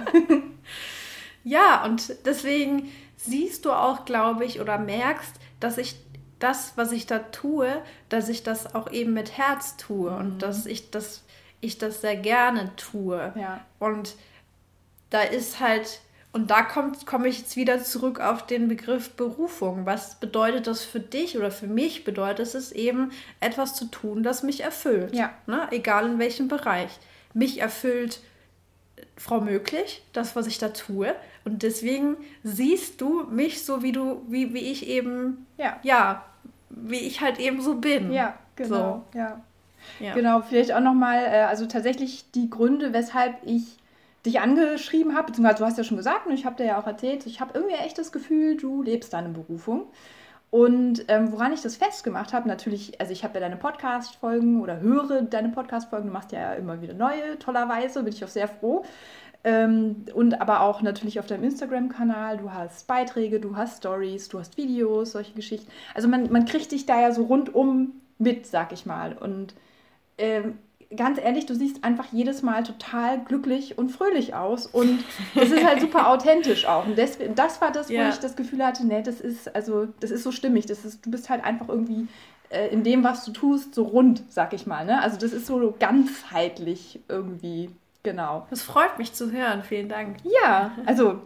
ja, 1.44 1.84
und 1.84 2.14
deswegen 2.24 2.90
siehst 3.16 3.66
du 3.66 3.72
auch, 3.72 4.06
glaube 4.06 4.46
ich, 4.46 4.60
oder 4.60 4.78
merkst, 4.78 5.34
dass 5.60 5.76
ich 5.76 5.96
das, 6.38 6.72
was 6.76 6.92
ich 6.92 7.06
da 7.06 7.18
tue, 7.18 7.82
dass 8.08 8.30
ich 8.30 8.44
das 8.44 8.74
auch 8.74 8.90
eben 8.90 9.12
mit 9.12 9.36
Herz 9.36 9.76
tue 9.76 10.10
mhm. 10.10 10.16
und 10.16 10.42
dass 10.42 10.64
ich 10.64 10.90
das, 10.90 11.22
ich 11.60 11.76
das 11.76 12.00
sehr 12.00 12.16
gerne 12.16 12.74
tue. 12.76 13.32
Ja. 13.36 13.60
Und 13.78 14.14
da 15.10 15.20
ist 15.20 15.60
halt 15.60 16.00
und 16.32 16.50
da 16.50 16.62
komme 16.62 17.28
ich 17.28 17.38
jetzt 17.38 17.56
wieder 17.56 17.82
zurück 17.82 18.20
auf 18.20 18.44
den 18.44 18.68
Begriff 18.68 19.10
Berufung. 19.10 19.86
Was 19.86 20.16
bedeutet 20.16 20.66
das 20.66 20.84
für 20.84 21.00
dich 21.00 21.38
oder 21.38 21.50
für 21.50 21.66
mich? 21.66 22.04
Bedeutet 22.04 22.54
es 22.54 22.70
eben, 22.70 23.12
etwas 23.40 23.74
zu 23.74 23.86
tun, 23.86 24.22
das 24.22 24.42
mich 24.42 24.62
erfüllt. 24.62 25.14
Ja. 25.14 25.30
Ne? 25.46 25.66
Egal 25.70 26.06
in 26.06 26.18
welchem 26.18 26.48
Bereich. 26.48 26.90
Mich 27.32 27.60
erfüllt 27.60 28.20
Frau 29.16 29.40
Möglich, 29.40 30.02
das, 30.12 30.36
was 30.36 30.46
ich 30.46 30.58
da 30.58 30.68
tue. 30.68 31.14
Und 31.44 31.62
deswegen 31.62 32.16
siehst 32.42 33.00
du 33.00 33.24
mich 33.24 33.64
so, 33.64 33.82
wie 33.82 33.92
du, 33.92 34.22
wie, 34.28 34.52
wie 34.52 34.70
ich 34.70 34.86
eben, 34.86 35.46
ja. 35.56 35.78
ja, 35.82 36.24
wie 36.68 37.00
ich 37.00 37.22
halt 37.22 37.38
eben 37.38 37.62
so 37.62 37.76
bin. 37.76 38.12
Ja, 38.12 38.38
genau. 38.54 39.04
So. 39.12 39.18
Ja. 39.18 39.40
ja. 39.98 40.14
Genau, 40.14 40.42
vielleicht 40.42 40.72
auch 40.72 40.80
nochmal, 40.80 41.24
äh, 41.24 41.40
also 41.40 41.64
tatsächlich 41.64 42.30
die 42.32 42.50
Gründe, 42.50 42.92
weshalb 42.92 43.38
ich 43.46 43.78
dich 44.26 44.40
angeschrieben 44.40 45.16
habe, 45.16 45.28
beziehungsweise 45.28 45.58
du 45.58 45.64
hast 45.64 45.78
ja 45.78 45.84
schon 45.84 45.96
gesagt 45.96 46.26
und 46.26 46.32
ich 46.32 46.44
habe 46.44 46.56
dir 46.56 46.66
ja 46.66 46.80
auch 46.80 46.86
erzählt, 46.86 47.26
ich 47.26 47.40
habe 47.40 47.52
irgendwie 47.54 47.76
echt 47.76 47.98
das 47.98 48.12
Gefühl, 48.12 48.56
du 48.56 48.82
lebst 48.82 49.12
deine 49.12 49.28
Berufung. 49.30 49.86
Und 50.50 51.04
ähm, 51.08 51.30
woran 51.32 51.52
ich 51.52 51.60
das 51.60 51.76
festgemacht 51.76 52.32
habe, 52.32 52.48
natürlich, 52.48 52.98
also 53.00 53.12
ich 53.12 53.22
habe 53.22 53.34
ja 53.34 53.40
deine 53.40 53.56
Podcast-Folgen 53.56 54.62
oder 54.62 54.80
höre 54.80 55.20
deine 55.22 55.50
Podcast-Folgen, 55.50 56.06
du 56.06 56.12
machst 56.12 56.32
ja 56.32 56.54
immer 56.54 56.80
wieder 56.80 56.94
neue, 56.94 57.38
tollerweise, 57.38 58.02
bin 58.02 58.14
ich 58.14 58.24
auch 58.24 58.28
sehr 58.28 58.48
froh. 58.48 58.84
Ähm, 59.44 60.06
und 60.14 60.40
aber 60.40 60.62
auch 60.62 60.82
natürlich 60.82 61.20
auf 61.20 61.26
deinem 61.26 61.44
Instagram-Kanal, 61.44 62.38
du 62.38 62.52
hast 62.52 62.86
Beiträge, 62.86 63.40
du 63.40 63.56
hast 63.56 63.78
Stories, 63.78 64.28
du 64.28 64.38
hast 64.38 64.56
Videos, 64.56 65.12
solche 65.12 65.34
Geschichten. 65.34 65.70
Also 65.94 66.08
man, 66.08 66.32
man 66.32 66.46
kriegt 66.46 66.72
dich 66.72 66.86
da 66.86 67.00
ja 67.00 67.12
so 67.12 67.24
rundum 67.24 68.00
mit, 68.18 68.46
sag 68.46 68.72
ich 68.72 68.86
mal. 68.86 69.16
Und 69.16 69.54
ähm, 70.16 70.58
ganz 70.96 71.18
ehrlich, 71.18 71.46
du 71.46 71.54
siehst 71.54 71.84
einfach 71.84 72.06
jedes 72.12 72.42
Mal 72.42 72.62
total 72.62 73.20
glücklich 73.20 73.76
und 73.76 73.90
fröhlich 73.90 74.34
aus 74.34 74.66
und 74.66 75.04
es 75.34 75.50
ist 75.50 75.64
halt 75.64 75.80
super 75.80 76.08
authentisch 76.08 76.66
auch. 76.66 76.86
Und 76.86 76.98
das, 76.98 77.18
das 77.34 77.60
war 77.60 77.70
das, 77.70 77.90
wo 77.90 77.94
ja. 77.94 78.08
ich 78.08 78.18
das 78.18 78.36
Gefühl 78.36 78.64
hatte, 78.64 78.86
nee, 78.86 79.02
das 79.02 79.20
ist, 79.20 79.54
also, 79.54 79.88
das 80.00 80.10
ist 80.10 80.22
so 80.22 80.32
stimmig. 80.32 80.66
Das 80.66 80.84
ist, 80.84 81.04
du 81.04 81.10
bist 81.10 81.28
halt 81.28 81.44
einfach 81.44 81.68
irgendwie 81.68 82.08
äh, 82.50 82.68
in 82.68 82.82
dem, 82.82 83.04
was 83.04 83.24
du 83.24 83.32
tust, 83.32 83.74
so 83.74 83.84
rund, 83.84 84.22
sag 84.30 84.54
ich 84.54 84.66
mal. 84.66 84.84
Ne? 84.84 85.02
Also 85.02 85.18
das 85.18 85.32
ist 85.32 85.46
so 85.46 85.74
ganzheitlich 85.78 87.00
irgendwie, 87.08 87.70
genau. 88.02 88.46
Das 88.48 88.62
freut 88.62 88.98
mich 88.98 89.12
zu 89.12 89.30
hören, 89.30 89.62
vielen 89.62 89.88
Dank. 89.88 90.16
Ja, 90.42 90.72
also 90.86 91.20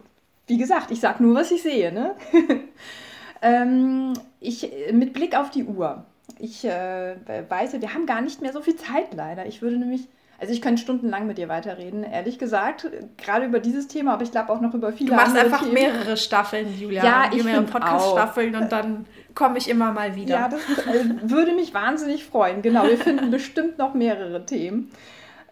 wie 0.47 0.57
gesagt, 0.57 0.91
ich 0.91 0.99
sag 0.99 1.21
nur, 1.21 1.35
was 1.35 1.51
ich 1.51 1.63
sehe. 1.63 1.93
Ne? 1.93 2.15
ähm, 3.41 4.13
ich, 4.41 4.69
mit 4.91 5.13
Blick 5.13 5.37
auf 5.37 5.49
die 5.49 5.63
Uhr 5.63 6.05
ich 6.43 6.65
äh, 6.65 7.15
weiß, 7.47 7.79
wir 7.79 7.93
haben 7.93 8.05
gar 8.05 8.19
nicht 8.19 8.41
mehr 8.41 8.51
so 8.51 8.61
viel 8.61 8.75
Zeit 8.75 9.13
leider. 9.15 9.45
Ich 9.45 9.61
würde 9.61 9.77
nämlich, 9.77 10.09
also 10.39 10.53
ich 10.53 10.61
könnte 10.61 10.81
stundenlang 10.81 11.25
mit 11.25 11.37
dir 11.37 11.47
weiterreden, 11.47 12.03
ehrlich 12.03 12.37
gesagt, 12.37 12.89
gerade 13.17 13.45
über 13.45 13.59
dieses 13.59 13.87
Thema, 13.87 14.13
aber 14.13 14.23
ich 14.23 14.31
glaube 14.31 14.51
auch 14.51 14.59
noch 14.59 14.73
über 14.73 14.91
viele 14.91 15.13
andere 15.13 15.25
Du 15.25 15.33
machst 15.33 15.45
einfach 15.45 15.61
Themen. 15.61 15.73
mehrere 15.73 16.17
Staffeln, 16.17 16.77
Julia. 16.77 17.01
Ja, 17.01 17.31
ich 17.33 17.45
mehrere 17.45 17.63
Podcast-Staffeln 17.63 18.55
und 18.57 18.71
dann 18.73 19.05
komme 19.35 19.57
ich 19.57 19.69
immer 19.69 19.93
mal 19.93 20.17
wieder. 20.17 20.35
Ja, 20.35 20.49
das 20.49 20.59
äh, 20.85 21.05
würde 21.23 21.53
mich 21.53 21.73
wahnsinnig 21.73 22.25
freuen. 22.25 22.61
Genau, 22.61 22.83
wir 22.83 22.97
finden 22.97 23.31
bestimmt 23.31 23.77
noch 23.77 23.93
mehrere 23.93 24.45
Themen. 24.45 24.91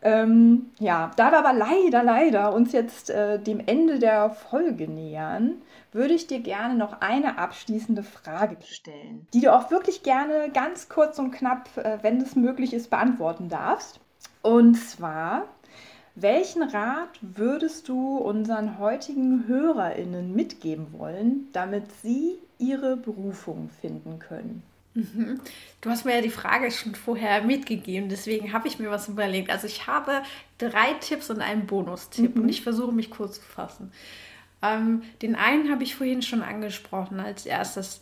Ähm, 0.03 0.71
ja, 0.79 1.11
da 1.15 1.31
wir 1.31 1.39
aber 1.39 1.53
leider, 1.53 2.03
leider 2.03 2.53
uns 2.53 2.71
jetzt 2.71 3.11
äh, 3.11 3.37
dem 3.37 3.59
Ende 3.59 3.99
der 3.99 4.31
Folge 4.31 4.87
nähern, 4.87 5.61
würde 5.91 6.13
ich 6.13 6.25
dir 6.25 6.39
gerne 6.39 6.75
noch 6.75 7.01
eine 7.01 7.37
abschließende 7.37 8.01
Frage 8.01 8.57
stellen, 8.61 9.27
die 9.33 9.41
du 9.41 9.53
auch 9.53 9.69
wirklich 9.69 10.01
gerne 10.01 10.49
ganz 10.53 10.89
kurz 10.89 11.19
und 11.19 11.31
knapp, 11.31 11.69
äh, 11.77 11.99
wenn 12.01 12.19
es 12.19 12.35
möglich 12.35 12.73
ist, 12.73 12.89
beantworten 12.89 13.49
darfst. 13.49 13.99
Und 14.41 14.75
zwar, 14.75 15.43
welchen 16.15 16.63
Rat 16.63 17.19
würdest 17.21 17.87
du 17.87 18.17
unseren 18.17 18.79
heutigen 18.79 19.47
HörerInnen 19.47 20.33
mitgeben 20.33 20.87
wollen, 20.97 21.47
damit 21.53 21.91
sie 22.01 22.39
ihre 22.57 22.97
Berufung 22.97 23.69
finden 23.81 24.17
können? 24.17 24.63
Mhm. 24.93 25.39
Du 25.79 25.89
hast 25.89 26.05
mir 26.05 26.15
ja 26.15 26.21
die 26.21 26.29
Frage 26.29 26.69
schon 26.69 26.95
vorher 26.95 27.43
mitgegeben, 27.43 28.09
deswegen 28.09 28.53
habe 28.53 28.67
ich 28.67 28.77
mir 28.77 28.91
was 28.91 29.07
überlegt. 29.07 29.49
Also 29.49 29.67
ich 29.67 29.87
habe 29.87 30.21
drei 30.57 30.93
Tipps 30.99 31.29
und 31.29 31.41
einen 31.41 31.65
Bonustipp 31.65 32.35
mhm. 32.35 32.43
und 32.43 32.49
ich 32.49 32.61
versuche 32.61 32.91
mich 32.91 33.09
kurz 33.09 33.35
zu 33.35 33.41
fassen. 33.41 33.91
Ähm, 34.61 35.03
den 35.21 35.35
einen 35.35 35.71
habe 35.71 35.83
ich 35.83 35.95
vorhin 35.95 36.21
schon 36.21 36.41
angesprochen 36.41 37.19
als 37.19 37.45
erstes. 37.45 38.01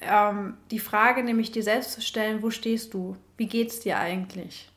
Ähm, 0.00 0.56
die 0.70 0.78
Frage 0.78 1.22
nämlich 1.22 1.52
dir 1.52 1.62
selbst 1.62 1.92
zu 1.92 2.00
stellen, 2.00 2.42
wo 2.42 2.50
stehst 2.50 2.94
du? 2.94 3.16
Wie 3.36 3.46
geht 3.46 3.68
es 3.68 3.80
dir 3.80 3.98
eigentlich? 3.98 4.70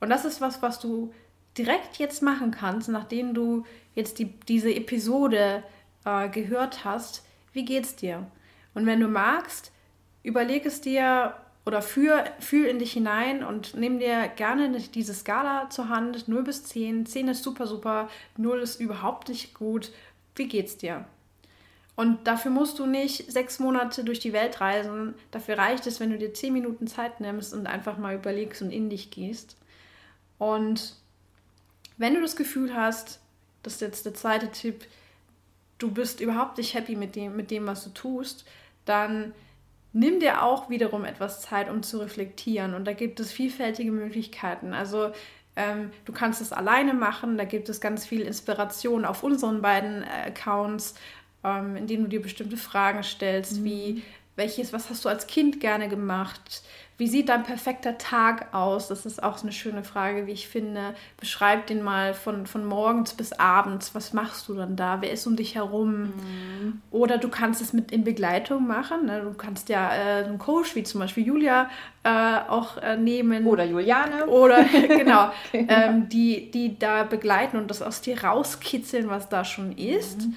Und 0.00 0.10
das 0.10 0.24
ist 0.24 0.40
was, 0.40 0.62
was 0.62 0.80
du 0.80 1.12
direkt 1.56 1.98
jetzt 1.98 2.22
machen 2.22 2.50
kannst, 2.50 2.88
nachdem 2.88 3.34
du 3.34 3.64
jetzt 3.94 4.18
die, 4.18 4.26
diese 4.48 4.74
Episode 4.74 5.62
äh, 6.04 6.28
gehört 6.28 6.84
hast. 6.84 7.24
Wie 7.52 7.64
geht's 7.64 7.96
dir? 7.96 8.26
Und 8.74 8.86
wenn 8.86 9.00
du 9.00 9.08
magst, 9.08 9.72
überleg 10.22 10.66
es 10.66 10.80
dir 10.80 11.34
oder 11.66 11.82
fühl, 11.82 12.24
fühl 12.38 12.66
in 12.66 12.78
dich 12.78 12.92
hinein 12.92 13.44
und 13.44 13.74
nimm 13.74 13.98
dir 13.98 14.28
gerne 14.28 14.70
diese 14.80 15.14
Skala 15.14 15.68
zur 15.70 15.88
Hand. 15.88 16.26
0 16.26 16.42
bis 16.42 16.64
10. 16.64 17.06
10 17.06 17.28
ist 17.28 17.42
super, 17.42 17.66
super. 17.66 18.08
0 18.36 18.60
ist 18.60 18.80
überhaupt 18.80 19.28
nicht 19.28 19.54
gut. 19.54 19.92
Wie 20.34 20.48
geht's 20.48 20.76
dir? 20.76 21.04
Und 21.96 22.26
dafür 22.26 22.50
musst 22.50 22.78
du 22.78 22.86
nicht 22.86 23.30
sechs 23.30 23.58
Monate 23.58 24.04
durch 24.04 24.20
die 24.20 24.32
Welt 24.32 24.62
reisen. 24.62 25.14
Dafür 25.32 25.58
reicht 25.58 25.86
es, 25.86 26.00
wenn 26.00 26.10
du 26.10 26.16
dir 26.16 26.32
zehn 26.32 26.52
Minuten 26.52 26.86
Zeit 26.86 27.20
nimmst 27.20 27.52
und 27.52 27.66
einfach 27.66 27.98
mal 27.98 28.14
überlegst 28.14 28.62
und 28.62 28.70
in 28.70 28.88
dich 28.88 29.10
gehst. 29.10 29.58
Und 30.38 30.96
wenn 31.98 32.14
du 32.14 32.22
das 32.22 32.36
Gefühl 32.36 32.74
hast, 32.74 33.20
das 33.62 33.74
ist 33.74 33.80
jetzt 33.82 34.06
der 34.06 34.14
zweite 34.14 34.50
Tipp, 34.50 34.86
du 35.76 35.90
bist 35.90 36.20
überhaupt 36.20 36.56
nicht 36.56 36.72
happy 36.72 36.96
mit 36.96 37.16
dem, 37.16 37.36
mit 37.36 37.50
dem, 37.50 37.66
was 37.66 37.84
du 37.84 37.90
tust, 37.90 38.46
dann 38.86 39.34
nimm 39.92 40.20
dir 40.20 40.42
auch 40.42 40.70
wiederum 40.70 41.04
etwas 41.04 41.40
Zeit, 41.40 41.68
um 41.68 41.82
zu 41.82 41.98
reflektieren. 41.98 42.74
Und 42.74 42.84
da 42.86 42.92
gibt 42.92 43.20
es 43.20 43.32
vielfältige 43.32 43.90
Möglichkeiten. 43.90 44.72
Also 44.72 45.12
ähm, 45.56 45.90
du 46.04 46.12
kannst 46.12 46.40
es 46.40 46.52
alleine 46.52 46.94
machen, 46.94 47.36
da 47.36 47.44
gibt 47.44 47.68
es 47.68 47.80
ganz 47.80 48.06
viel 48.06 48.20
Inspiration 48.22 49.04
auf 49.04 49.22
unseren 49.22 49.62
beiden 49.62 50.02
äh, 50.02 50.28
Accounts, 50.28 50.94
ähm, 51.44 51.76
in 51.76 51.86
denen 51.86 52.04
du 52.04 52.08
dir 52.10 52.22
bestimmte 52.22 52.56
Fragen 52.56 53.02
stellst, 53.02 53.60
mhm. 53.60 53.64
wie 53.64 54.02
welches, 54.40 54.72
was 54.72 54.88
hast 54.88 55.04
du 55.04 55.10
als 55.10 55.26
Kind 55.26 55.60
gerne 55.60 55.88
gemacht? 55.88 56.62
Wie 56.96 57.06
sieht 57.06 57.28
dein 57.28 57.44
perfekter 57.44 57.98
Tag 57.98 58.52
aus? 58.54 58.88
Das 58.88 59.06
ist 59.06 59.22
auch 59.22 59.42
eine 59.42 59.52
schöne 59.52 59.84
Frage, 59.84 60.26
wie 60.26 60.32
ich 60.32 60.48
finde. 60.48 60.94
Beschreib 61.18 61.66
den 61.66 61.82
mal 61.82 62.14
von, 62.14 62.46
von 62.46 62.64
morgens 62.64 63.14
bis 63.14 63.32
abends. 63.32 63.94
Was 63.94 64.12
machst 64.12 64.48
du 64.48 64.54
dann 64.54 64.76
da? 64.76 65.00
Wer 65.00 65.10
ist 65.10 65.26
um 65.26 65.36
dich 65.36 65.54
herum? 65.54 66.02
Mhm. 66.02 66.82
Oder 66.90 67.18
du 67.18 67.28
kannst 67.28 67.62
es 67.62 67.72
mit 67.72 67.90
in 67.90 68.04
Begleitung 68.04 68.66
machen. 68.66 69.06
Ne? 69.06 69.22
Du 69.22 69.32
kannst 69.32 69.70
ja 69.70 69.94
äh, 69.94 70.24
einen 70.24 70.38
Coach 70.38 70.74
wie 70.74 70.82
zum 70.82 71.00
Beispiel 71.00 71.26
Julia 71.26 71.70
äh, 72.02 72.08
auch 72.48 72.76
äh, 72.78 72.96
nehmen. 72.96 73.46
Oder 73.46 73.64
Juliane. 73.64 74.26
Oder 74.26 74.64
genau, 74.88 75.32
genau. 75.52 75.72
Ähm, 75.72 76.08
die, 76.10 76.50
die 76.50 76.78
da 76.78 77.04
begleiten 77.04 77.56
und 77.56 77.68
das 77.70 77.80
aus 77.80 78.02
dir 78.02 78.22
rauskitzeln, 78.22 79.08
was 79.08 79.28
da 79.30 79.44
schon 79.44 79.72
ist. 79.72 80.20
Mhm. 80.20 80.36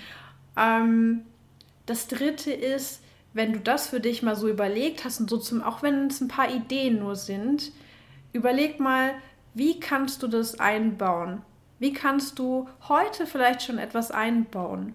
Ähm, 0.58 1.22
das 1.86 2.08
dritte 2.08 2.54
ist, 2.54 3.03
wenn 3.34 3.54
du 3.54 3.60
das 3.60 3.88
für 3.88 4.00
dich 4.00 4.22
mal 4.24 4.36
so 4.36 4.48
überlegt 4.48 5.06
hast 5.06 5.20
und 5.20 5.30
so 5.30 5.38
zum, 5.38 5.64
auch 5.64 5.82
wenn 5.82 6.08
es 6.08 6.22
ein 6.22 6.28
paar 6.28 6.50
Ideen 6.50 7.00
nur 7.00 7.16
sind, 7.16 7.72
überleg 8.32 8.80
mal, 8.80 9.14
wie 9.54 9.80
kannst 9.80 10.24
du 10.24 10.28
das 10.28 10.60
einbauen? 10.60 11.42
Wie 11.80 11.94
kannst 11.94 12.40
du 12.40 12.68
heute 12.88 13.26
vielleicht 13.26 13.64
schon 13.64 13.78
etwas 13.78 14.12
einbauen? 14.12 14.94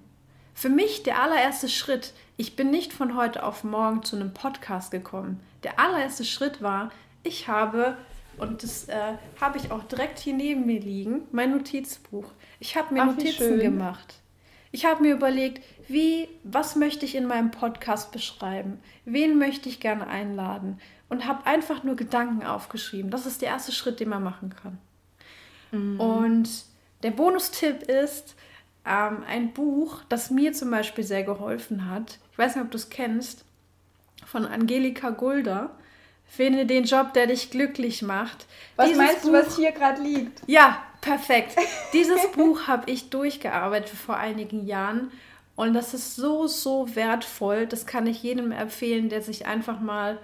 Für 0.54 0.68
mich 0.68 1.02
der 1.02 1.22
allererste 1.22 1.68
Schritt, 1.68 2.14
ich 2.36 2.56
bin 2.56 2.70
nicht 2.70 2.92
von 2.92 3.16
heute 3.16 3.44
auf 3.44 3.62
morgen 3.62 4.02
zu 4.02 4.16
einem 4.16 4.34
Podcast 4.34 4.90
gekommen. 4.90 5.40
Der 5.62 5.78
allererste 5.78 6.24
Schritt 6.24 6.62
war, 6.62 6.90
ich 7.22 7.46
habe, 7.46 7.96
und 8.38 8.62
das 8.62 8.88
äh, 8.88 9.14
habe 9.40 9.58
ich 9.58 9.70
auch 9.70 9.84
direkt 9.84 10.18
hier 10.18 10.34
neben 10.34 10.66
mir 10.66 10.80
liegen, 10.80 11.22
mein 11.30 11.50
Notizbuch. 11.50 12.24
Ich 12.58 12.76
habe 12.76 12.94
mir 12.94 13.02
Ach, 13.02 13.06
Notizen 13.06 13.60
gemacht. 13.60 14.14
Ich 14.78 14.84
habe 14.84 15.02
mir 15.02 15.12
überlegt, 15.12 15.64
wie, 15.88 16.28
was 16.44 16.76
möchte 16.76 17.04
ich 17.04 17.16
in 17.16 17.26
meinem 17.26 17.50
Podcast 17.50 18.12
beschreiben? 18.12 18.78
Wen 19.04 19.36
möchte 19.36 19.68
ich 19.68 19.80
gerne 19.80 20.06
einladen? 20.06 20.78
Und 21.08 21.26
habe 21.26 21.46
einfach 21.46 21.82
nur 21.82 21.96
Gedanken 21.96 22.46
aufgeschrieben. 22.46 23.10
Das 23.10 23.26
ist 23.26 23.42
der 23.42 23.48
erste 23.48 23.72
Schritt, 23.72 23.98
den 23.98 24.08
man 24.08 24.22
machen 24.22 24.54
kann. 24.54 24.78
Mhm. 25.72 25.98
Und 25.98 26.48
der 27.02 27.10
Bonustipp 27.10 27.82
ist 27.88 28.36
ähm, 28.86 29.24
ein 29.26 29.52
Buch, 29.52 30.02
das 30.08 30.30
mir 30.30 30.52
zum 30.52 30.70
Beispiel 30.70 31.02
sehr 31.02 31.24
geholfen 31.24 31.90
hat. 31.90 32.20
Ich 32.30 32.38
weiß 32.38 32.54
nicht, 32.54 32.64
ob 32.64 32.70
du 32.70 32.76
es 32.76 32.88
kennst, 32.88 33.44
von 34.26 34.46
Angelika 34.46 35.10
Gulder. 35.10 35.70
Finde 36.28 36.66
den 36.66 36.84
Job, 36.84 37.14
der 37.14 37.26
dich 37.26 37.50
glücklich 37.50 38.02
macht. 38.02 38.46
Was 38.76 38.86
Dieses 38.86 39.02
meinst 39.04 39.24
du, 39.24 39.32
was 39.32 39.56
hier 39.56 39.72
gerade 39.72 40.00
liegt? 40.02 40.42
Ja, 40.46 40.82
perfekt. 41.00 41.56
Dieses 41.92 42.20
Buch 42.36 42.66
habe 42.66 42.90
ich 42.90 43.10
durchgearbeitet 43.10 43.88
vor 43.88 44.16
einigen 44.16 44.66
Jahren 44.66 45.10
und 45.56 45.74
das 45.74 45.94
ist 45.94 46.14
so, 46.14 46.46
so 46.46 46.94
wertvoll. 46.94 47.66
Das 47.66 47.86
kann 47.86 48.06
ich 48.06 48.22
jedem 48.22 48.52
empfehlen, 48.52 49.08
der 49.08 49.22
sich 49.22 49.46
einfach 49.46 49.80
mal, 49.80 50.18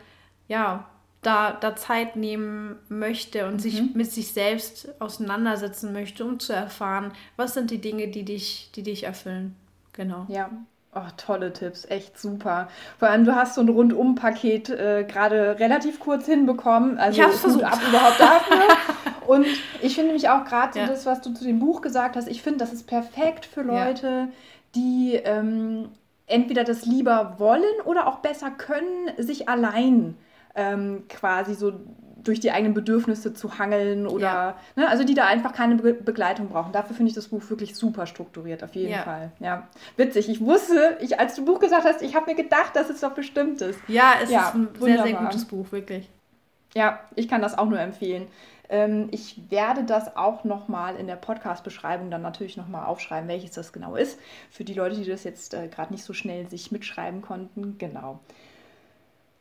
ja, 0.47 0.89
da, 1.23 1.53
da 1.53 1.75
Zeit 1.75 2.17
nehmen 2.17 2.77
möchte 2.89 3.47
und 3.47 3.55
mhm. 3.55 3.59
sich 3.59 3.95
mit 3.95 4.13
sich 4.13 4.33
selbst 4.33 4.89
auseinandersetzen 5.01 5.93
möchte, 5.93 6.25
um 6.25 6.39
zu 6.39 6.53
erfahren, 6.53 7.13
was 7.37 7.55
sind 7.55 7.71
die 7.71 7.81
Dinge, 7.81 8.09
die 8.09 8.25
dich, 8.25 8.71
die 8.77 8.83
dich 8.83 9.05
erfüllen. 9.05 9.57
Genau. 9.93 10.27
Ja, 10.29 10.51
Oh, 10.97 11.11
tolle 11.17 11.53
Tipps, 11.53 11.85
echt 11.87 12.19
super. 12.19 12.69
Vor 12.99 13.09
allem, 13.09 13.25
du 13.25 13.35
hast 13.35 13.57
so 13.57 13.61
ein 13.61 13.69
Rundum-Paket 13.69 14.71
äh, 14.71 15.05
gerade 15.09 15.59
relativ 15.59 15.99
kurz 15.99 16.27
hinbekommen. 16.27 16.99
Also 16.99 17.21
ich 17.21 17.27
hab's 17.27 17.41
versucht. 17.41 17.65
ab 17.65 17.81
überhaupt 17.89 18.21
dafür. 18.21 18.63
Und 19.27 19.47
ich 19.83 19.97
finde 19.97 20.13
mich 20.13 20.29
auch 20.29 20.45
gerade 20.45 20.79
ja. 20.79 20.87
so 20.87 20.93
das, 20.93 21.07
was 21.07 21.21
du 21.21 21.33
zu 21.35 21.45
dem 21.45 21.59
Buch 21.59 21.81
gesagt 21.81 22.15
hast, 22.15 22.29
ich 22.29 22.43
finde, 22.43 22.59
das 22.59 22.73
ist 22.73 22.87
perfekt 22.87 23.45
für 23.45 23.63
Leute, 23.63 24.07
ja. 24.07 24.29
die 24.75 25.15
ähm, 25.15 25.89
entweder 26.27 26.63
das 26.63 26.87
lieber 26.87 27.35
wollen 27.39 27.81
oder 27.85 28.07
auch 28.07 28.19
besser 28.19 28.51
können, 28.51 29.11
sich 29.19 29.49
allein 29.49 30.17
ähm, 30.55 31.05
quasi 31.09 31.55
so 31.55 31.73
durch 32.25 32.41
die 32.41 32.51
eigenen 32.51 32.75
Bedürfnisse 32.75 33.35
zu 33.35 33.59
hangeln 33.59 34.07
oder, 34.07 34.27
ja. 34.27 34.57
ne, 34.77 34.89
also 34.89 35.05
die 35.05 35.15
da 35.15 35.27
einfach 35.27 35.53
keine 35.53 35.77
Be 35.77 35.95
Begleitung 35.95 36.49
brauchen. 36.49 36.73
Dafür 36.73 36.97
finde 36.97 37.11
ich 37.11 37.15
das 37.15 37.29
Buch 37.29 37.43
wirklich 37.49 37.77
super 37.77 38.07
strukturiert, 38.07 38.65
auf 38.65 38.75
jeden 38.75 38.93
ja. 38.93 39.03
Fall. 39.03 39.33
Ja, 39.41 39.69
witzig. 39.97 40.29
Ich 40.29 40.41
wusste, 40.41 40.99
ich, 41.01 41.21
als 41.21 41.37
du 41.37 41.45
Buch 41.45 41.61
gesagt 41.61 41.85
hast, 41.85 42.03
ich 42.03 42.15
habe 42.17 42.27
mir 42.27 42.35
gedacht, 42.35 42.75
dass 42.75 42.91
es 42.91 43.01
doch 43.01 43.13
bestimmt 43.13 43.61
ist. 43.61 43.79
Ja, 43.89 44.15
es 44.23 44.31
ja, 44.31 44.49
ist 44.49 44.55
ein 44.55 44.69
wunderbar. 44.81 45.07
sehr, 45.07 45.17
sehr 45.17 45.27
gutes 45.27 45.45
Buch, 45.45 45.71
wirklich. 45.71 46.09
Ja, 46.75 47.01
ich 47.15 47.29
kann 47.29 47.41
das 47.41 47.57
auch 47.57 47.67
nur 47.67 47.79
empfehlen. 47.79 48.27
Ähm, 48.69 49.09
ich 49.11 49.39
werde 49.51 49.85
das 49.85 50.17
auch 50.17 50.45
nochmal 50.45 50.97
in 50.97 51.07
der 51.07 51.17
Podcast-Beschreibung 51.17 52.11
dann 52.11 52.23
natürlich 52.23 52.57
nochmal 52.57 52.87
aufschreiben, 52.87 53.29
welches 53.29 53.53
das 53.53 53.73
genau 53.73 53.95
ist. 53.95 54.19
Für 54.51 54.65
die 54.65 54.75
Leute, 54.75 54.97
die 54.97 55.05
das 55.05 55.25
jetzt 55.25 55.55
äh, 55.55 55.69
gerade 55.69 55.93
nicht 55.93 56.05
so 56.05 56.13
schnell 56.13 56.49
sich 56.49 56.73
mitschreiben 56.73 57.23
konnten. 57.23 57.79
Genau. 57.79 58.21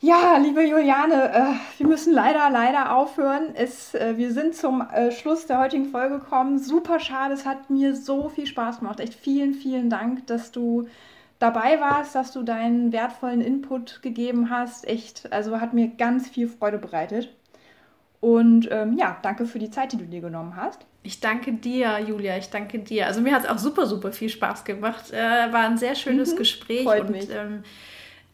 Ja, 0.04 0.36
liebe 0.36 0.62
Juliane, 0.62 1.32
äh, 1.34 1.80
wir 1.80 1.88
müssen 1.88 2.12
leider, 2.12 2.50
leider 2.50 2.94
aufhören. 2.94 3.56
Es, 3.56 3.94
äh, 3.94 4.18
wir 4.18 4.34
sind 4.34 4.54
zum 4.54 4.82
äh, 4.82 5.14
Schluss 5.14 5.46
der 5.46 5.62
heutigen 5.62 5.86
Folge 5.86 6.20
gekommen. 6.20 6.60
Super 6.60 7.00
schade, 7.00 7.34
es 7.34 7.46
hat 7.46 7.70
mir 7.70 7.96
so 7.96 8.28
viel 8.28 8.46
Spaß 8.46 8.80
gemacht. 8.80 9.00
Echt 9.00 9.14
vielen, 9.14 9.54
vielen 9.54 9.90
Dank, 9.90 10.28
dass 10.28 10.52
du 10.52 10.90
dabei 11.40 11.80
warst, 11.80 12.16
dass 12.16 12.34
du 12.34 12.44
deinen 12.44 12.92
wertvollen 12.92 13.40
Input 13.40 14.02
gegeben 14.02 14.50
hast. 14.50 14.86
Echt, 14.86 15.32
also 15.32 15.62
hat 15.62 15.74
mir 15.74 15.88
ganz 15.88 16.28
viel 16.28 16.50
Freude 16.50 16.80
bereitet. 16.80 17.34
Und 18.20 18.68
ähm, 18.72 18.98
ja, 18.98 19.16
danke 19.22 19.46
für 19.46 19.60
die 19.60 19.72
Zeit, 19.72 19.94
die 19.94 19.98
du 19.98 20.04
dir 20.04 20.20
genommen 20.20 20.58
hast. 20.58 20.86
Ich 21.04 21.22
danke 21.22 21.54
dir, 21.54 22.00
Julia. 22.00 22.36
Ich 22.36 22.50
danke 22.50 22.80
dir. 22.80 23.08
Also 23.08 23.22
mir 23.22 23.34
hat 23.34 23.46
es 23.46 23.50
auch 23.50 23.58
super, 23.58 23.86
super 23.86 24.12
viel 24.12 24.28
Spaß 24.28 24.66
gemacht. 24.66 25.14
Äh, 25.14 25.54
war 25.54 25.62
ein 25.62 25.78
sehr 25.78 25.96
schönes 25.96 26.34
mhm, 26.34 26.40
Gespräch. 26.40 26.84
Freut 26.84 27.04
und, 27.04 27.12
mich. 27.12 27.30
Ähm, 27.30 27.64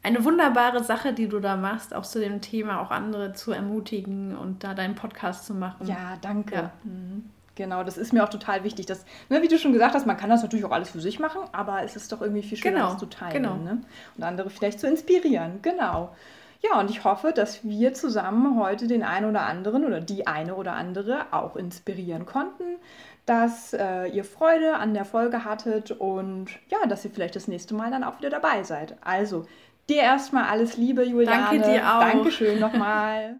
eine 0.03 0.23
wunderbare 0.23 0.83
Sache, 0.83 1.13
die 1.13 1.27
du 1.27 1.39
da 1.39 1.55
machst, 1.55 1.93
auch 1.93 2.03
zu 2.05 2.19
dem 2.19 2.41
Thema, 2.41 2.81
auch 2.81 2.91
andere 2.91 3.33
zu 3.33 3.51
ermutigen 3.51 4.35
und 4.37 4.63
da 4.63 4.73
deinen 4.73 4.95
Podcast 4.95 5.45
zu 5.45 5.53
machen. 5.53 5.87
Ja, 5.87 6.17
danke. 6.21 6.55
Ja. 6.55 6.71
Mhm. 6.83 7.29
Genau, 7.55 7.83
das 7.83 7.97
ist 7.97 8.13
mir 8.13 8.23
auch 8.23 8.29
total 8.29 8.63
wichtig. 8.63 8.85
Dass, 8.85 9.03
ne, 9.27 9.41
wie 9.41 9.49
du 9.49 9.59
schon 9.59 9.73
gesagt 9.73 9.93
hast, 9.93 10.07
man 10.07 10.15
kann 10.15 10.29
das 10.29 10.41
natürlich 10.41 10.63
auch 10.63 10.71
alles 10.71 10.91
für 10.91 11.01
sich 11.01 11.19
machen, 11.19 11.41
aber 11.51 11.83
es 11.83 11.97
ist 11.97 12.09
doch 12.13 12.21
irgendwie 12.21 12.41
viel 12.41 12.57
schöner, 12.57 12.77
genau. 12.77 12.89
das 12.91 12.99
zu 12.99 13.05
teilen 13.07 13.33
genau. 13.33 13.55
ne? 13.57 13.81
und 14.15 14.23
andere 14.23 14.49
vielleicht 14.49 14.79
zu 14.79 14.87
inspirieren. 14.87 15.59
Genau. 15.61 16.15
Ja, 16.61 16.79
und 16.79 16.89
ich 16.89 17.03
hoffe, 17.03 17.33
dass 17.33 17.65
wir 17.65 17.93
zusammen 17.93 18.57
heute 18.59 18.87
den 18.87 19.03
einen 19.03 19.29
oder 19.29 19.41
anderen 19.41 19.85
oder 19.85 19.99
die 19.99 20.25
eine 20.25 20.55
oder 20.55 20.73
andere 20.73 21.27
auch 21.31 21.57
inspirieren 21.57 22.25
konnten, 22.25 22.77
dass 23.25 23.73
äh, 23.73 24.07
ihr 24.07 24.23
Freude 24.23 24.75
an 24.75 24.93
der 24.93 25.05
Folge 25.05 25.45
hattet 25.45 25.91
und 25.91 26.47
ja, 26.69 26.85
dass 26.87 27.05
ihr 27.05 27.11
vielleicht 27.11 27.35
das 27.35 27.47
nächste 27.47 27.75
Mal 27.75 27.91
dann 27.91 28.03
auch 28.03 28.19
wieder 28.19 28.29
dabei 28.29 28.63
seid. 28.63 28.97
Also, 29.01 29.45
Dir 29.89 30.03
erstmal 30.03 30.45
alles 30.45 30.77
Liebe, 30.77 31.03
Juliane. 31.03 31.47
Danke 31.49 31.71
dir 31.71 31.83
auch. 31.83 32.01
Dankeschön 32.01 32.59
nochmal. 32.59 33.39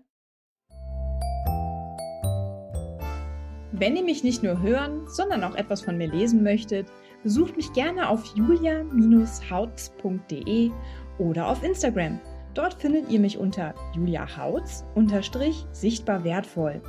Wenn 3.72 3.96
ihr 3.96 4.04
mich 4.04 4.24
nicht 4.24 4.42
nur 4.42 4.60
hören, 4.60 5.08
sondern 5.08 5.44
auch 5.44 5.54
etwas 5.54 5.82
von 5.82 5.96
mir 5.96 6.08
lesen 6.08 6.42
möchtet, 6.42 6.88
besucht 7.22 7.56
mich 7.56 7.72
gerne 7.74 8.10
auf 8.10 8.26
julia-hautz.de 8.36 10.72
oder 11.20 11.48
auf 11.48 11.64
Instagram. 11.64 12.20
Dort 12.56 12.74
findet 12.74 13.12
ihr 13.12 13.20
mich 13.20 13.38
unter 13.38 13.76
juliahautz 13.94 14.84
unterstrich 14.96 15.68
sichtbar 15.72 16.24
wertvoll. 16.24 16.82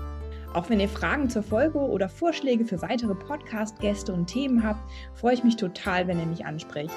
Auch 0.54 0.70
wenn 0.70 0.80
ihr 0.80 0.88
Fragen 0.88 1.28
zur 1.28 1.42
Folge 1.42 1.78
oder 1.78 2.08
Vorschläge 2.08 2.64
für 2.64 2.80
weitere 2.80 3.14
Podcast-Gäste 3.14 4.10
und 4.12 4.26
Themen 4.26 4.64
habt, 4.64 4.80
freue 5.14 5.34
ich 5.34 5.44
mich 5.44 5.56
total, 5.56 6.08
wenn 6.08 6.18
ihr 6.18 6.26
mich 6.26 6.46
ansprecht. 6.46 6.94